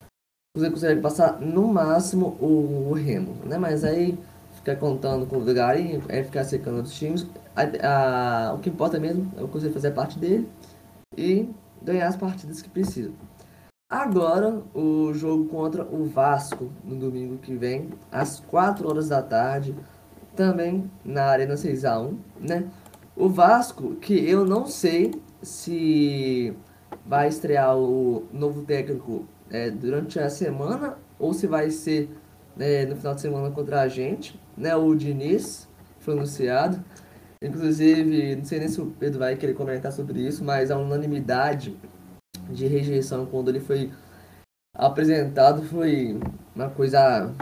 O 0.00 0.06
Cruzeiro 0.54 0.74
consegue 0.74 1.00
passar 1.00 1.40
no 1.40 1.66
máximo 1.66 2.38
o, 2.40 2.90
o 2.90 2.92
Remo, 2.94 3.34
né? 3.44 3.58
Mas 3.58 3.84
aí 3.84 4.16
ficar 4.54 4.76
contando 4.76 5.26
com 5.26 5.38
o 5.38 5.44
Vigarinho, 5.44 6.02
é 6.08 6.22
ficar 6.22 6.44
secando 6.44 6.76
outros 6.76 6.94
times. 6.94 7.26
A, 7.56 8.48
a, 8.48 8.54
o 8.54 8.58
que 8.58 8.70
importa 8.70 8.98
mesmo 9.00 9.30
é 9.36 9.42
o 9.42 9.48
Cruzeiro 9.48 9.74
fazer 9.74 9.90
parte 9.90 10.18
dele 10.18 10.48
e 11.16 11.48
ganhar 11.82 12.08
as 12.08 12.16
partidas 12.16 12.62
que 12.62 12.68
precisa. 12.68 13.12
Agora, 13.88 14.62
o 14.72 15.12
jogo 15.12 15.46
contra 15.46 15.84
o 15.84 16.04
Vasco 16.04 16.70
no 16.84 16.94
domingo 16.96 17.38
que 17.38 17.56
vem, 17.56 17.90
às 18.10 18.38
4 18.38 18.88
horas 18.88 19.08
da 19.08 19.20
tarde, 19.20 19.74
também 20.36 20.90
na 21.04 21.24
Arena 21.24 21.54
6x1, 21.54 22.16
né? 22.38 22.68
O 23.16 23.28
Vasco, 23.28 23.96
que 23.96 24.14
eu 24.14 24.44
não 24.44 24.66
sei 24.66 25.12
se 25.42 26.54
vai 27.04 27.28
estrear 27.28 27.76
o 27.76 28.24
novo 28.32 28.62
técnico 28.62 29.26
é, 29.50 29.70
durante 29.70 30.20
a 30.20 30.30
semana 30.30 30.96
ou 31.18 31.34
se 31.34 31.46
vai 31.46 31.70
ser 31.70 32.08
é, 32.58 32.86
no 32.86 32.94
final 32.96 33.14
de 33.14 33.20
semana 33.20 33.50
contra 33.50 33.80
a 33.80 33.88
gente, 33.88 34.40
né? 34.56 34.76
O 34.76 34.94
Diniz 34.94 35.68
foi 35.98 36.14
anunciado. 36.14 36.82
Inclusive, 37.42 38.36
não 38.36 38.44
sei 38.44 38.58
nem 38.58 38.68
se 38.68 38.80
o 38.80 38.86
Pedro 38.86 39.18
vai 39.18 39.34
querer 39.34 39.54
comentar 39.54 39.90
sobre 39.92 40.20
isso, 40.20 40.44
mas 40.44 40.70
a 40.70 40.76
unanimidade 40.76 41.74
de 42.50 42.66
rejeição 42.66 43.24
quando 43.24 43.48
ele 43.48 43.60
foi 43.60 43.90
apresentado 44.74 45.62
foi 45.62 46.20
uma 46.54 46.68
coisa 46.68 47.34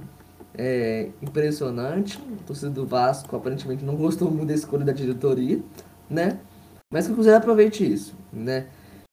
é, 0.56 1.10
impressionante. 1.20 2.18
O 2.18 2.36
torcedor 2.46 2.72
do 2.72 2.86
Vasco 2.86 3.36
aparentemente 3.36 3.84
não 3.84 3.94
gostou 3.94 4.30
muito 4.30 4.48
da 4.48 4.54
escolha 4.54 4.86
da 4.86 4.92
diretoria, 4.92 5.62
né? 6.08 6.38
Mas 6.90 7.06
que 7.06 7.12
o 7.12 7.14
Cruzeiro 7.14 7.38
aproveite 7.38 7.90
isso, 7.90 8.14
né? 8.32 8.68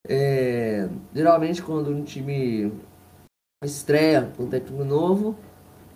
É, 0.08 0.88
geralmente 1.14 1.62
quando 1.62 1.92
um 1.92 2.04
time 2.04 2.72
estreia 3.64 4.32
um 4.40 4.48
técnico 4.48 4.86
novo, 4.86 5.36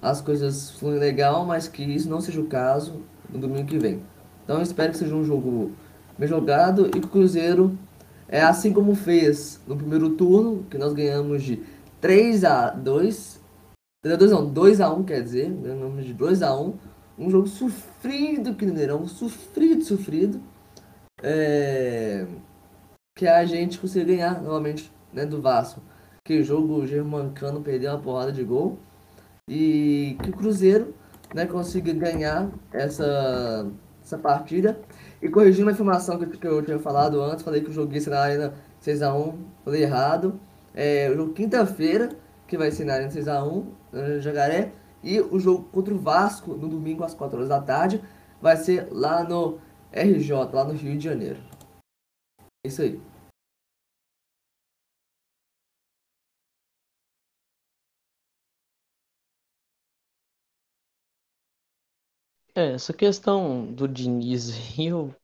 as 0.02 0.20
coisas 0.20 0.72
fluem 0.72 1.00
legal, 1.00 1.46
mas 1.46 1.70
que 1.70 1.82
isso 1.82 2.10
não 2.10 2.20
seja 2.20 2.42
o 2.42 2.48
caso 2.48 3.02
no 3.30 3.40
domingo 3.40 3.68
que 3.68 3.80
vem. 3.80 4.04
Então 4.44 4.58
eu 4.58 4.64
espero 4.64 4.92
que 4.92 4.98
seja 4.98 5.16
um 5.16 5.24
jogo 5.24 5.72
bem 6.18 6.28
jogado 6.28 6.88
e 6.88 7.00
que 7.00 7.06
o 7.06 7.10
Cruzeiro 7.10 7.78
é 8.28 8.42
assim 8.42 8.74
como 8.74 8.96
fez 8.96 9.62
no 9.68 9.76
primeiro 9.76 10.12
turno, 10.12 10.66
que 10.70 10.78
nós 10.78 10.94
ganhamos 10.94 11.44
de 11.44 11.62
3 12.02 12.44
a 12.44 12.70
2. 12.72 13.42
2 14.04 14.32
não, 14.32 14.46
2 14.46 14.82
a 14.82 14.94
1 14.94 15.04
quer 15.04 15.24
dizer, 15.24 15.50
ganhamos 15.50 16.06
de 16.06 16.14
2 16.14 16.42
a 16.42 16.56
1. 16.56 16.74
Um 17.18 17.30
jogo 17.30 17.48
sofrido 17.48 18.56
que 18.56 18.66
Mineirão, 18.66 19.08
sofrido, 19.08 19.84
sofrido. 19.84 20.42
É... 21.22 22.26
Que 23.16 23.28
a 23.28 23.46
gente 23.46 23.80
conseguiu 23.80 24.16
ganhar 24.16 24.42
novamente 24.42 24.92
né, 25.14 25.26
do 25.26 25.42
Vasco. 25.42 25.82
Que 26.26 26.40
o 26.40 26.44
jogo 26.44 26.82
o 26.82 26.88
Germancano 26.88 27.62
perdeu 27.62 27.92
uma 27.92 28.00
porrada 28.00 28.32
de 28.32 28.44
gol. 28.44 28.80
E 29.48 30.18
que 30.24 30.32
o 30.32 30.34
Cruzeiro 30.34 30.94
né, 31.34 31.46
consiga 31.46 31.94
ganhar 31.94 32.50
essa, 32.72 33.70
essa 34.04 34.18
partida 34.18 34.80
e 35.22 35.30
corrigindo 35.30 35.66
uma 35.66 35.72
informação 35.72 36.20
que, 36.20 36.26
que 36.38 36.46
eu 36.46 36.62
tinha 36.62 36.78
falado 36.78 37.22
antes, 37.22 37.44
falei 37.44 37.62
que 37.62 37.70
o 37.70 37.74
jogo 37.74 37.94
ia 37.94 38.02
ser 38.02 38.10
na 38.10 38.20
Arena 38.20 38.54
6x1, 38.84 39.36
falei 39.64 39.84
errado. 39.84 40.40
É, 40.76 41.10
o 41.10 41.16
jogo 41.16 41.34
quinta-feira, 41.34 42.10
que 42.46 42.58
vai 42.58 42.72
ser 42.72 42.84
na 42.84 42.96
Arena 42.96 43.10
6x1, 43.10 43.66
no 43.92 44.22
Jagaré. 44.22 44.72
E 45.02 45.20
o 45.20 45.40
jogo 45.40 45.64
contra 45.72 45.94
o 45.94 45.98
Vasco, 45.98 46.54
no 46.56 46.68
domingo 46.68 47.04
às 47.04 47.14
4 47.14 47.38
horas 47.38 47.50
da 47.50 47.62
tarde, 47.62 48.02
vai 48.42 48.58
ser 48.58 48.88
lá 48.92 49.24
no 49.24 49.60
RJ, 49.92 50.32
lá 50.52 50.66
no 50.66 50.74
Rio 50.74 50.98
de 50.98 51.04
Janeiro. 51.04 51.38
É 52.66 52.68
isso 52.68 52.82
aí. 52.82 53.00
É, 62.56 62.74
essa 62.74 62.94
questão 62.94 63.72
do 63.74 63.88
Diniz, 63.88 64.50
eu 64.80 65.16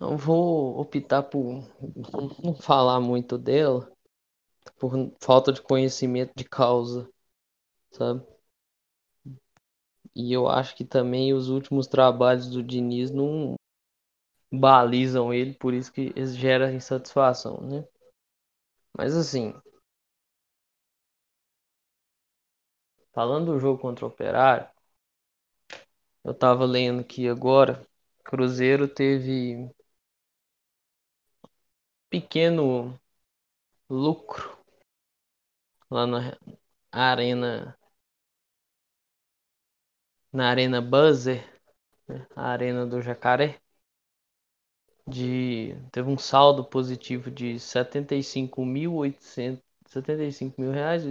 não 0.00 0.16
vou 0.16 0.78
optar 0.80 1.22
por 1.22 1.64
não 2.42 2.54
falar 2.54 3.00
muito 3.00 3.38
dela, 3.38 3.90
por 4.78 4.92
falta 5.20 5.52
de 5.52 5.62
conhecimento 5.62 6.32
de 6.36 6.44
causa, 6.44 7.08
sabe? 7.92 8.24
E 10.14 10.32
eu 10.32 10.46
acho 10.46 10.76
que 10.76 10.84
também 10.84 11.34
os 11.34 11.48
últimos 11.48 11.88
trabalhos 11.88 12.48
do 12.48 12.62
Diniz 12.62 13.10
não 13.10 13.56
balizam 14.52 15.34
ele, 15.34 15.54
por 15.54 15.74
isso 15.74 15.92
que 15.92 16.12
gera 16.26 16.72
insatisfação, 16.72 17.60
né? 17.62 17.84
Mas 18.96 19.16
assim, 19.16 19.52
falando 23.12 23.52
do 23.52 23.58
jogo 23.60 23.78
contra 23.80 24.04
o 24.04 24.08
Operário, 24.08 24.68
eu 26.24 26.32
tava 26.34 26.64
lendo 26.64 27.00
aqui 27.00 27.28
agora, 27.28 27.86
Cruzeiro 28.24 28.88
teve 28.88 29.70
pequeno 32.08 33.00
lucro 33.90 34.58
lá 35.90 36.06
na 36.06 36.36
arena 36.92 37.76
na 40.32 40.48
arena 40.50 40.80
Buzzer, 40.80 41.44
né, 42.08 42.26
a 42.36 42.48
arena 42.50 42.86
do 42.86 43.00
Jacaré, 43.02 43.60
de 45.06 45.74
teve 45.92 46.08
um 46.08 46.16
saldo 46.18 46.64
positivo 46.64 47.30
de 47.30 47.58
75.800 47.58 49.62
75 49.86 50.60
mil 50.60 50.70
reais 50.72 51.04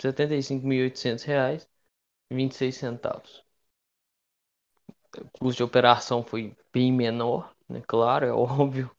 75.800 0.00 1.24
reais 1.24 1.68
26 2.30 2.76
centavos 2.76 3.43
o 5.20 5.30
custo 5.38 5.56
de 5.58 5.62
operação 5.64 6.22
foi 6.24 6.56
bem 6.72 6.92
menor, 6.92 7.54
né? 7.68 7.82
Claro, 7.86 8.26
é 8.26 8.32
óbvio. 8.34 8.90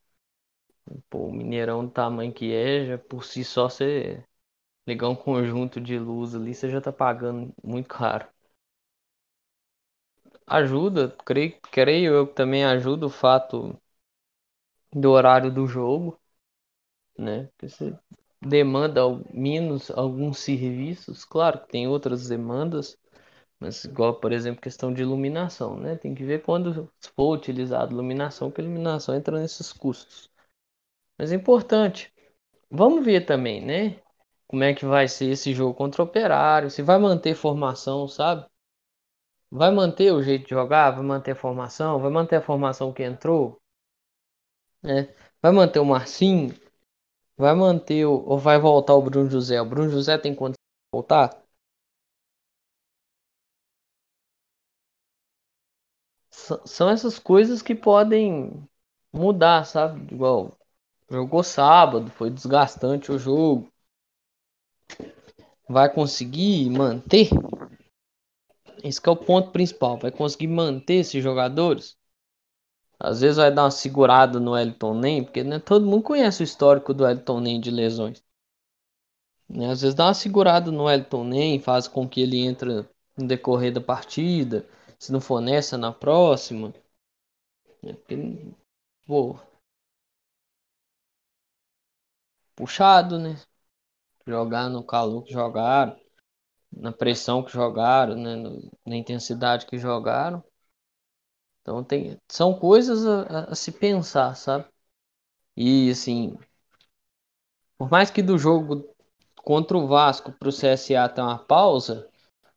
Pô, 1.10 1.28
o 1.28 1.32
Mineirão 1.34 1.86
do 1.86 1.92
tamanho 1.92 2.32
que 2.34 2.54
é, 2.54 2.86
já 2.86 2.98
por 2.98 3.24
si 3.26 3.44
só 3.44 3.70
você 3.70 4.24
ligar 4.88 5.10
um 5.10 5.16
conjunto 5.16 5.82
de 5.82 6.00
luz 6.00 6.36
ali, 6.36 6.54
você 6.56 6.70
já 6.70 6.82
tá 6.82 6.92
pagando 6.94 7.54
muito 7.64 7.90
caro. 7.90 8.28
Ajuda, 10.48 11.16
creio, 11.24 11.60
creio 11.72 12.14
eu 12.16 12.26
que 12.28 12.34
também 12.34 12.66
ajuda 12.66 13.06
o 13.06 13.10
fato 13.12 13.80
do 14.92 15.12
horário 15.12 15.52
do 15.54 15.68
jogo, 15.68 16.20
né? 17.18 17.46
Porque 17.58 17.70
você 17.70 17.98
demanda 18.42 19.02
menos 19.34 19.90
alguns 19.92 20.40
serviços, 20.40 21.26
claro 21.26 21.62
que 21.62 21.70
tem 21.70 21.88
outras 21.88 22.28
demandas, 22.28 22.98
mas 23.66 23.84
igual, 23.84 24.14
por 24.20 24.32
exemplo, 24.32 24.62
questão 24.62 24.94
de 24.94 25.02
iluminação, 25.02 25.78
né? 25.80 25.96
Tem 25.96 26.14
que 26.14 26.24
ver 26.24 26.44
quando 26.44 26.88
for 27.16 27.36
utilizada 27.36 27.92
iluminação, 27.92 28.52
que 28.52 28.62
iluminação 28.62 29.16
entra 29.16 29.40
nesses 29.40 29.74
custos. 29.74 30.30
Mas 31.18 31.32
é 31.32 31.36
importante. 31.36 32.14
Vamos 32.72 33.06
ver 33.06 33.26
também, 33.26 33.66
né? 33.66 34.00
Como 34.48 34.64
é 34.64 34.74
que 34.74 34.86
vai 34.86 35.08
ser 35.08 35.28
esse 35.32 35.54
jogo 35.54 35.74
contra 35.74 36.02
o 36.04 36.06
Operário, 36.06 36.72
se 36.72 36.82
vai 36.84 37.00
manter 37.00 37.36
formação, 37.36 38.08
sabe? 38.08 38.46
Vai 39.50 39.72
manter 39.72 40.12
o 40.14 40.22
jeito 40.22 40.44
de 40.44 40.52
jogar, 40.52 40.92
vai 40.92 41.04
manter 41.04 41.32
a 41.32 41.36
formação, 41.36 42.00
vai 42.00 42.12
manter 42.12 42.36
a 42.36 42.42
formação 42.44 42.94
que 42.94 43.02
entrou, 43.02 43.60
né? 44.82 45.14
Vai 45.42 45.52
manter 45.52 45.80
o 45.80 45.86
Marcinho, 45.86 46.54
vai 47.38 47.56
manter 47.56 48.06
o, 48.06 48.14
ou 48.28 48.40
vai 48.40 48.60
voltar 48.60 48.96
o 48.96 49.04
Bruno 49.04 49.30
José. 49.30 49.62
O 49.62 49.66
Bruno 49.66 49.90
José 49.92 50.18
tem 50.18 50.34
de 50.36 50.56
voltar? 50.94 51.45
São 56.66 56.90
essas 56.90 57.18
coisas 57.18 57.62
que 57.62 57.74
podem 57.74 58.68
mudar, 59.12 59.66
sabe? 59.66 60.14
Igual 60.14 60.52
jogou 61.10 61.44
sábado, 61.44 62.12
foi 62.12 62.30
desgastante 62.30 63.12
o 63.12 63.18
jogo. 63.18 63.72
Vai 65.68 65.92
conseguir 65.92 66.70
manter? 66.70 67.30
Esse 68.84 69.00
é 69.04 69.10
o 69.10 69.16
ponto 69.16 69.52
principal. 69.52 69.98
Vai 69.98 70.12
conseguir 70.12 70.48
manter 70.48 70.96
esses 70.96 71.24
jogadores? 71.24 71.98
Às 73.00 73.22
vezes 73.22 73.38
vai 73.38 73.52
dar 73.52 73.64
uma 73.64 73.72
segurada 73.72 74.40
no 74.40 74.58
Elton 74.58 74.94
Nem, 74.94 75.24
porque 75.24 75.44
né, 75.44 75.60
todo 75.60 75.86
mundo 75.86 76.04
conhece 76.04 76.44
o 76.44 76.46
histórico 76.46 76.94
do 76.94 77.08
Elton 77.08 77.40
Nem 77.40 77.60
de 77.60 77.72
lesões. 77.72 78.24
Né? 79.50 79.70
Às 79.72 79.82
vezes 79.82 79.96
dá 79.96 80.06
uma 80.06 80.14
segurada 80.14 80.72
no 80.72 80.90
Elton 80.90 81.24
Nem, 81.24 81.60
faz 81.60 81.88
com 81.88 82.08
que 82.08 82.22
ele 82.22 82.40
entre 82.46 82.86
no 83.18 83.28
decorrer 83.28 83.74
da 83.74 83.82
partida 83.82 84.66
se 85.00 85.12
não 85.12 85.22
for 85.22 85.42
nessa, 85.42 85.78
na 85.78 85.92
próxima. 85.92 86.74
É 87.84 87.94
pô, 89.08 89.40
puxado, 92.56 93.18
né? 93.20 93.40
Jogar 94.28 94.70
no 94.70 94.84
calor 94.86 95.24
que 95.24 95.34
jogaram. 95.34 95.98
na 96.72 96.92
pressão 96.94 97.44
que 97.44 97.52
jogaram, 97.54 98.16
né, 98.16 98.36
na 98.86 98.96
intensidade 98.98 99.66
que 99.68 99.78
jogaram. 99.80 100.44
Então 101.62 101.84
tem, 101.84 102.18
são 102.30 102.58
coisas 102.58 103.06
a, 103.06 103.52
a, 103.52 103.56
se 103.56 103.72
pensar, 103.72 104.36
sabe? 104.36 104.66
E 105.58 105.90
assim, 105.92 106.38
por 107.78 107.90
mais 107.90 108.12
que 108.12 108.22
do 108.22 108.38
jogo 108.38 108.86
contra 109.38 109.78
o 109.78 109.88
Vasco 109.88 110.32
para 110.34 110.50
o 110.50 110.52
CSA 110.52 111.08
tem 111.10 111.24
uma 111.24 111.38
pausa 111.40 112.10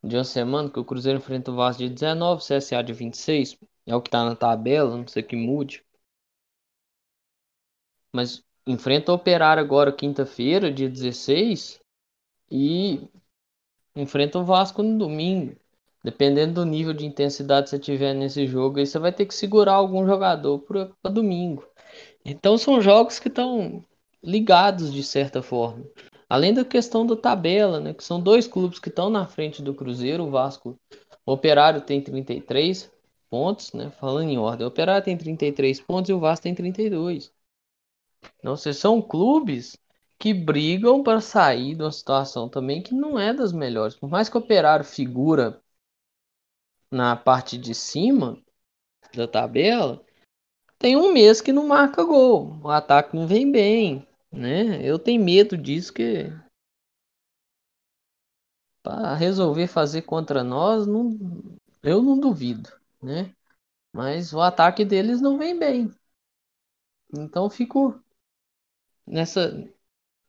de 0.03 0.17
uma 0.17 0.25
semana, 0.25 0.71
que 0.71 0.79
o 0.79 0.85
Cruzeiro 0.85 1.19
enfrenta 1.19 1.51
o 1.51 1.57
Vasco 1.57 1.83
de 1.83 1.89
19, 1.89 2.43
o 2.43 2.45
CSA 2.45 2.83
de 2.83 2.93
26, 2.93 3.59
é 3.87 3.95
o 3.95 4.01
que 4.03 4.09
está 4.09 4.25
na 4.25 4.37
tabela, 4.37 4.97
não 4.97 5.07
sei 5.07 5.23
que 5.23 5.37
mude. 5.37 5.85
Mas 8.13 8.45
enfrenta 8.67 9.13
o 9.13 9.15
Operário 9.15 9.63
agora 9.63 9.93
quinta-feira, 9.93 10.73
dia 10.73 10.89
16, 10.89 11.81
e 12.51 13.09
enfrenta 13.95 14.39
o 14.39 14.45
Vasco 14.45 14.83
no 14.83 14.99
domingo. 14.99 15.57
Dependendo 16.05 16.55
do 16.55 16.65
nível 16.65 16.95
de 16.95 17.05
intensidade 17.05 17.65
que 17.65 17.71
você 17.71 17.79
tiver 17.79 18.15
nesse 18.15 18.47
jogo, 18.47 18.79
aí 18.79 18.87
você 18.87 18.99
vai 18.99 19.13
ter 19.13 19.27
que 19.27 19.35
segurar 19.35 19.75
algum 19.75 20.07
jogador 20.07 20.61
para 20.61 21.11
domingo. 21.11 21.67
Então 22.25 22.57
são 22.57 22.81
jogos 22.81 23.19
que 23.19 23.29
estão 23.29 23.85
ligados 24.23 24.93
de 24.93 25.03
certa 25.03 25.43
forma. 25.43 25.85
Além 26.29 26.53
da 26.53 26.65
questão 26.65 27.07
da 27.07 27.17
tabela, 27.17 27.81
né, 27.81 27.95
que 27.95 28.05
são 28.05 28.21
dois 28.21 28.47
clubes 28.47 28.79
que 28.79 28.91
estão 28.91 29.09
na 29.09 29.27
frente 29.27 29.63
do 29.63 29.75
Cruzeiro, 29.75 30.25
o 30.25 30.31
Vasco, 30.31 30.79
o 31.25 31.33
Operário 31.33 31.81
tem 31.81 32.03
33 32.03 32.91
pontos, 33.31 33.73
né, 33.73 33.91
falando 33.91 34.29
em 34.29 34.39
ordem, 34.39 34.67
o 34.67 34.69
Operário 34.69 35.05
tem 35.05 35.17
33 35.17 35.81
pontos 35.81 36.11
e 36.11 36.13
o 36.13 36.21
Vasco 36.21 36.43
tem 36.43 36.55
32. 36.55 37.33
Então, 38.39 38.57
vocês 38.57 38.77
são 38.77 39.01
clubes 39.01 39.79
que 40.19 40.35
brigam 40.35 41.03
para 41.03 41.21
sair 41.21 41.75
de 41.75 41.83
uma 41.83 41.93
situação 41.93 42.49
também 42.49 42.83
que 42.83 42.93
não 42.95 43.19
é 43.19 43.33
das 43.33 43.53
melhores. 43.53 43.95
Por 43.95 44.11
mais 44.11 44.29
que 44.29 44.37
o 44.37 44.41
Operário 44.41 44.85
figura 44.85 45.63
na 46.91 47.17
parte 47.17 47.57
de 47.57 47.75
cima 47.75 48.43
da 49.15 49.29
tabela, 49.29 50.05
tem 50.79 50.97
um 50.97 51.13
mês 51.13 51.41
que 51.41 51.53
não 51.53 51.67
marca 51.67 52.03
gol. 52.03 52.59
O 52.63 52.69
ataque 52.69 53.17
não 53.17 53.27
vem 53.27 53.51
bem, 53.51 54.08
né? 54.33 54.83
Eu 54.87 54.99
tenho 54.99 55.23
medo 55.23 55.57
disso 55.57 55.93
que 55.93 56.31
para 58.83 59.15
resolver 59.15 59.67
fazer 59.69 60.03
contra 60.03 60.43
nós, 60.43 60.87
não, 60.87 61.17
eu 61.83 62.03
não 62.03 62.19
duvido, 62.19 62.71
né? 63.03 63.35
Mas 63.93 64.33
o 64.33 64.41
ataque 64.41 64.85
deles 64.85 65.21
não 65.21 65.39
vem 65.39 65.59
bem. 65.59 65.91
Então 67.13 67.51
fico 67.51 68.03
nessa 69.07 69.53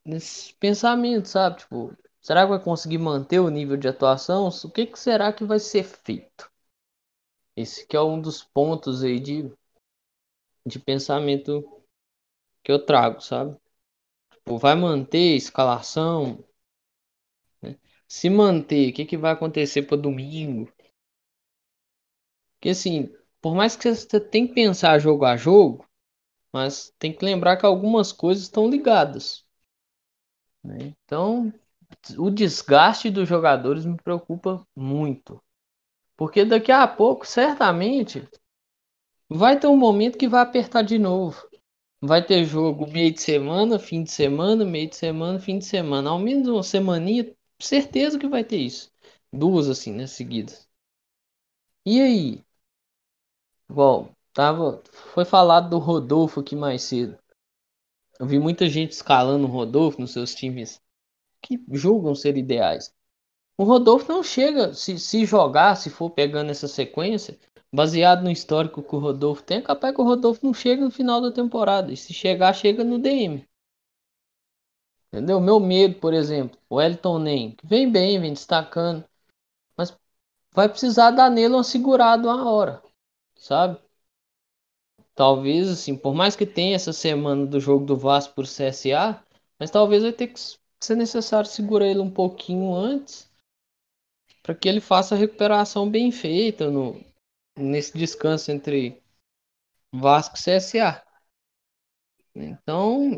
nesse 0.04 0.54
pensamento, 0.54 1.28
sabe? 1.28 1.60
Tipo, 1.60 1.96
será 2.20 2.42
que 2.44 2.50
vai 2.50 2.62
conseguir 2.62 2.98
manter 2.98 3.40
o 3.40 3.50
nível 3.50 3.76
de 3.76 3.88
atuação? 3.88 4.48
O 4.48 4.70
que, 4.70 4.86
que 4.86 4.98
será 4.98 5.32
que 5.32 5.44
vai 5.44 5.58
ser 5.60 5.84
feito? 5.84 6.50
Esse 7.56 7.86
que 7.86 7.96
é 7.96 8.00
um 8.02 8.20
dos 8.20 8.42
pontos 8.42 9.04
aí 9.04 9.20
de, 9.20 9.52
de 10.66 10.78
pensamento 10.78 11.62
que 12.64 12.72
eu 12.72 12.84
trago, 12.86 13.20
sabe? 13.20 13.59
Tipo, 14.50 14.58
vai 14.58 14.74
manter 14.74 15.34
a 15.34 15.36
escalação? 15.36 16.44
Né? 17.62 17.78
Se 18.08 18.28
manter, 18.28 18.90
o 18.90 18.92
que, 18.92 19.04
que 19.04 19.16
vai 19.16 19.30
acontecer 19.30 19.82
para 19.82 19.96
domingo? 19.96 20.68
Porque 22.54 22.70
assim, 22.70 23.14
por 23.40 23.54
mais 23.54 23.76
que 23.76 23.94
você 23.94 24.18
tenha 24.18 24.48
que 24.48 24.54
pensar 24.54 24.98
jogo 24.98 25.24
a 25.24 25.36
jogo, 25.36 25.86
mas 26.52 26.92
tem 26.98 27.12
que 27.12 27.24
lembrar 27.24 27.58
que 27.58 27.64
algumas 27.64 28.10
coisas 28.10 28.42
estão 28.42 28.68
ligadas. 28.68 29.46
Né? 30.64 30.94
Então, 31.04 31.54
o 32.18 32.28
desgaste 32.28 33.08
dos 33.08 33.28
jogadores 33.28 33.86
me 33.86 33.96
preocupa 33.96 34.66
muito. 34.74 35.40
Porque 36.16 36.44
daqui 36.44 36.72
a 36.72 36.88
pouco, 36.88 37.24
certamente, 37.24 38.28
vai 39.28 39.60
ter 39.60 39.68
um 39.68 39.76
momento 39.76 40.18
que 40.18 40.28
vai 40.28 40.42
apertar 40.42 40.82
de 40.82 40.98
novo. 40.98 41.49
Vai 42.02 42.24
ter 42.24 42.44
jogo 42.44 42.86
meio 42.86 43.12
de 43.12 43.20
semana, 43.22 43.78
fim 43.78 44.02
de 44.02 44.10
semana, 44.10 44.64
meio 44.66 44.88
de 44.88 44.96
semana, 44.96 45.38
fim 45.40 45.58
de 45.58 45.64
semana. 45.64 46.10
Ao 46.10 46.18
menos 46.18 46.46
uma 46.48 46.62
semaninha, 46.62 47.34
certeza 47.60 48.18
que 48.18 48.28
vai 48.28 48.44
ter 48.44 48.58
isso. 48.58 48.92
Duas 49.32 49.68
assim, 49.68 49.92
né, 49.92 50.06
seguidas. 50.06 50.68
E 51.84 52.00
aí? 52.00 52.42
Igual, 53.70 54.14
tava, 54.34 54.82
foi 55.14 55.24
falado 55.24 55.70
do 55.70 55.78
Rodolfo 55.78 56.40
aqui 56.40 56.54
mais 56.54 56.82
cedo. 56.82 57.18
Eu 58.20 58.26
vi 58.26 58.38
muita 58.38 58.68
gente 58.68 58.92
escalando 58.92 59.46
o 59.46 59.50
Rodolfo 59.50 60.00
nos 60.00 60.12
seus 60.12 60.34
times 60.34 60.80
que 61.42 61.58
julgam 61.72 62.14
ser 62.14 62.36
ideais. 62.36 62.94
O 63.60 63.64
Rodolfo 63.64 64.10
não 64.10 64.22
chega, 64.22 64.72
se, 64.72 64.98
se 64.98 65.26
jogar, 65.26 65.76
se 65.76 65.90
for 65.90 66.08
pegando 66.08 66.50
essa 66.50 66.66
sequência, 66.66 67.38
baseado 67.70 68.22
no 68.22 68.30
histórico 68.30 68.82
que 68.82 68.96
o 68.96 68.98
Rodolfo 68.98 69.42
tem, 69.42 69.58
é 69.58 69.60
capaz 69.60 69.94
que 69.94 70.00
o 70.00 70.04
Rodolfo 70.04 70.46
não 70.46 70.54
chega 70.54 70.82
no 70.82 70.90
final 70.90 71.20
da 71.20 71.30
temporada. 71.30 71.92
E 71.92 71.96
se 71.96 72.14
chegar, 72.14 72.54
chega 72.54 72.82
no 72.82 72.98
DM. 72.98 73.46
Entendeu? 75.08 75.38
Meu 75.42 75.60
medo, 75.60 75.96
por 76.00 76.14
exemplo, 76.14 76.58
o 76.70 76.80
Elton 76.80 77.18
Nem, 77.18 77.50
que 77.50 77.66
vem 77.66 77.92
bem, 77.92 78.18
vem 78.18 78.32
destacando, 78.32 79.04
mas 79.76 79.94
vai 80.52 80.66
precisar 80.66 81.10
dar 81.10 81.30
nele 81.30 81.52
uma 81.52 81.62
segurada 81.62 82.26
uma 82.28 82.50
hora, 82.50 82.82
sabe? 83.34 83.78
Talvez, 85.14 85.68
assim, 85.68 85.94
por 85.94 86.14
mais 86.14 86.34
que 86.34 86.46
tenha 86.46 86.76
essa 86.76 86.94
semana 86.94 87.44
do 87.44 87.60
jogo 87.60 87.84
do 87.84 87.94
Vasco 87.94 88.34
por 88.36 88.46
CSA, 88.46 89.22
mas 89.58 89.70
talvez 89.70 90.02
vai 90.02 90.12
ter 90.12 90.28
que 90.28 90.40
ser 90.80 90.96
necessário 90.96 91.46
segurar 91.46 91.86
ele 91.86 92.00
um 92.00 92.10
pouquinho 92.10 92.74
antes 92.74 93.29
para 94.50 94.58
que 94.58 94.68
ele 94.68 94.80
faça 94.80 95.14
a 95.14 95.18
recuperação 95.18 95.88
bem 95.88 96.10
feita 96.10 96.68
no, 96.68 97.00
nesse 97.56 97.96
descanso 97.96 98.50
entre 98.50 99.00
Vasco 99.94 100.34
e 100.36 100.40
CSA. 100.40 101.06
Então, 102.34 103.12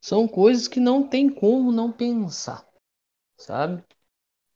são 0.00 0.28
coisas 0.28 0.68
que 0.68 0.78
não 0.78 1.04
tem 1.08 1.28
como 1.28 1.72
não 1.72 1.90
pensar, 1.90 2.64
sabe? 3.36 3.84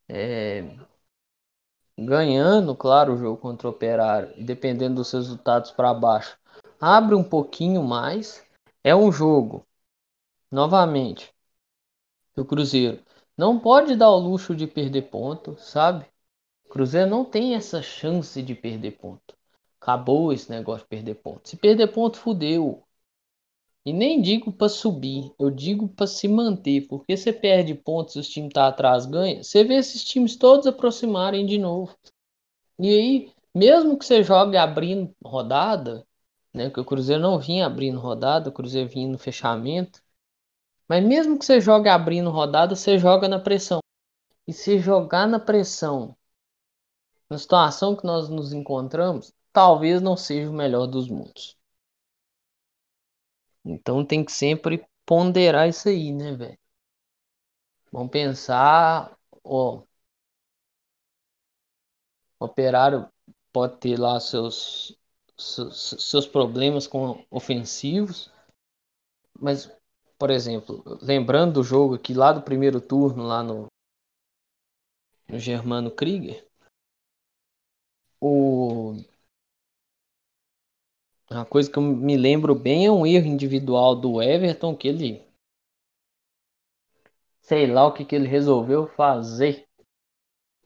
É, 0.08 0.62
ganhando, 1.98 2.76
claro, 2.76 3.14
o 3.14 3.16
jogo 3.16 3.40
contra 3.40 3.66
o 3.66 3.72
Operário, 3.72 4.32
dependendo 4.44 4.96
dos 4.96 5.10
resultados 5.10 5.72
para 5.72 5.92
baixo, 5.92 6.38
abre 6.80 7.16
um 7.16 7.24
pouquinho 7.24 7.82
mais. 7.82 8.46
É 8.84 8.94
um 8.94 9.10
jogo, 9.10 9.66
novamente, 10.52 11.34
o 12.36 12.44
Cruzeiro 12.44 13.02
não 13.36 13.58
pode 13.58 13.96
dar 13.96 14.10
o 14.10 14.18
luxo 14.18 14.54
de 14.54 14.66
perder 14.66 15.02
ponto, 15.10 15.56
sabe? 15.58 16.06
Cruzeiro 16.70 17.08
não 17.08 17.24
tem 17.24 17.54
essa 17.54 17.80
chance 17.82 18.42
de 18.42 18.54
perder 18.54 18.92
ponto. 18.92 19.36
Acabou 19.80 20.32
esse 20.32 20.50
negócio 20.50 20.82
de 20.84 20.88
perder 20.88 21.14
ponto. 21.16 21.48
Se 21.48 21.56
perder 21.56 21.88
ponto, 21.92 22.18
fudeu. 22.18 22.82
E 23.84 23.92
nem 23.92 24.20
digo 24.22 24.50
para 24.52 24.68
subir, 24.68 25.32
eu 25.38 25.50
digo 25.50 25.88
para 25.88 26.06
se 26.06 26.26
manter, 26.26 26.88
porque 26.88 27.16
você 27.16 27.32
perde 27.32 27.74
pontos, 27.74 28.16
os 28.16 28.28
times 28.28 28.52
tá 28.52 28.66
atrás 28.66 29.04
ganha, 29.04 29.42
você 29.44 29.62
vê 29.62 29.74
esses 29.74 30.02
times 30.02 30.36
todos 30.36 30.66
aproximarem 30.66 31.44
de 31.44 31.58
novo. 31.58 31.94
E 32.78 32.88
aí, 32.88 33.32
mesmo 33.54 33.98
que 33.98 34.04
você 34.06 34.22
jogue 34.22 34.56
abrindo 34.56 35.14
rodada, 35.22 36.06
né, 36.52 36.70
que 36.70 36.80
o 36.80 36.84
Cruzeiro 36.84 37.22
não 37.22 37.38
vinha 37.38 37.66
abrindo 37.66 38.00
rodada, 38.00 38.48
o 38.48 38.52
Cruzeiro 38.52 38.88
vinha 38.88 39.08
no 39.08 39.18
fechamento, 39.18 40.02
mas 40.94 41.04
mesmo 41.04 41.36
que 41.36 41.44
você 41.44 41.60
jogue 41.60 41.88
abrindo 41.88 42.30
rodada, 42.30 42.76
você 42.76 42.96
joga 43.00 43.26
na 43.26 43.40
pressão. 43.40 43.80
E 44.46 44.52
se 44.52 44.78
jogar 44.78 45.26
na 45.26 45.40
pressão, 45.40 46.16
na 47.28 47.36
situação 47.36 47.96
que 47.96 48.06
nós 48.06 48.28
nos 48.28 48.52
encontramos, 48.52 49.32
talvez 49.52 50.00
não 50.00 50.16
seja 50.16 50.48
o 50.48 50.54
melhor 50.54 50.86
dos 50.86 51.08
mundos. 51.08 51.56
Então 53.64 54.06
tem 54.06 54.24
que 54.24 54.30
sempre 54.30 54.86
ponderar 55.04 55.68
isso 55.68 55.88
aí, 55.88 56.12
né, 56.12 56.32
velho? 56.36 56.58
Vamos 57.90 58.12
pensar, 58.12 59.18
ó. 59.42 59.82
O 62.38 62.44
operário 62.44 63.10
pode 63.52 63.78
ter 63.78 63.98
lá 63.98 64.20
seus, 64.20 64.96
seus, 65.36 65.96
seus 65.98 66.24
problemas 66.24 66.86
com 66.86 67.26
ofensivos, 67.32 68.30
mas, 69.40 69.68
por 70.24 70.30
exemplo, 70.30 70.82
lembrando 71.02 71.52
do 71.52 71.62
jogo 71.62 71.96
aqui 71.96 72.14
lá 72.14 72.32
do 72.32 72.40
primeiro 72.40 72.80
turno, 72.80 73.24
lá 73.24 73.42
no, 73.42 73.66
no 75.28 75.38
Germano 75.38 75.90
Krieger, 75.90 76.48
o 78.18 78.94
uma 81.30 81.44
coisa 81.44 81.70
que 81.70 81.76
eu 81.76 81.82
me 81.82 82.16
lembro 82.16 82.54
bem 82.54 82.86
é 82.86 82.90
um 82.90 83.06
erro 83.06 83.26
individual 83.26 83.94
do 83.94 84.22
Everton 84.22 84.74
que 84.74 84.88
ele. 84.88 85.22
Sei 87.42 87.66
lá 87.66 87.86
o 87.86 87.92
que, 87.92 88.02
que 88.02 88.14
ele 88.14 88.26
resolveu 88.26 88.86
fazer. 88.86 89.68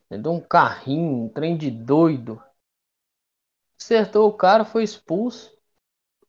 Ele 0.08 0.22
deu 0.22 0.30
um 0.34 0.40
carrinho, 0.40 1.24
um 1.24 1.28
trem 1.28 1.58
de 1.58 1.68
doido. 1.68 2.40
Acertou 3.76 4.28
o 4.28 4.36
cara, 4.36 4.64
foi 4.64 4.84
expulso. 4.84 5.52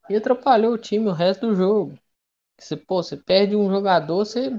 E 0.10 0.16
atrapalhou 0.16 0.74
o 0.74 0.80
time 0.80 1.08
o 1.08 1.14
resto 1.14 1.46
do 1.46 1.56
jogo. 1.56 1.96
Você, 2.60 2.78
pô, 2.78 3.02
você 3.02 3.18
perde 3.18 3.56
um 3.56 3.70
jogador, 3.70 4.18
você. 4.26 4.52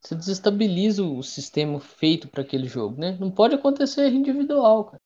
você 0.00 0.14
desestabiliza 0.14 1.02
o 1.04 1.22
sistema 1.22 1.80
feito 1.80 2.28
para 2.28 2.42
aquele 2.42 2.66
jogo, 2.66 3.00
né? 3.00 3.16
Não 3.20 3.30
pode 3.30 3.54
acontecer 3.54 4.08
individual, 4.08 4.84
cara. 4.86 5.00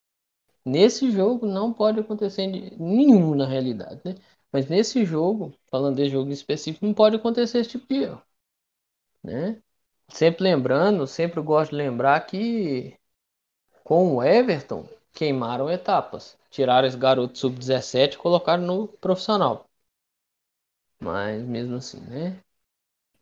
Nesse 0.65 1.11
jogo 1.11 1.47
não 1.47 1.73
pode 1.73 2.01
acontecer 2.01 2.47
nenhum 2.47 3.35
na 3.35 3.47
realidade, 3.47 4.01
né? 4.05 4.17
Mas 4.53 4.69
nesse 4.69 5.05
jogo, 5.05 5.55
falando 5.71 5.97
de 5.97 6.09
jogo 6.09 6.31
específico, 6.33 6.87
não 6.87 6.95
pode 6.95 7.17
acontecer 7.17 7.61
esse 7.61 7.71
tipo 7.71 7.87
de 7.89 8.03
erro, 8.05 8.23
né? 9.23 9.61
Sempre 10.09 10.45
lembrando, 10.45 11.07
sempre 11.07 11.41
gosto 11.41 11.71
de 11.71 11.77
lembrar 11.77 12.21
que 12.27 12.97
com 13.85 14.17
o 14.17 14.25
Everton 14.25 14.87
queimaram 15.13 15.71
etapas. 15.71 16.39
Tiraram 16.51 16.89
esse 16.89 16.99
garoto 16.99 17.39
sub-17 17.39 18.15
e 18.17 18.19
colocaram 18.19 18.65
no 18.65 18.89
profissional. 18.89 19.71
Mas 21.03 21.43
mesmo 21.43 21.75
assim, 21.75 22.01
né? 22.03 22.41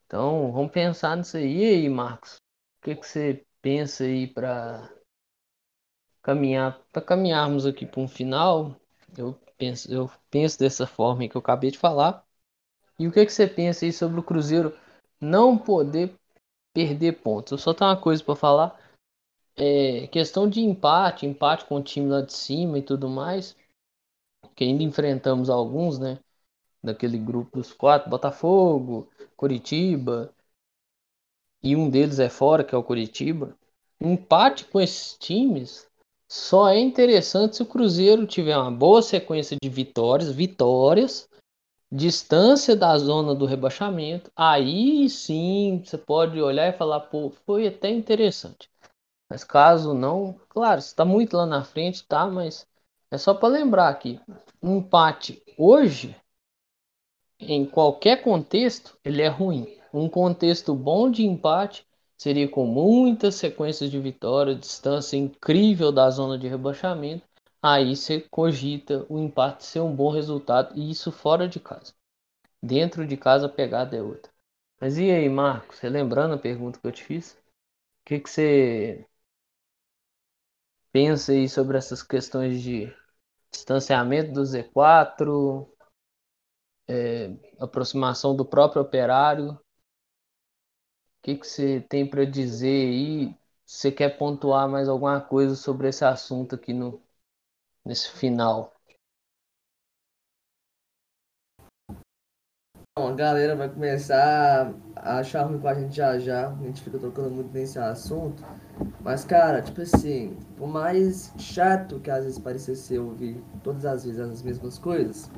Então, 0.06 0.52
vamos 0.52 0.70
pensar 0.70 1.16
nisso 1.16 1.38
aí. 1.38 1.58
E 1.58 1.64
aí, 1.64 1.88
Marcos? 1.88 2.36
O 2.36 2.84
que, 2.84 2.94
que 2.94 3.06
você 3.06 3.46
pensa 3.62 4.04
aí 4.04 4.26
para 4.26 4.86
caminhar, 6.22 6.78
para 6.92 7.00
caminharmos 7.00 7.64
aqui 7.64 7.86
para 7.86 8.00
um 8.00 8.08
final? 8.08 8.76
Eu 9.16 9.34
penso, 9.56 9.90
eu 9.90 10.10
penso 10.30 10.58
dessa 10.58 10.86
forma 10.86 11.26
que 11.26 11.36
eu 11.36 11.40
acabei 11.40 11.70
de 11.70 11.78
falar. 11.78 12.22
E 12.98 13.08
o 13.08 13.12
que, 13.12 13.24
que 13.24 13.32
você 13.32 13.46
pensa 13.46 13.86
aí 13.86 13.92
sobre 13.92 14.20
o 14.20 14.24
Cruzeiro 14.24 14.76
não 15.18 15.56
poder 15.56 16.14
perder 16.74 17.22
pontos? 17.22 17.52
Eu 17.52 17.58
só 17.58 17.72
tenho 17.72 17.88
uma 17.88 18.00
coisa 18.00 18.22
para 18.22 18.36
falar. 18.36 18.78
É 19.56 20.06
questão 20.08 20.48
de 20.48 20.60
empate, 20.60 21.24
empate 21.24 21.64
com 21.64 21.76
o 21.76 21.82
time 21.82 22.08
lá 22.08 22.20
de 22.20 22.32
cima 22.34 22.78
e 22.78 22.82
tudo 22.82 23.08
mais. 23.08 23.56
Que 24.54 24.64
ainda 24.64 24.82
enfrentamos 24.82 25.48
alguns, 25.48 25.98
né? 25.98 26.18
Daquele 26.82 27.18
grupo 27.18 27.58
dos 27.58 27.72
quatro, 27.72 28.08
Botafogo, 28.08 29.08
Curitiba, 29.36 30.34
e 31.62 31.76
um 31.76 31.90
deles 31.90 32.18
é 32.18 32.28
fora, 32.28 32.64
que 32.64 32.74
é 32.74 32.78
o 32.78 32.82
Curitiba. 32.82 33.56
Um 34.00 34.14
empate 34.14 34.64
com 34.64 34.80
esses 34.80 35.16
times 35.18 35.86
só 36.26 36.68
é 36.68 36.78
interessante 36.78 37.56
se 37.56 37.62
o 37.62 37.66
Cruzeiro 37.66 38.26
tiver 38.26 38.56
uma 38.56 38.70
boa 38.70 39.02
sequência 39.02 39.56
de 39.60 39.68
vitórias, 39.68 40.30
vitórias, 40.30 41.28
distância 41.92 42.74
da 42.74 42.96
zona 42.96 43.34
do 43.34 43.44
rebaixamento. 43.44 44.30
Aí 44.34 45.08
sim 45.10 45.82
você 45.84 45.98
pode 45.98 46.40
olhar 46.40 46.68
e 46.68 46.76
falar, 46.76 47.00
pô, 47.00 47.30
foi 47.44 47.66
até 47.66 47.90
interessante. 47.90 48.70
Mas 49.28 49.44
caso 49.44 49.92
não, 49.92 50.40
claro, 50.48 50.78
está 50.78 51.04
muito 51.04 51.36
lá 51.36 51.44
na 51.44 51.62
frente, 51.62 52.06
tá? 52.06 52.26
Mas 52.26 52.66
é 53.10 53.18
só 53.18 53.34
para 53.34 53.48
lembrar 53.48 53.88
aqui, 53.88 54.18
um 54.62 54.78
empate 54.78 55.42
hoje 55.58 56.16
em 57.40 57.64
qualquer 57.64 58.22
contexto, 58.22 58.96
ele 59.04 59.22
é 59.22 59.28
ruim. 59.28 59.76
Um 59.92 60.08
contexto 60.08 60.74
bom 60.74 61.10
de 61.10 61.24
empate 61.24 61.86
seria 62.16 62.48
com 62.48 62.66
muitas 62.66 63.34
sequências 63.34 63.90
de 63.90 63.98
vitória, 63.98 64.54
distância 64.54 65.16
incrível 65.16 65.90
da 65.90 66.08
zona 66.10 66.38
de 66.38 66.46
rebaixamento. 66.46 67.24
Aí 67.62 67.96
você 67.96 68.20
cogita 68.20 69.04
o 69.08 69.18
empate 69.18 69.64
ser 69.64 69.80
um 69.80 69.94
bom 69.94 70.10
resultado, 70.10 70.78
e 70.78 70.90
isso 70.90 71.10
fora 71.10 71.48
de 71.48 71.60
casa. 71.60 71.92
Dentro 72.62 73.06
de 73.06 73.16
casa 73.16 73.46
a 73.46 73.48
pegada 73.48 73.96
é 73.96 74.02
outra. 74.02 74.30
Mas 74.80 74.98
e 74.98 75.10
aí, 75.10 75.28
Marcos? 75.28 75.78
Você 75.78 75.88
lembrando 75.88 76.34
a 76.34 76.38
pergunta 76.38 76.78
que 76.78 76.86
eu 76.86 76.92
te 76.92 77.04
fiz? 77.04 77.32
O 77.32 77.38
que, 78.06 78.20
que 78.20 78.30
você 78.30 79.06
pensa 80.92 81.32
aí 81.32 81.48
sobre 81.48 81.78
essas 81.78 82.02
questões 82.02 82.62
de 82.62 82.92
distanciamento 83.50 84.32
do 84.32 84.42
Z4, 84.42 85.68
é, 86.90 87.30
aproximação 87.60 88.34
do 88.34 88.44
próprio 88.44 88.82
operário. 88.82 89.52
O 89.52 89.58
que, 91.22 91.36
que 91.36 91.46
você 91.46 91.80
tem 91.80 92.08
para 92.08 92.24
dizer 92.24 92.88
aí? 92.88 93.36
Você 93.64 93.92
quer 93.92 94.18
pontuar 94.18 94.68
mais 94.68 94.88
alguma 94.88 95.20
coisa 95.20 95.54
sobre 95.54 95.88
esse 95.88 96.04
assunto 96.04 96.56
aqui 96.56 96.72
no, 96.72 97.00
nesse 97.84 98.10
final? 98.10 98.74
Bom, 102.98 103.08
a 103.08 103.14
galera 103.14 103.54
vai 103.54 103.68
começar 103.68 104.74
a 104.96 105.18
achar 105.18 105.44
ruim 105.44 105.60
com 105.60 105.68
a 105.68 105.74
gente 105.74 105.94
já 105.94 106.18
já. 106.18 106.48
A 106.48 106.62
gente 106.64 106.82
fica 106.82 106.98
tocando 106.98 107.30
muito 107.30 107.52
nesse 107.52 107.78
assunto. 107.78 108.42
Mas, 109.00 109.24
cara, 109.24 109.62
tipo 109.62 109.80
assim, 109.80 110.36
por 110.56 110.66
mais 110.66 111.32
chato 111.38 112.00
que 112.00 112.10
às 112.10 112.24
vezes 112.24 112.38
parecesse 112.38 112.82
ser 112.82 112.98
ouvir 112.98 113.42
todas 113.62 113.86
as 113.86 114.04
vezes 114.04 114.20
as 114.20 114.42
mesmas 114.42 114.78
coisas, 114.78 115.30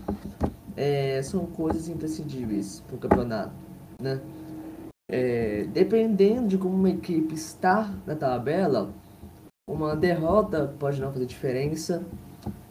é, 0.76 1.22
são 1.22 1.46
coisas 1.46 1.88
imprescindíveis 1.88 2.82
para 2.86 2.96
o 2.96 2.98
campeonato, 2.98 3.54
né? 4.00 4.20
É, 5.10 5.64
dependendo 5.72 6.48
de 6.48 6.56
como 6.56 6.74
uma 6.74 6.88
equipe 6.88 7.34
está 7.34 7.92
na 8.06 8.14
tabela, 8.14 8.90
uma 9.68 9.94
derrota 9.94 10.74
pode 10.78 11.00
não 11.00 11.12
fazer 11.12 11.26
diferença, 11.26 12.02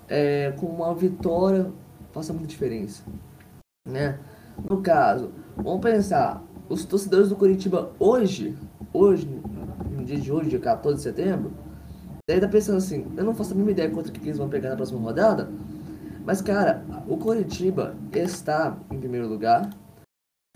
é, 0.08 0.52
com 0.52 0.66
uma 0.66 0.94
vitória 0.96 1.72
faça 2.12 2.34
muita 2.34 2.48
diferença, 2.48 3.04
né? 3.88 4.20
No 4.70 4.82
caso, 4.82 5.32
vamos 5.56 5.82
pensar, 5.82 6.44
os 6.70 6.86
torcedores 6.86 7.30
do 7.30 7.36
Curitiba 7.36 7.92
hoje, 8.00 8.58
hoje, 8.94 9.28
no 9.90 10.04
dia 10.04 10.20
de 10.20 10.32
hoje, 10.32 10.50
dia 10.50 10.60
14 10.60 10.98
de 10.98 11.04
setembro, 11.04 11.52
deve 12.28 12.40
estar 12.40 12.48
tá 12.48 12.52
pensando 12.52 12.78
assim, 12.78 13.06
eu 13.16 13.24
não 13.24 13.34
faço 13.34 13.52
a 13.52 13.56
mínima 13.56 13.72
ideia 13.72 13.90
quanto 13.90 14.12
que 14.12 14.20
eles 14.20 14.38
vão 14.38 14.50
pegar 14.50 14.70
na 14.70 14.76
próxima 14.76 15.00
rodada, 15.00 15.50
mas, 16.26 16.42
cara, 16.42 16.84
o 17.08 17.18
Coritiba 17.18 17.96
está 18.14 18.78
em 18.92 19.00
primeiro 19.00 19.28
lugar 19.28 19.70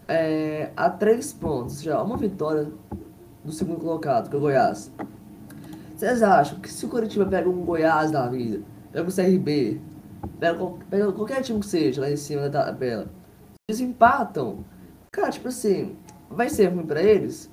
é, 0.08 0.72
a 0.76 0.90
três 0.90 1.34
pontos, 1.34 1.82
já 1.82 2.02
uma 2.02 2.18
vitória 2.18 2.72
do 3.44 3.52
segundo 3.52 3.80
colocado, 3.80 4.30
que 4.30 4.36
é 4.36 4.38
o 4.38 4.42
Goiás. 4.42 4.92
Vocês 5.96 6.22
acham 6.22 6.60
que 6.60 6.72
se 6.72 6.86
o 6.86 6.90
Coritiba 6.90 7.26
pega 7.26 7.50
um 7.50 7.64
Goiás 7.64 8.12
da 8.12 8.28
vida, 8.28 8.64
pega 8.92 9.10
o 9.10 9.14
CRB, 9.14 9.82
pega, 10.40 10.66
pega 10.90 11.12
qualquer 11.12 11.42
time 11.42 11.60
que 11.60 11.66
seja 11.66 12.02
lá 12.02 12.10
em 12.10 12.18
cima 12.18 12.50
da 12.50 12.66
tabela, 12.66 13.08
eles 13.68 13.82
empatam, 13.82 14.64
cara, 15.12 15.32
tipo 15.32 15.48
assim, 15.48 15.96
vai 16.30 16.50
ser 16.50 16.68
ruim 16.68 16.86
pra 16.86 17.02
eles? 17.02 17.50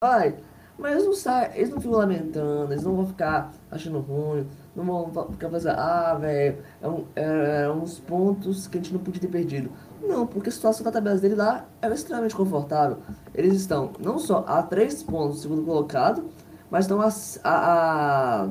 Vai. 0.00 0.36
Mas 0.78 0.92
eles 0.92 1.06
não, 1.06 1.14
saem, 1.14 1.50
eles 1.54 1.70
não 1.70 1.80
ficam 1.80 1.96
lamentando, 1.96 2.72
eles 2.72 2.84
não 2.84 2.94
vão 2.94 3.06
ficar 3.06 3.50
achando 3.70 3.98
ruim, 3.98 4.46
não 4.76 5.06
vão 5.06 5.30
ficar 5.30 5.50
ah, 5.70 6.14
velho, 6.14 6.58
é, 6.82 6.88
um, 6.88 7.04
é, 7.16 7.62
é, 7.62 7.70
uns 7.70 7.98
pontos 7.98 8.66
que 8.66 8.76
a 8.76 8.80
gente 8.80 8.92
não 8.92 9.00
podia 9.00 9.20
ter 9.20 9.28
perdido. 9.28 9.70
Não, 10.02 10.26
porque 10.26 10.50
a 10.50 10.52
situação 10.52 10.84
da 10.84 10.92
tabela 10.92 11.18
dele 11.18 11.34
lá 11.34 11.64
é 11.80 11.88
extremamente 11.88 12.36
confortável. 12.36 12.98
Eles 13.34 13.54
estão 13.54 13.92
não 13.98 14.18
só 14.18 14.44
a 14.46 14.62
três 14.62 15.02
pontos 15.02 15.36
do 15.36 15.42
segundo 15.42 15.62
colocado, 15.62 16.26
mas 16.70 16.84
estão 16.84 17.00
a, 17.00 17.08
a, 17.42 18.42
a 18.42 18.48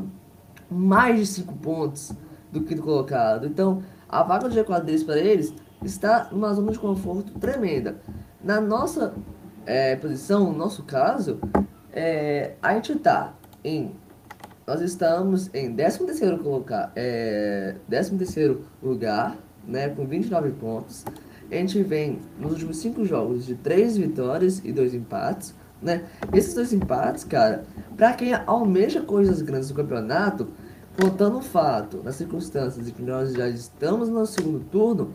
mais 0.69 1.19
de 1.19 1.25
cinco 1.27 1.53
pontos 1.55 2.11
do 2.51 2.61
que 2.61 2.73
do 2.73 2.81
colocado. 2.81 3.45
Então, 3.45 3.83
a 4.09 4.23
vaga 4.23 4.49
do 4.49 4.55
G4 4.55 4.83
deles 4.83 5.03
para 5.03 5.19
eles 5.19 5.53
está 5.83 6.29
numa 6.31 6.53
zona 6.53 6.71
de 6.71 6.79
conforto 6.79 7.31
tremenda. 7.39 7.97
Na 8.43 8.59
nossa 8.59 9.13
é, 9.65 9.95
posição, 9.95 10.51
no 10.51 10.57
nosso 10.57 10.83
caso, 10.83 11.39
é, 11.91 12.53
a 12.61 12.73
gente 12.73 12.93
está 12.93 13.33
em 13.63 13.95
nós 14.65 14.81
estamos 14.81 15.49
em 15.53 15.75
13º, 15.75 16.41
colocar, 16.41 16.91
é, 16.95 17.75
13º 17.89 18.59
lugar, 18.81 19.37
né, 19.67 19.89
com 19.89 20.05
29 20.05 20.51
pontos. 20.51 21.05
A 21.51 21.55
gente 21.55 21.81
vem 21.83 22.19
nos 22.39 22.53
últimos 22.53 22.77
5 22.77 23.05
jogos 23.05 23.45
de 23.45 23.55
3 23.55 23.97
vitórias 23.97 24.61
e 24.63 24.71
2 24.71 24.95
empates. 24.95 25.53
Né? 25.81 26.03
Esses 26.33 26.55
dois 26.55 26.73
empates, 26.73 27.23
cara, 27.23 27.63
para 27.95 28.13
quem 28.13 28.33
almeja 28.33 29.01
coisas 29.01 29.41
grandes 29.41 29.69
no 29.69 29.75
campeonato, 29.75 30.47
contando 30.99 31.37
o 31.37 31.41
fato, 31.41 32.01
nas 32.03 32.15
circunstâncias 32.15 32.85
de 32.85 32.91
que 32.91 33.03
nós 33.03 33.33
já 33.33 33.47
estamos 33.47 34.09
no 34.09 34.25
segundo 34.25 34.61
turno, 34.71 35.13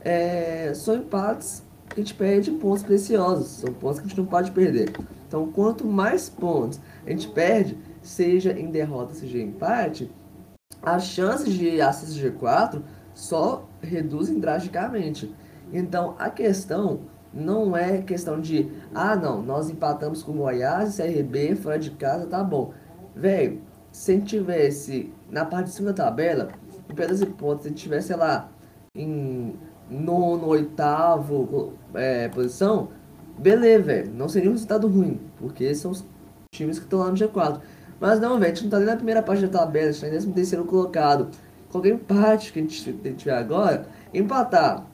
é, 0.00 0.72
são 0.74 0.96
empates 0.96 1.62
que 1.90 2.00
a 2.00 2.04
gente 2.04 2.14
perde 2.14 2.50
pontos 2.52 2.82
preciosos, 2.82 3.48
são 3.48 3.72
pontos 3.74 3.98
que 3.98 4.06
a 4.06 4.08
gente 4.08 4.18
não 4.18 4.26
pode 4.26 4.52
perder. 4.52 4.92
Então, 5.28 5.50
quanto 5.52 5.86
mais 5.86 6.30
pontos 6.30 6.80
a 7.06 7.10
gente 7.10 7.28
perde, 7.28 7.76
seja 8.02 8.52
em 8.58 8.70
derrota, 8.70 9.14
seja 9.14 9.38
em 9.38 9.48
empate, 9.48 10.10
as 10.82 11.04
chances 11.04 11.52
de 11.54 11.80
acesso 11.80 12.18
G4 12.18 12.82
só 13.14 13.68
reduzem 13.82 14.38
drasticamente. 14.38 15.34
Então 15.72 16.14
a 16.18 16.30
questão 16.30 17.00
não 17.32 17.76
é 17.76 18.02
questão 18.02 18.40
de, 18.40 18.70
ah 18.94 19.14
não, 19.14 19.42
nós 19.42 19.70
empatamos 19.70 20.22
com 20.22 20.32
Goiás 20.32 20.98
e 20.98 21.02
CRB 21.02 21.54
fora 21.56 21.78
de 21.78 21.90
casa, 21.92 22.26
tá 22.26 22.42
bom. 22.42 22.72
Velho, 23.14 23.60
se 23.92 24.20
tivesse 24.20 25.12
na 25.30 25.44
parte 25.44 25.66
de 25.66 25.72
cima 25.72 25.92
da 25.92 26.04
tabela, 26.04 26.48
em 26.88 26.94
pedas 26.94 27.24
pontos, 27.24 27.64
se 27.64 27.70
tivesse, 27.72 28.14
lá, 28.14 28.48
em 28.94 29.54
nono, 29.88 30.46
oitavo 30.46 31.72
é, 31.94 32.28
posição, 32.28 32.88
beleza, 33.38 33.84
velho, 33.84 34.12
não 34.14 34.28
seria 34.28 34.50
um 34.50 34.52
resultado 34.52 34.88
ruim, 34.88 35.20
porque 35.38 35.72
são 35.74 35.92
os 35.92 36.04
times 36.52 36.78
que 36.78 36.84
estão 36.84 37.00
lá 37.00 37.08
no 37.08 37.14
G4. 37.14 37.60
Mas 38.00 38.18
não, 38.18 38.38
velho, 38.38 38.50
a 38.50 38.54
gente 38.54 38.64
não 38.64 38.70
tá 38.70 38.78
nem 38.78 38.86
na 38.86 38.96
primeira 38.96 39.22
parte 39.22 39.46
da 39.46 39.58
tabela, 39.60 39.90
a 39.90 39.92
gente 39.92 40.24
tá 40.24 40.30
em 40.30 40.32
terceiro 40.32 40.64
colocado. 40.64 41.28
Qualquer 41.70 41.90
empate 41.90 42.52
que 42.52 42.58
a 42.58 42.62
gente 42.62 42.92
tiver 43.16 43.36
agora, 43.36 43.86
empatar 44.12 44.86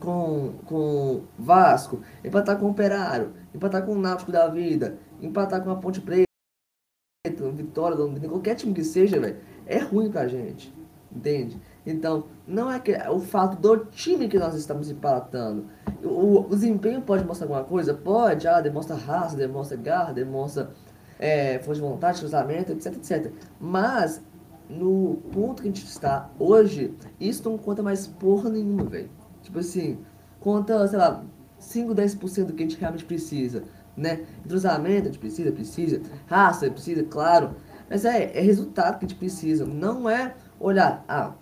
com, 0.00 0.52
com 0.66 1.22
Vasco, 1.38 2.00
empatar 2.24 2.58
com 2.58 2.68
Operário, 2.68 3.32
empatar 3.54 3.86
com 3.86 3.92
o 3.92 3.98
Náutico 3.98 4.32
da 4.32 4.48
vida, 4.48 4.98
empatar 5.22 5.62
com 5.62 5.70
a 5.70 5.76
Ponte 5.76 6.00
Preta, 6.00 6.26
Vitória, 7.54 7.96
qualquer 8.28 8.56
time 8.56 8.74
que 8.74 8.82
seja, 8.82 9.20
velho, 9.20 9.36
é 9.64 9.78
ruim 9.78 10.10
pra 10.10 10.26
gente. 10.26 10.74
Entende? 11.14 11.60
Então, 11.84 12.24
não 12.46 12.72
é 12.72 12.80
que 12.80 12.96
o 13.08 13.20
fato 13.20 13.60
do 13.60 13.84
time 13.86 14.28
que 14.28 14.38
nós 14.38 14.54
estamos 14.54 14.90
empatando. 14.90 15.66
O, 16.02 16.40
o 16.40 16.48
desempenho 16.48 17.02
pode 17.02 17.24
mostrar 17.24 17.46
alguma 17.46 17.64
coisa? 17.64 17.92
Pode, 17.92 18.48
ah, 18.48 18.60
demonstra 18.60 18.96
raça, 18.96 19.36
demonstra 19.36 19.76
garra, 19.76 20.12
demonstra 20.12 20.70
é, 21.22 21.60
força 21.60 21.80
de 21.80 21.86
vontade, 21.86 22.18
cruzamento, 22.18 22.72
etc, 22.72 22.96
etc. 22.96 23.32
Mas, 23.60 24.20
no 24.68 25.18
ponto 25.32 25.62
que 25.62 25.68
a 25.68 25.70
gente 25.70 25.84
está 25.84 26.28
hoje, 26.36 26.92
isso 27.20 27.48
não 27.48 27.56
conta 27.56 27.80
mais 27.80 28.08
porra 28.08 28.50
nenhuma, 28.50 28.82
velho. 28.84 29.08
Tipo 29.40 29.60
assim, 29.60 29.98
conta, 30.40 30.84
sei 30.88 30.98
lá, 30.98 31.24
5, 31.60 31.94
10% 31.94 32.46
do 32.46 32.52
que 32.54 32.64
a 32.64 32.66
gente 32.66 32.76
realmente 32.76 33.04
precisa, 33.04 33.62
né? 33.96 34.24
Entrosamento 34.44 35.02
a 35.02 35.12
gente 35.12 35.20
precisa, 35.20 35.52
precisa. 35.52 36.00
Raça, 36.26 36.68
precisa, 36.68 37.04
claro. 37.04 37.54
Mas 37.88 38.04
é, 38.04 38.36
é 38.36 38.40
resultado 38.40 38.98
que 38.98 39.04
a 39.04 39.08
gente 39.08 39.16
precisa. 39.16 39.64
Não 39.64 40.10
é 40.10 40.34
olhar, 40.58 41.04
ah, 41.06 41.34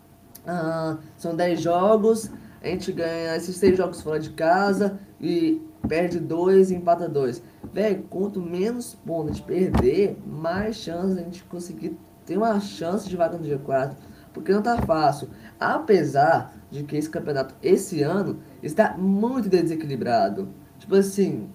ah, 0.46 0.98
são 1.16 1.34
10 1.34 1.58
jogos, 1.58 2.30
a 2.62 2.66
gente 2.66 2.92
ganha 2.92 3.34
esses 3.34 3.56
6 3.56 3.78
jogos 3.78 4.02
fora 4.02 4.20
de 4.20 4.28
casa 4.28 4.98
e 5.18 5.62
perde 5.86 6.18
2 6.18 6.70
e 6.70 6.74
empata 6.74 7.08
2. 7.08 7.42
Velho, 7.72 8.02
quanto 8.08 8.40
menos 8.40 8.94
pontos 8.94 9.30
a 9.30 9.34
gente 9.34 9.46
perder, 9.46 10.18
mais 10.26 10.76
chance 10.76 11.18
a 11.18 11.22
gente 11.22 11.44
conseguir 11.44 11.96
ter 12.24 12.36
uma 12.36 12.60
chance 12.60 13.08
de 13.08 13.16
vaga 13.16 13.36
no 13.36 13.44
G4. 13.44 13.94
Porque 14.32 14.52
não 14.52 14.62
tá 14.62 14.80
fácil. 14.82 15.28
Apesar 15.58 16.54
de 16.70 16.84
que 16.84 16.96
esse 16.96 17.10
campeonato, 17.10 17.54
esse 17.62 18.02
ano, 18.02 18.38
está 18.62 18.96
muito 18.96 19.48
desequilibrado. 19.48 20.48
Tipo 20.78 20.94
assim, 20.94 21.50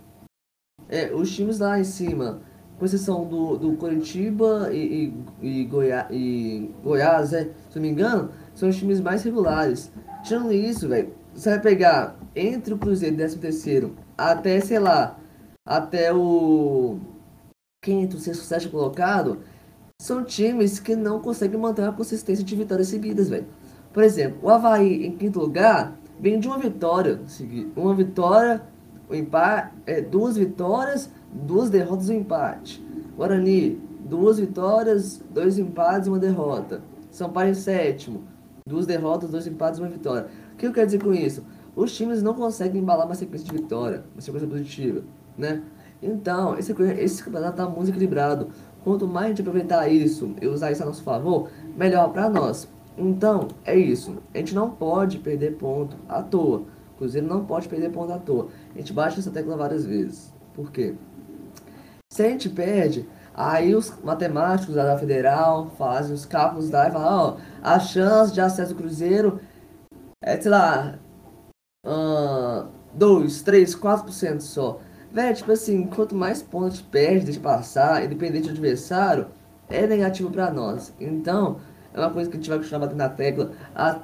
é, 0.90 1.14
os 1.14 1.34
times 1.34 1.60
lá 1.60 1.80
em 1.80 1.84
cima 1.84 2.42
com 2.78 2.86
exceção 2.86 3.26
do, 3.26 3.58
do 3.58 3.78
Curitiba 3.78 4.70
e, 4.74 5.14
e, 5.42 5.62
e, 5.62 5.66
Goiá, 5.66 6.08
e 6.12 6.72
Goiás, 6.84 7.34
é, 7.34 7.46
se 7.70 7.76
não 7.76 7.82
me 7.82 7.90
engano, 7.90 8.32
são 8.54 8.70
os 8.70 8.76
times 8.76 9.00
mais 9.00 9.24
regulares. 9.24 9.92
Tirando 10.24 10.52
isso, 10.52 10.88
velho, 10.90 11.14
você 11.34 11.52
vai 11.52 11.62
pegar 11.62 12.18
entre 12.36 12.74
o 12.74 12.78
Cruzeiro 12.78 13.16
e 13.16 13.18
13 13.18 13.38
terceiro 13.40 13.96
até, 14.18 14.60
sei 14.60 14.80
lá, 14.80 15.18
até 15.66 16.14
o 16.14 17.00
quinto, 17.84 18.18
sexto, 18.18 18.44
sétimo 18.44 18.72
colocado, 18.72 19.40
são 20.02 20.24
times 20.24 20.80
que 20.80 20.96
não 20.96 21.20
conseguem 21.20 21.60
manter 21.60 21.84
uma 21.84 21.94
consistência 21.94 22.44
de 22.44 22.56
vitórias 22.56 22.88
seguidas, 22.88 23.30
velho. 23.30 23.48
Por 23.94 24.04
exemplo, 24.04 24.40
o 24.42 24.50
Havaí 24.50 25.06
em 25.06 25.16
quinto 25.16 25.40
lugar 25.40 25.98
vem 26.20 26.40
de 26.40 26.48
uma 26.48 26.58
vitória, 26.58 27.22
uma 27.76 27.94
vitória, 27.94 28.62
um 29.10 29.16
empate, 29.16 29.74
é, 29.86 30.02
duas 30.02 30.36
vitórias 30.36 31.10
duas 31.36 31.70
derrotas 31.70 32.10
e 32.10 32.14
um 32.14 32.20
empate. 32.20 32.84
Guarani, 33.18 33.82
duas 34.06 34.40
vitórias, 34.40 35.22
dois 35.30 35.60
empates 35.60 36.08
e 36.08 36.10
uma 36.10 36.20
derrota. 36.20 36.82
Sampaio 37.12 37.52
em 37.52 37.54
sétimo, 37.54 38.24
duas 38.68 38.86
derrotas, 38.86 39.30
dois 39.30 39.46
empates 39.48 39.80
e 39.80 39.84
uma 39.84 39.90
vitória. 39.90 40.28
O 40.54 40.58
que 40.58 40.68
eu 40.68 40.74
quero 40.74 40.86
dizer 40.86 41.04
com 41.04 41.14
isso? 41.14 41.44
Os 41.76 41.96
times 41.96 42.24
não 42.24 42.34
conseguem 42.34 42.82
embalar 42.82 43.06
uma 43.06 43.16
sequência 43.16 43.46
de 43.48 43.54
vitória, 43.54 44.04
uma 44.14 44.22
sequência 44.22 44.48
positiva, 44.48 45.04
né? 45.38 45.62
Então, 46.02 46.58
esse, 46.58 46.72
esse 47.00 47.24
campeonato 47.24 47.62
está 47.62 47.70
muito 47.70 47.90
equilibrado. 47.90 48.50
Quanto 48.84 49.08
mais 49.08 49.26
a 49.26 49.30
gente 49.30 49.42
aproveitar 49.42 49.88
isso 49.90 50.36
e 50.42 50.48
usar 50.48 50.72
isso 50.72 50.84
a 50.84 50.86
nosso 50.86 51.04
favor, 51.04 51.50
melhor 51.76 52.12
para 52.14 52.30
nós. 52.30 52.68
Então, 52.98 53.48
é 53.66 53.76
isso. 53.76 54.18
A 54.34 54.38
gente 54.38 54.56
não 54.56 54.70
pode 54.70 55.18
perder 55.20 55.58
ponto 55.58 55.98
à 56.08 56.22
toa. 56.22 56.60
O 56.94 56.98
Cruzeiro 56.98 57.28
não 57.28 57.44
pode 57.44 57.68
perder 57.68 57.92
ponto 57.92 58.14
à 58.14 58.20
toa. 58.20 58.48
A 58.74 58.78
gente 58.78 58.94
bate 58.94 59.20
essa 59.20 59.32
tecla 59.32 59.58
várias 59.58 59.86
vezes. 59.86 60.34
Por 60.54 60.72
quê? 60.72 60.96
Se 62.10 62.24
a 62.24 62.30
gente 62.30 62.48
perde, 62.48 63.10
aí 63.34 63.76
os 63.76 63.92
matemáticos 64.02 64.76
da 64.76 64.98
Federal 64.98 65.72
fazem 65.78 66.14
os 66.14 66.26
cálculos 66.26 66.70
lá 66.70 66.88
e 66.88 66.92
falam, 66.92 67.08
ó, 67.08 67.38
a 67.62 67.80
chance 67.80 68.32
de 68.34 68.40
acesso 68.40 68.74
do 68.74 68.78
Cruzeiro 68.78 69.42
é, 70.22 70.40
sei 70.40 70.50
lá, 70.50 70.96
uh, 71.86 72.68
2, 72.94 73.42
3, 73.42 73.76
4% 73.76 74.42
só. 74.42 74.80
Velho, 75.12 75.36
tipo 75.36 75.52
assim, 75.52 75.88
quanto 75.88 76.16
mais 76.16 76.42
pontos 76.42 76.82
perde, 76.82 77.26
deixa 77.26 77.40
passar, 77.40 78.04
independente 78.04 78.48
do 78.48 78.52
adversário, 78.52 79.28
é 79.70 79.88
negativo 79.88 80.30
para 80.30 80.52
nós. 80.52 80.94
Então, 81.00 81.58
é 81.94 82.00
uma 82.00 82.10
coisa 82.10 82.30
que 82.30 82.36
a 82.36 82.40
gente 82.40 82.50
vai 82.50 82.58
continuar 82.58 82.80
batendo 82.80 82.98
na 82.98 83.10
tecla 83.10 83.52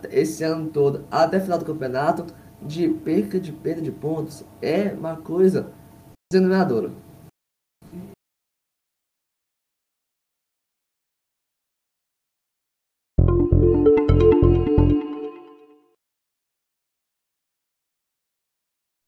esse 0.09 0.43
ano 0.43 0.69
todo, 0.69 1.05
até 1.11 1.39
final 1.39 1.57
do 1.57 1.65
campeonato, 1.65 2.25
de 2.61 2.87
perca 2.87 3.39
de 3.39 3.51
perda 3.51 3.81
de 3.81 3.91
pontos, 3.91 4.45
é 4.61 4.93
uma 4.97 5.17
coisa 5.17 5.67
denominadora. 6.31 6.91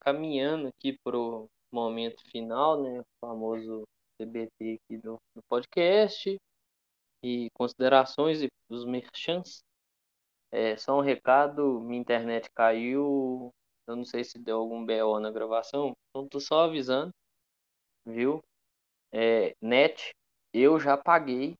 Caminhando 0.04 0.68
aqui 0.68 0.98
pro 1.02 1.48
momento 1.72 2.22
final, 2.30 2.82
né? 2.82 3.00
O 3.00 3.04
famoso 3.20 3.84
TBT 4.18 4.80
aqui 4.82 4.98
do, 4.98 5.18
do 5.34 5.42
podcast. 5.48 6.36
E 7.22 7.48
considerações 7.54 8.46
dos 8.68 8.84
merchants. 8.84 9.62
É, 10.52 10.76
só 10.76 10.98
um 10.98 11.00
recado, 11.00 11.80
minha 11.80 12.00
internet 12.00 12.48
caiu. 12.54 13.50
Eu 13.86 13.96
não 13.96 14.04
sei 14.04 14.22
se 14.24 14.38
deu 14.38 14.58
algum 14.58 14.84
BO 14.84 15.18
na 15.20 15.30
gravação. 15.30 15.92
Então 16.10 16.28
tô 16.28 16.38
só 16.38 16.64
avisando. 16.64 17.10
Viu? 18.06 18.42
É, 19.12 19.54
net, 19.60 20.12
eu 20.52 20.78
já 20.78 20.96
paguei. 20.96 21.54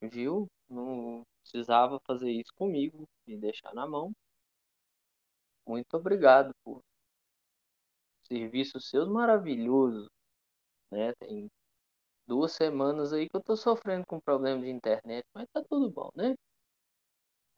Viu? 0.00 0.46
Não 0.68 1.22
precisava 1.42 2.00
fazer 2.06 2.30
isso 2.30 2.52
comigo. 2.56 3.04
Me 3.26 3.36
deixar 3.36 3.74
na 3.74 3.86
mão. 3.86 4.12
Muito 5.66 5.96
obrigado 5.96 6.52
por 6.64 6.80
serviço 8.32 8.80
seu 8.80 9.06
maravilhoso, 9.10 10.10
né? 10.90 11.12
Tem 11.20 11.50
duas 12.26 12.52
semanas 12.52 13.12
aí 13.12 13.28
que 13.28 13.36
eu 13.36 13.42
tô 13.42 13.56
sofrendo 13.56 14.06
com 14.06 14.20
problema 14.20 14.62
de 14.62 14.70
internet, 14.70 15.24
mas 15.34 15.46
tá 15.52 15.62
tudo 15.68 15.90
bom, 15.90 16.10
né? 16.16 16.34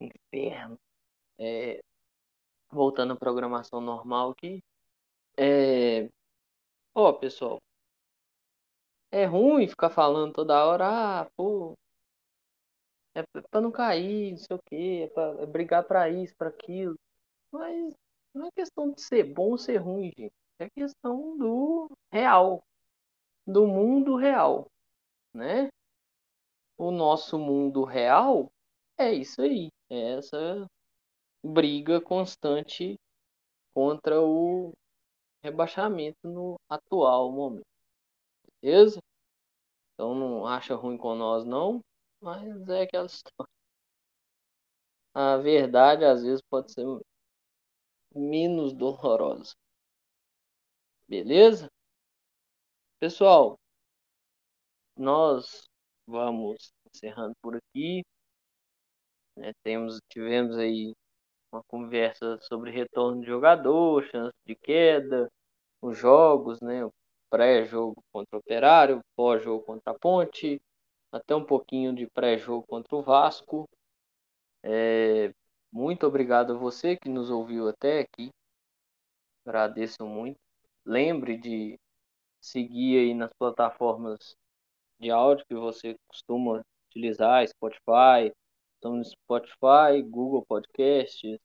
Inferno. 0.01 0.79
É, 1.39 1.83
voltando 2.71 3.15
à 3.15 3.17
programação 3.17 3.81
normal 3.81 4.33
aqui. 4.33 4.63
É, 5.39 6.09
ó, 6.95 7.13
pessoal. 7.15 7.61
É 9.11 9.25
ruim 9.25 9.67
ficar 9.67 9.89
falando 9.91 10.35
toda 10.35 10.65
hora, 10.67 11.21
ah, 11.23 11.31
pô, 11.37 11.75
é 13.15 13.23
pra 13.51 13.61
não 13.61 13.71
cair, 13.71 14.33
não 14.33 14.39
sei 14.39 14.57
o 14.57 14.61
que, 14.67 15.03
é 15.03 15.07
pra 15.09 15.23
é 15.43 15.47
brigar 15.47 15.85
pra 15.85 16.11
isso, 16.11 16.35
pra 16.37 16.49
aquilo. 16.49 16.99
Mas 17.53 17.95
não 18.35 18.47
é 18.47 18.51
questão 18.53 18.93
de 18.93 19.01
ser 19.03 19.25
bom 19.25 19.51
ou 19.53 19.59
ser 19.59 19.79
ruim, 19.79 20.13
gente 20.17 20.35
é 20.59 20.69
questão 20.71 21.37
do 21.37 21.91
real, 22.13 22.63
do 23.47 23.67
mundo 23.67 24.17
real, 24.17 24.67
né? 25.35 25.69
O 26.79 26.91
nosso 26.91 27.39
mundo 27.39 27.85
real 27.85 28.51
é 28.99 29.13
isso 29.13 29.43
aí, 29.43 29.69
é 29.91 30.19
essa 30.19 30.67
briga 31.43 32.01
constante 32.01 32.97
contra 33.75 34.21
o 34.21 34.73
rebaixamento 35.43 36.19
no 36.25 36.57
atual 36.69 37.33
momento. 37.33 37.67
Beleza? 38.63 39.01
Então 39.95 40.15
não 40.15 40.47
acha 40.47 40.75
ruim 40.75 40.97
com 40.97 41.15
nós 41.15 41.45
não, 41.45 41.81
mas 42.21 42.69
é 42.69 42.83
aquela 42.83 43.07
história. 43.07 43.51
A 45.13 45.37
verdade 45.39 46.05
às 46.05 46.23
vezes 46.23 46.41
pode 46.49 46.73
ser 46.73 46.87
menos 48.15 48.73
dolorosa. 48.73 49.55
Beleza? 51.09 51.71
Pessoal, 52.99 53.59
nós 54.97 55.65
vamos 56.07 56.73
encerrando 56.87 57.35
por 57.43 57.57
aqui. 57.57 58.03
Né, 59.37 59.53
temos, 59.63 59.99
tivemos 60.09 60.57
aí 60.57 60.95
uma 61.53 61.63
conversa 61.65 62.39
sobre 62.43 62.71
retorno 62.71 63.21
de 63.21 63.27
jogador, 63.27 64.05
chance 64.05 64.35
de 64.47 64.55
queda, 64.57 65.29
os 65.83 65.99
jogos, 65.99 66.61
né? 66.61 66.85
O 66.85 66.93
pré-jogo 67.31 68.03
contra 68.13 68.37
o 68.37 68.41
Operário, 68.41 69.01
pós-jogo 69.17 69.65
contra 69.65 69.93
a 69.93 69.99
Ponte, 69.99 70.61
até 71.13 71.35
um 71.35 71.45
pouquinho 71.45 71.95
de 71.95 72.07
pré-jogo 72.09 72.67
contra 72.67 72.97
o 72.97 73.03
Vasco. 73.03 73.69
É, 74.63 75.33
muito 75.73 76.07
obrigado 76.07 76.55
a 76.55 76.57
você 76.57 76.97
que 76.97 77.09
nos 77.09 77.31
ouviu 77.31 77.69
até 77.69 78.01
aqui. 78.01 78.31
Agradeço 79.45 80.07
muito 80.07 80.44
lembre 80.85 81.37
de 81.37 81.79
seguir 82.41 82.99
aí 82.99 83.15
nas 83.15 83.33
plataformas 83.35 84.37
de 84.99 85.11
áudio 85.11 85.47
que 85.47 85.55
você 85.55 85.97
costuma 86.09 86.63
utilizar, 86.91 87.47
Spotify, 87.49 88.33
estamos 88.75 88.99
no 88.99 89.05
Spotify, 89.05 90.03
Google 90.03 90.45
Podcasts, 90.47 91.39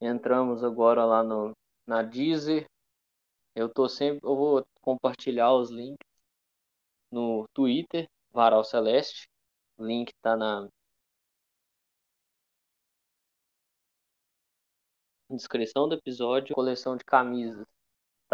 entramos 0.00 0.62
agora 0.62 1.04
lá 1.04 1.22
no, 1.22 1.52
na 1.86 2.02
Deezer, 2.02 2.66
Eu 3.54 3.68
tô 3.68 3.88
sempre, 3.88 4.20
eu 4.24 4.36
vou 4.36 4.66
compartilhar 4.82 5.52
os 5.54 5.70
links 5.70 6.06
no 7.10 7.46
Twitter, 7.54 8.08
Varal 8.32 8.64
Celeste. 8.64 9.28
O 9.78 9.84
link 9.84 10.12
tá 10.22 10.36
na 10.36 10.68
descrição 15.30 15.88
do 15.88 15.94
episódio. 15.94 16.54
Coleção 16.54 16.96
de 16.96 17.04
camisas 17.04 17.66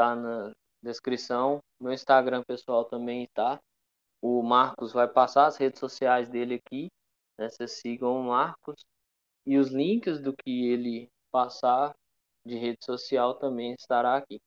tá 0.01 0.17
na 0.17 0.51
descrição. 0.83 1.61
Meu 1.79 1.93
Instagram 1.93 2.43
pessoal 2.43 2.87
também 2.87 3.29
tá. 3.35 3.61
O 4.23 4.43
Marcos 4.43 4.93
vai 4.93 5.07
passar 5.07 5.47
as 5.47 5.59
redes 5.59 5.79
sociais 5.79 6.31
dele 6.31 6.55
aqui. 6.55 6.89
Né? 7.39 7.51
Vocês 7.51 7.73
sigam 7.73 8.19
o 8.19 8.25
Marcos. 8.25 8.83
E 9.47 9.59
os 9.59 9.69
links 9.69 10.19
do 10.19 10.35
que 10.35 10.69
ele 10.69 11.09
passar 11.31 11.95
de 12.47 12.57
rede 12.57 12.83
social 12.83 13.35
também 13.35 13.75
estará 13.75 14.17
aqui. 14.17 14.41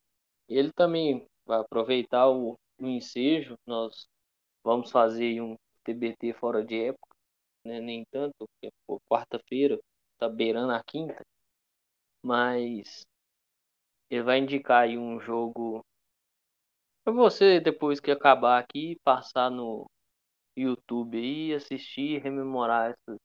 Ele 0.49 0.71
também 0.73 1.27
vai 1.45 1.59
aproveitar 1.59 2.29
o, 2.29 2.57
o 2.79 2.87
ensejo. 2.87 3.55
Nós 3.67 4.07
vamos 4.63 4.89
fazer 4.89 5.39
um 5.39 5.55
TBT 5.83 6.33
fora 6.33 6.65
de 6.65 6.85
época. 6.85 7.15
Né? 7.63 7.79
Nem 7.79 8.03
tanto, 8.11 8.33
porque 8.39 8.73
quarta-feira 9.07 9.79
tá 10.17 10.27
beirando 10.27 10.73
a 10.73 10.83
quinta. 10.83 11.21
Mas 12.23 13.03
ele 14.09 14.23
vai 14.23 14.39
indicar 14.39 14.83
aí 14.83 14.97
um 14.97 15.19
jogo 15.19 15.83
para 17.03 17.13
você 17.13 17.59
depois 17.59 17.99
que 17.99 18.11
acabar 18.11 18.59
aqui 18.59 18.97
passar 19.03 19.49
no 19.49 19.89
YouTube 20.55 21.17
aí, 21.17 21.53
assistir 21.53 22.15
e 22.15 22.19
rememorar 22.19 22.91
essa 22.91 23.17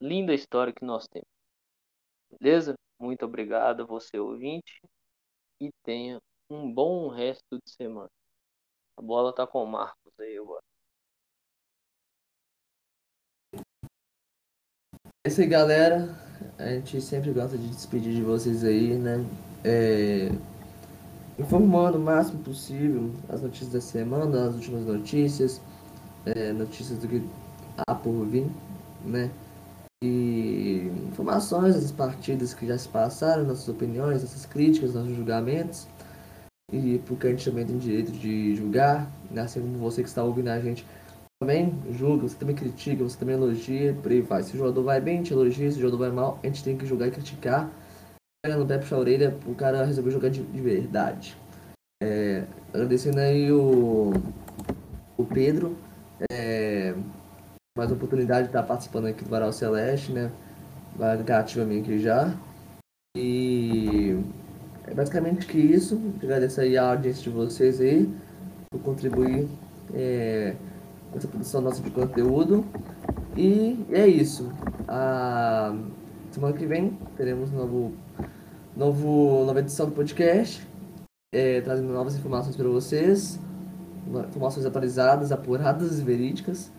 linda 0.00 0.34
história 0.34 0.72
que 0.72 0.84
nós 0.84 1.06
temos. 1.08 1.28
Beleza? 2.38 2.74
Muito 2.98 3.24
obrigado 3.24 3.82
a 3.82 3.86
você 3.86 4.18
ouvinte 4.18 4.80
e 5.60 5.70
tenha 5.84 6.18
um 6.50 6.72
bom 6.72 7.08
resto 7.08 7.58
de 7.64 7.70
semana. 7.70 8.10
A 8.96 9.02
bola 9.02 9.34
tá 9.34 9.46
com 9.46 9.62
o 9.62 9.66
Marcos 9.66 10.12
aí 10.18 10.36
agora. 10.38 10.62
É 15.26 15.28
isso 15.28 15.40
aí, 15.40 15.46
galera. 15.46 16.14
A 16.58 16.68
gente 16.68 17.00
sempre 17.00 17.32
gosta 17.32 17.56
de 17.56 17.68
despedir 17.68 18.14
de 18.14 18.22
vocês 18.22 18.62
aí, 18.62 18.98
né? 18.98 19.16
É... 19.64 20.30
Informando 21.38 21.98
o 21.98 22.00
máximo 22.00 22.38
possível 22.44 23.10
as 23.28 23.42
notícias 23.42 23.72
da 23.72 23.80
semana, 23.80 24.48
as 24.48 24.54
últimas 24.54 24.86
notícias, 24.86 25.60
é, 26.24 26.52
notícias 26.52 27.00
do 27.00 27.08
que 27.08 27.22
há 27.76 27.94
por 27.94 28.24
vir, 28.24 28.46
né? 29.04 29.30
E 30.04 30.92
informações 31.08 31.74
das 31.74 31.90
partidas 31.90 32.54
que 32.54 32.66
já 32.66 32.78
se 32.78 32.88
passaram, 32.88 33.44
nossas 33.44 33.68
opiniões, 33.68 34.22
nossas 34.22 34.46
críticas, 34.46 34.94
nossos 34.94 35.16
julgamentos. 35.16 35.88
E 36.72 37.00
porque 37.06 37.26
a 37.26 37.30
gente 37.30 37.44
também 37.44 37.66
tem 37.66 37.78
direito 37.78 38.12
de 38.12 38.54
julgar, 38.54 39.10
né? 39.30 39.42
assim 39.42 39.60
como 39.60 39.78
você 39.78 40.02
que 40.02 40.08
está 40.08 40.22
ouvindo 40.22 40.48
a 40.48 40.60
gente 40.60 40.86
também 41.40 41.74
julga, 41.90 42.28
você 42.28 42.36
também 42.36 42.54
critica, 42.54 43.02
você 43.02 43.18
também 43.18 43.34
elogia, 43.34 43.94
por 44.02 44.12
aí 44.12 44.20
vai. 44.20 44.42
Se 44.42 44.54
o 44.54 44.58
jogador 44.58 44.82
vai 44.82 45.00
bem, 45.00 45.14
a 45.14 45.16
gente 45.18 45.32
elogia, 45.32 45.70
se 45.70 45.78
o 45.78 45.80
jogador 45.80 45.98
vai 45.98 46.10
mal, 46.10 46.38
a 46.42 46.46
gente 46.46 46.62
tem 46.62 46.76
que 46.76 46.86
julgar 46.86 47.08
e 47.08 47.10
criticar. 47.10 47.70
No 48.44 48.66
pé, 48.66 48.76
puxa 48.76 48.94
a 48.94 48.98
orelha, 48.98 49.34
o 49.46 49.54
cara 49.54 49.86
resolveu 49.86 50.12
jogar 50.12 50.28
de, 50.28 50.42
de 50.42 50.60
verdade. 50.60 51.34
É, 52.02 52.44
agradecendo 52.74 53.18
aí 53.18 53.50
o, 53.50 54.12
o 55.16 55.24
Pedro, 55.24 55.78
é, 56.30 56.94
mais 57.74 57.90
uma 57.90 57.96
oportunidade 57.96 58.42
de 58.42 58.48
estar 58.48 58.62
participando 58.62 59.06
aqui 59.06 59.24
do 59.24 59.30
Varal 59.30 59.50
Celeste, 59.50 60.12
né? 60.12 60.30
Ligar 61.16 61.40
ativamente 61.40 61.90
aqui 61.90 61.98
já. 61.98 62.34
E 63.16 64.22
é 64.86 64.92
basicamente 64.92 65.46
que 65.46 65.56
isso. 65.56 65.98
Agradeço 66.22 66.60
aí 66.60 66.76
a 66.76 66.90
audiência 66.90 67.22
de 67.22 67.30
vocês 67.30 67.80
aí 67.80 68.12
por 68.70 68.80
contribuir. 68.82 69.48
É, 69.94 70.54
essa 71.16 71.28
produção 71.28 71.62
nossa 71.62 71.82
de 71.82 71.90
conteúdo. 71.90 72.62
E 73.36 73.86
é 73.90 74.06
isso. 74.06 74.52
A 74.86 75.74
semana 76.30 76.54
que 76.54 76.66
vem 76.66 76.98
teremos 77.16 77.50
novo, 77.50 77.94
novo, 78.76 79.44
nova 79.44 79.60
edição 79.60 79.86
do 79.86 79.92
podcast, 79.92 80.66
é, 81.34 81.60
trazendo 81.60 81.92
novas 81.92 82.16
informações 82.16 82.56
para 82.56 82.68
vocês, 82.68 83.38
informações 84.28 84.66
atualizadas, 84.66 85.32
apuradas 85.32 85.98
e 85.98 86.02
verídicas. 86.02 86.72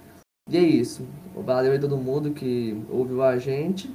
E 0.49 0.57
é 0.57 0.61
isso. 0.61 1.07
Valeu 1.35 1.71
aí 1.71 1.79
todo 1.79 1.97
mundo 1.97 2.31
que 2.31 2.83
ouviu 2.89 3.23
a 3.23 3.37
gente. 3.37 3.93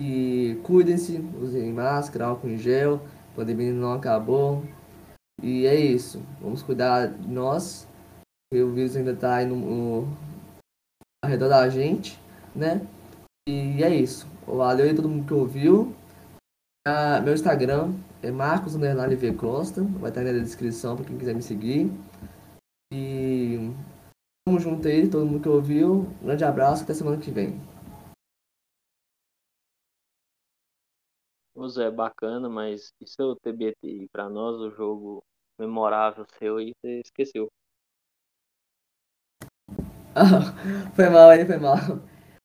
E 0.00 0.58
cuidem-se, 0.62 1.18
usem 1.40 1.72
máscara, 1.72 2.26
álcool 2.26 2.48
em 2.48 2.58
gel, 2.58 3.00
pandemia 3.34 3.72
não 3.72 3.92
acabou. 3.92 4.64
E 5.42 5.66
é 5.66 5.74
isso. 5.74 6.22
Vamos 6.40 6.62
cuidar 6.62 7.06
de 7.06 7.28
nós 7.28 7.86
o 8.62 8.70
vírus 8.70 8.96
ainda 8.96 9.12
está 9.12 9.36
aí 9.36 9.46
no, 9.46 9.56
no, 9.56 10.08
ao 11.24 11.30
redor 11.30 11.48
da 11.48 11.68
gente, 11.68 12.18
né? 12.54 12.86
E 13.48 13.82
é 13.82 13.94
isso. 13.94 14.26
Valeu 14.46 14.86
aí 14.86 14.94
todo 14.94 15.08
mundo 15.08 15.26
que 15.26 15.34
ouviu. 15.34 15.94
Ah, 16.86 17.18
meu 17.18 17.32
Instagram 17.32 17.94
é 18.22 18.30
Marcos 18.30 18.74
V 18.76 19.34
Costa. 19.34 19.82
Vai 19.82 20.10
estar 20.10 20.20
aí 20.20 20.32
na 20.32 20.42
descrição 20.44 20.94
para 20.94 21.06
quem 21.06 21.16
quiser 21.16 21.34
me 21.34 21.40
seguir. 21.40 21.90
E 22.92 23.72
tamo 24.46 24.60
junto 24.60 24.86
aí, 24.86 25.08
todo 25.08 25.24
mundo 25.24 25.40
que 25.42 25.48
ouviu. 25.48 26.00
Um 26.20 26.26
grande 26.26 26.44
abraço, 26.44 26.84
até 26.84 26.92
semana 26.92 27.16
que 27.16 27.30
vem. 27.30 27.58
O 31.54 31.66
Zé, 31.68 31.90
bacana, 31.90 32.50
mas 32.50 32.92
e 33.00 33.08
seu 33.08 33.34
TBT? 33.36 34.10
Para 34.12 34.28
nós, 34.28 34.56
o 34.60 34.70
jogo 34.70 35.24
memorável 35.58 36.26
seu 36.38 36.58
aí, 36.58 36.74
você 36.82 37.00
esqueceu. 37.00 37.50
foi 40.94 41.08
mal 41.08 41.30
aí, 41.30 41.46
foi 41.46 41.56
mal. 41.56 41.76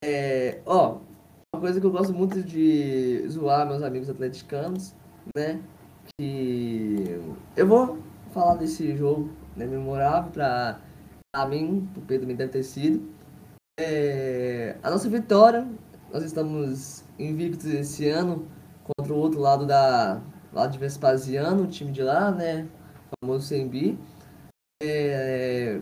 É, 0.02 0.62
ó, 0.64 1.09
uma 1.54 1.60
coisa 1.60 1.80
que 1.80 1.86
eu 1.86 1.90
gosto 1.90 2.12
muito 2.14 2.42
de 2.42 3.26
zoar 3.28 3.66
meus 3.66 3.82
amigos 3.82 4.08
atleticanos, 4.08 4.94
né? 5.34 5.60
Que 6.16 7.20
eu 7.56 7.66
vou 7.66 7.98
falar 8.32 8.54
desse 8.54 8.96
jogo 8.96 9.30
né, 9.56 9.66
memorável 9.66 10.30
pra 10.30 10.80
mim, 11.48 11.88
pro 11.92 12.02
Pedro 12.02 12.22
também 12.22 12.36
deve 12.36 12.52
ter 12.52 12.62
sido. 12.62 13.12
É, 13.78 14.76
a 14.82 14.90
nossa 14.90 15.08
vitória, 15.08 15.66
nós 16.12 16.22
estamos 16.22 17.04
invictos 17.18 17.66
esse 17.66 18.08
ano 18.08 18.46
contra 18.84 19.12
o 19.12 19.16
outro 19.16 19.40
lado 19.40 19.66
da 19.66 20.20
lado 20.52 20.72
de 20.72 20.78
Vespasiano, 20.78 21.64
o 21.64 21.66
time 21.66 21.90
de 21.90 22.02
lá, 22.02 22.30
né? 22.30 22.68
O 23.10 23.26
famoso 23.26 23.46
Sembi. 23.46 23.98
É, 24.82 25.80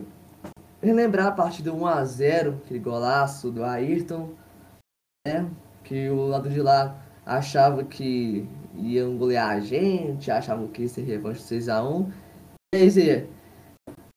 relembrar 0.81 1.27
a 1.27 1.31
partida 1.31 1.71
1x0, 1.71 2.55
aquele 2.57 2.79
golaço 2.79 3.51
do 3.51 3.63
Ayrton, 3.63 4.31
né? 5.27 5.49
Que 5.83 6.09
o 6.09 6.27
lado 6.27 6.49
de 6.49 6.61
lá 6.61 6.95
achava 7.25 7.83
que 7.83 8.47
iam 8.75 9.17
golear 9.17 9.49
a 9.49 9.59
gente, 9.59 10.31
achavam 10.31 10.67
que 10.67 10.83
ia 10.83 10.87
ser 10.87 11.03
revanche 11.03 11.41
6x1. 11.41 12.07
E 12.73 12.77
aí, 12.77 12.89
Zé, 12.89 13.27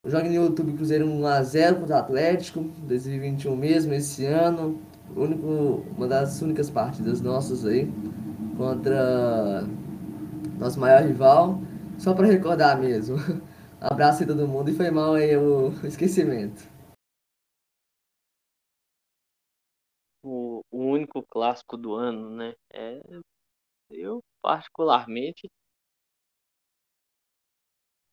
joga 0.07 0.29
no 0.29 0.35
YouTube 0.35 0.75
Cruzeiro 0.75 1.07
1x0 1.07 1.81
contra 1.81 1.97
o 1.97 1.99
Atlético, 1.99 2.61
2021 2.87 3.57
mesmo, 3.57 3.95
esse 3.95 4.25
ano. 4.27 4.81
Único, 5.15 5.85
uma 5.97 6.09
das 6.09 6.41
únicas 6.41 6.71
partidas 6.71 7.21
nossas 7.21 7.67
aí 7.67 7.93
contra 8.57 9.65
nosso 10.59 10.81
maior 10.81 11.03
rival. 11.03 11.61
Só 11.99 12.15
para 12.15 12.27
recordar 12.27 12.79
mesmo. 12.79 13.17
Abraço 13.81 14.23
aí 14.23 14.27
todo 14.27 14.47
mundo 14.47 14.71
e 14.71 14.75
foi 14.75 14.91
mal 14.91 15.15
aí 15.15 15.37
o 15.37 15.73
esquecimento. 15.85 16.72
Único 21.03 21.23
clássico 21.23 21.77
do 21.77 21.95
ano, 21.95 22.31
né? 22.31 22.55
É, 22.73 23.01
eu, 23.91 24.21
particularmente, 24.43 25.49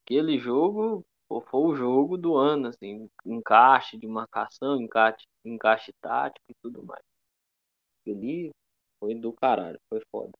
aquele 0.03 0.37
jogo 0.37 1.05
foi 1.27 1.61
o 1.61 1.75
jogo 1.75 2.17
do 2.17 2.35
ano, 2.35 2.67
assim, 2.69 3.07
encaixe 3.25 3.97
de 3.97 4.07
marcação, 4.07 4.81
encaixe, 4.81 5.25
encaixe 5.45 5.93
tático 6.01 6.45
e 6.49 6.55
tudo 6.61 6.83
mais. 6.83 7.03
Ali 8.07 8.51
foi 8.99 9.15
do 9.15 9.31
caralho, 9.31 9.79
foi 9.87 10.01
foda. 10.11 10.31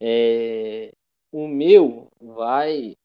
É, 0.00 0.92
o 1.32 1.48
meu 1.48 2.10
vai 2.20 2.96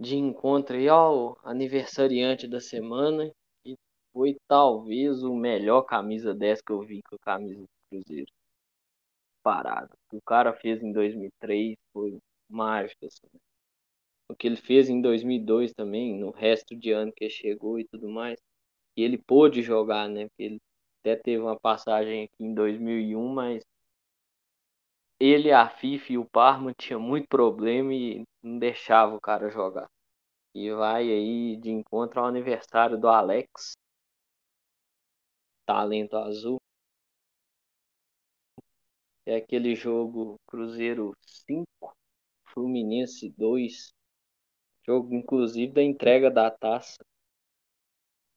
de 0.00 0.16
encontro 0.16 0.76
aí 0.76 0.88
ao 0.88 1.38
aniversariante 1.42 2.46
da 2.46 2.60
semana, 2.60 3.30
foi 4.16 4.34
talvez 4.48 5.22
o 5.22 5.34
melhor 5.34 5.82
camisa 5.82 6.32
10 6.32 6.62
que 6.62 6.72
eu 6.72 6.80
vi 6.80 7.02
com 7.02 7.16
a 7.16 7.18
camisa 7.18 7.60
do 7.60 7.68
Cruzeiro. 7.90 8.32
Parado. 9.42 9.94
O 10.10 10.22
cara 10.22 10.54
fez 10.54 10.82
em 10.82 10.90
2003 10.90 11.76
foi 11.92 12.18
mágico. 12.48 13.04
Assim. 13.04 13.26
O 14.30 14.34
que 14.34 14.46
ele 14.46 14.56
fez 14.56 14.88
em 14.88 15.02
2002 15.02 15.74
também, 15.74 16.18
no 16.18 16.30
resto 16.30 16.74
de 16.74 16.92
ano 16.92 17.12
que 17.12 17.24
ele 17.24 17.30
chegou 17.30 17.78
e 17.78 17.84
tudo 17.84 18.08
mais. 18.08 18.40
E 18.96 19.02
ele 19.02 19.18
pôde 19.18 19.62
jogar, 19.62 20.08
né? 20.08 20.28
Porque 20.28 20.42
ele 20.44 20.58
até 21.00 21.16
teve 21.16 21.42
uma 21.42 21.60
passagem 21.60 22.24
aqui 22.24 22.42
em 22.42 22.54
2001, 22.54 23.28
mas 23.28 23.62
ele, 25.20 25.52
a 25.52 25.68
FIFA 25.68 26.12
e 26.14 26.18
o 26.18 26.24
Parma 26.24 26.72
tinha 26.72 26.98
muito 26.98 27.28
problema 27.28 27.92
e 27.92 28.24
não 28.42 28.58
deixava 28.58 29.14
o 29.14 29.20
cara 29.20 29.50
jogar. 29.50 29.90
E 30.54 30.72
vai 30.72 31.02
aí 31.02 31.56
de 31.58 31.70
encontro 31.70 32.20
ao 32.20 32.26
aniversário 32.26 32.98
do 32.98 33.08
Alex, 33.08 33.76
talento 35.66 36.16
azul. 36.16 36.58
É 39.26 39.36
aquele 39.36 39.74
jogo 39.74 40.40
Cruzeiro 40.46 41.12
5, 41.20 41.94
Fluminense 42.44 43.28
2. 43.36 43.92
Jogo 44.86 45.14
inclusive 45.14 45.72
da 45.72 45.82
entrega 45.82 46.30
da 46.30 46.50
taça 46.50 47.04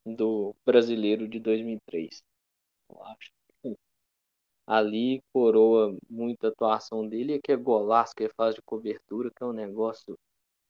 do 0.05 0.55
Brasileiro 0.65 1.27
de 1.27 1.39
2003. 1.39 2.23
Eu 2.89 3.03
acho. 3.03 3.31
Ali 4.65 5.21
coroa 5.33 5.97
muita 6.09 6.49
atuação 6.49 7.07
dele, 7.07 7.35
e 7.35 7.41
que 7.41 7.51
é 7.51 7.57
golaço 7.57 8.13
que 8.15 8.23
ele 8.23 8.33
faz 8.35 8.55
de 8.55 8.61
cobertura, 8.61 9.31
que 9.35 9.43
é 9.43 9.45
um 9.45 9.53
negócio 9.53 10.17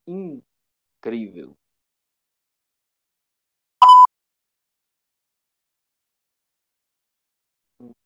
incrível. 0.07 1.55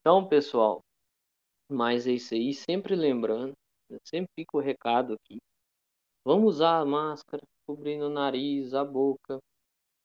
Então, 0.04 0.28
pessoal, 0.28 0.82
mas 1.70 2.06
é 2.06 2.12
isso 2.12 2.34
aí, 2.34 2.54
sempre 2.54 2.94
lembrando, 2.94 3.54
sempre 4.04 4.30
fica 4.38 4.58
o 4.58 4.60
recado 4.60 5.14
aqui. 5.14 5.38
Vamos 6.26 6.56
usar 6.56 6.80
a 6.82 6.86
máscara, 6.86 7.42
cobrindo 7.66 8.08
o 8.08 8.10
nariz, 8.10 8.74
a 8.74 8.84
boca, 8.84 9.40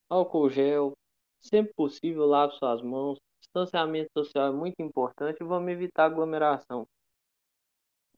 álcool 0.09 0.49
gel, 0.51 0.93
sempre 1.41 1.75
possível 1.75 2.27
lave 2.27 2.55
suas 2.59 2.81
mãos. 2.81 3.19
Distanciamento 3.41 4.09
social 4.17 4.53
é 4.53 4.57
muito 4.57 4.81
importante 4.81 5.41
e 5.41 5.45
vamos 5.45 5.73
evitar 5.73 6.05
aglomeração. 6.05 6.87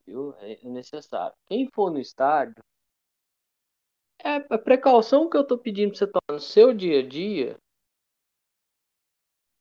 Viu? 0.07 0.35
É 0.35 0.63
necessário. 0.69 1.35
Quem 1.47 1.67
for 1.75 1.91
no 1.91 1.99
estádio, 1.99 2.63
é 4.23 4.35
a 4.35 4.59
precaução 4.59 5.31
que 5.31 5.37
eu 5.39 5.41
estou 5.41 5.57
pedindo 5.57 5.93
para 5.93 5.99
você 5.99 6.07
tomar 6.07 6.35
no 6.35 6.41
seu 6.41 6.75
dia 6.75 6.99
a 6.99 7.09
dia 7.09 7.57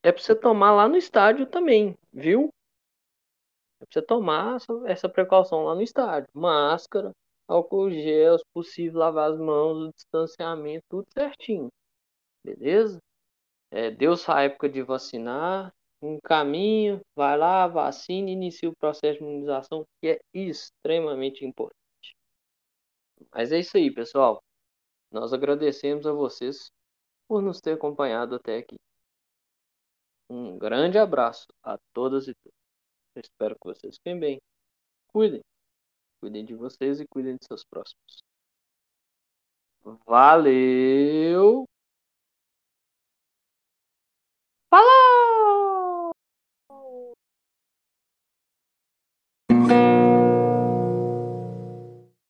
é 0.03 0.11
para 0.11 0.21
você 0.21 0.35
tomar 0.35 0.71
lá 0.71 0.87
no 0.87 0.97
estádio 0.97 1.45
também, 1.45 1.95
viu? 2.11 2.49
É 3.81 3.85
pra 3.85 3.87
você 3.91 4.01
tomar 4.01 4.55
essa, 4.57 4.73
essa 4.85 5.09
precaução 5.09 5.65
lá 5.65 5.75
no 5.75 5.81
estádio. 5.81 6.29
Máscara, 6.33 7.11
álcool 7.47 7.89
gel, 7.91 8.37
se 8.37 8.45
possível 8.53 8.99
lavar 8.99 9.31
as 9.31 9.39
mãos, 9.39 9.89
o 9.89 9.93
distanciamento, 9.93 10.83
tudo 10.89 11.07
certinho. 11.13 11.69
Beleza? 12.43 12.99
É, 13.71 13.91
deu 13.91 14.15
sua 14.17 14.41
época 14.43 14.69
de 14.69 14.81
vacinar, 14.81 15.73
um 16.01 16.19
caminho, 16.19 17.01
vai 17.15 17.37
lá, 17.37 17.67
vacina, 17.67 18.29
inicia 18.29 18.69
o 18.69 18.75
processo 18.75 19.19
de 19.19 19.25
imunização, 19.25 19.85
que 20.01 20.09
é 20.09 20.19
extremamente 20.33 21.45
importante. 21.45 22.15
Mas 23.33 23.51
é 23.51 23.59
isso 23.59 23.77
aí, 23.77 23.91
pessoal. 23.91 24.41
Nós 25.11 25.33
agradecemos 25.33 26.05
a 26.05 26.13
vocês 26.13 26.71
por 27.27 27.41
nos 27.41 27.59
ter 27.59 27.73
acompanhado 27.73 28.35
até 28.35 28.57
aqui. 28.57 28.75
Um 30.29 30.57
grande 30.57 30.97
abraço 30.97 31.47
a 31.63 31.77
todas 31.93 32.27
e 32.27 32.35
todos. 32.35 32.57
espero 33.15 33.55
que 33.55 33.65
vocês 33.65 33.97
fiquem 33.97 34.19
bem. 34.19 34.41
Cuidem. 35.07 35.41
Cuidem 36.21 36.45
de 36.45 36.55
vocês 36.55 36.99
e 36.99 37.07
cuidem 37.07 37.35
de 37.37 37.45
seus 37.45 37.63
próximos. 37.65 38.23
Valeu! 40.05 41.65
Falou! 44.69 45.08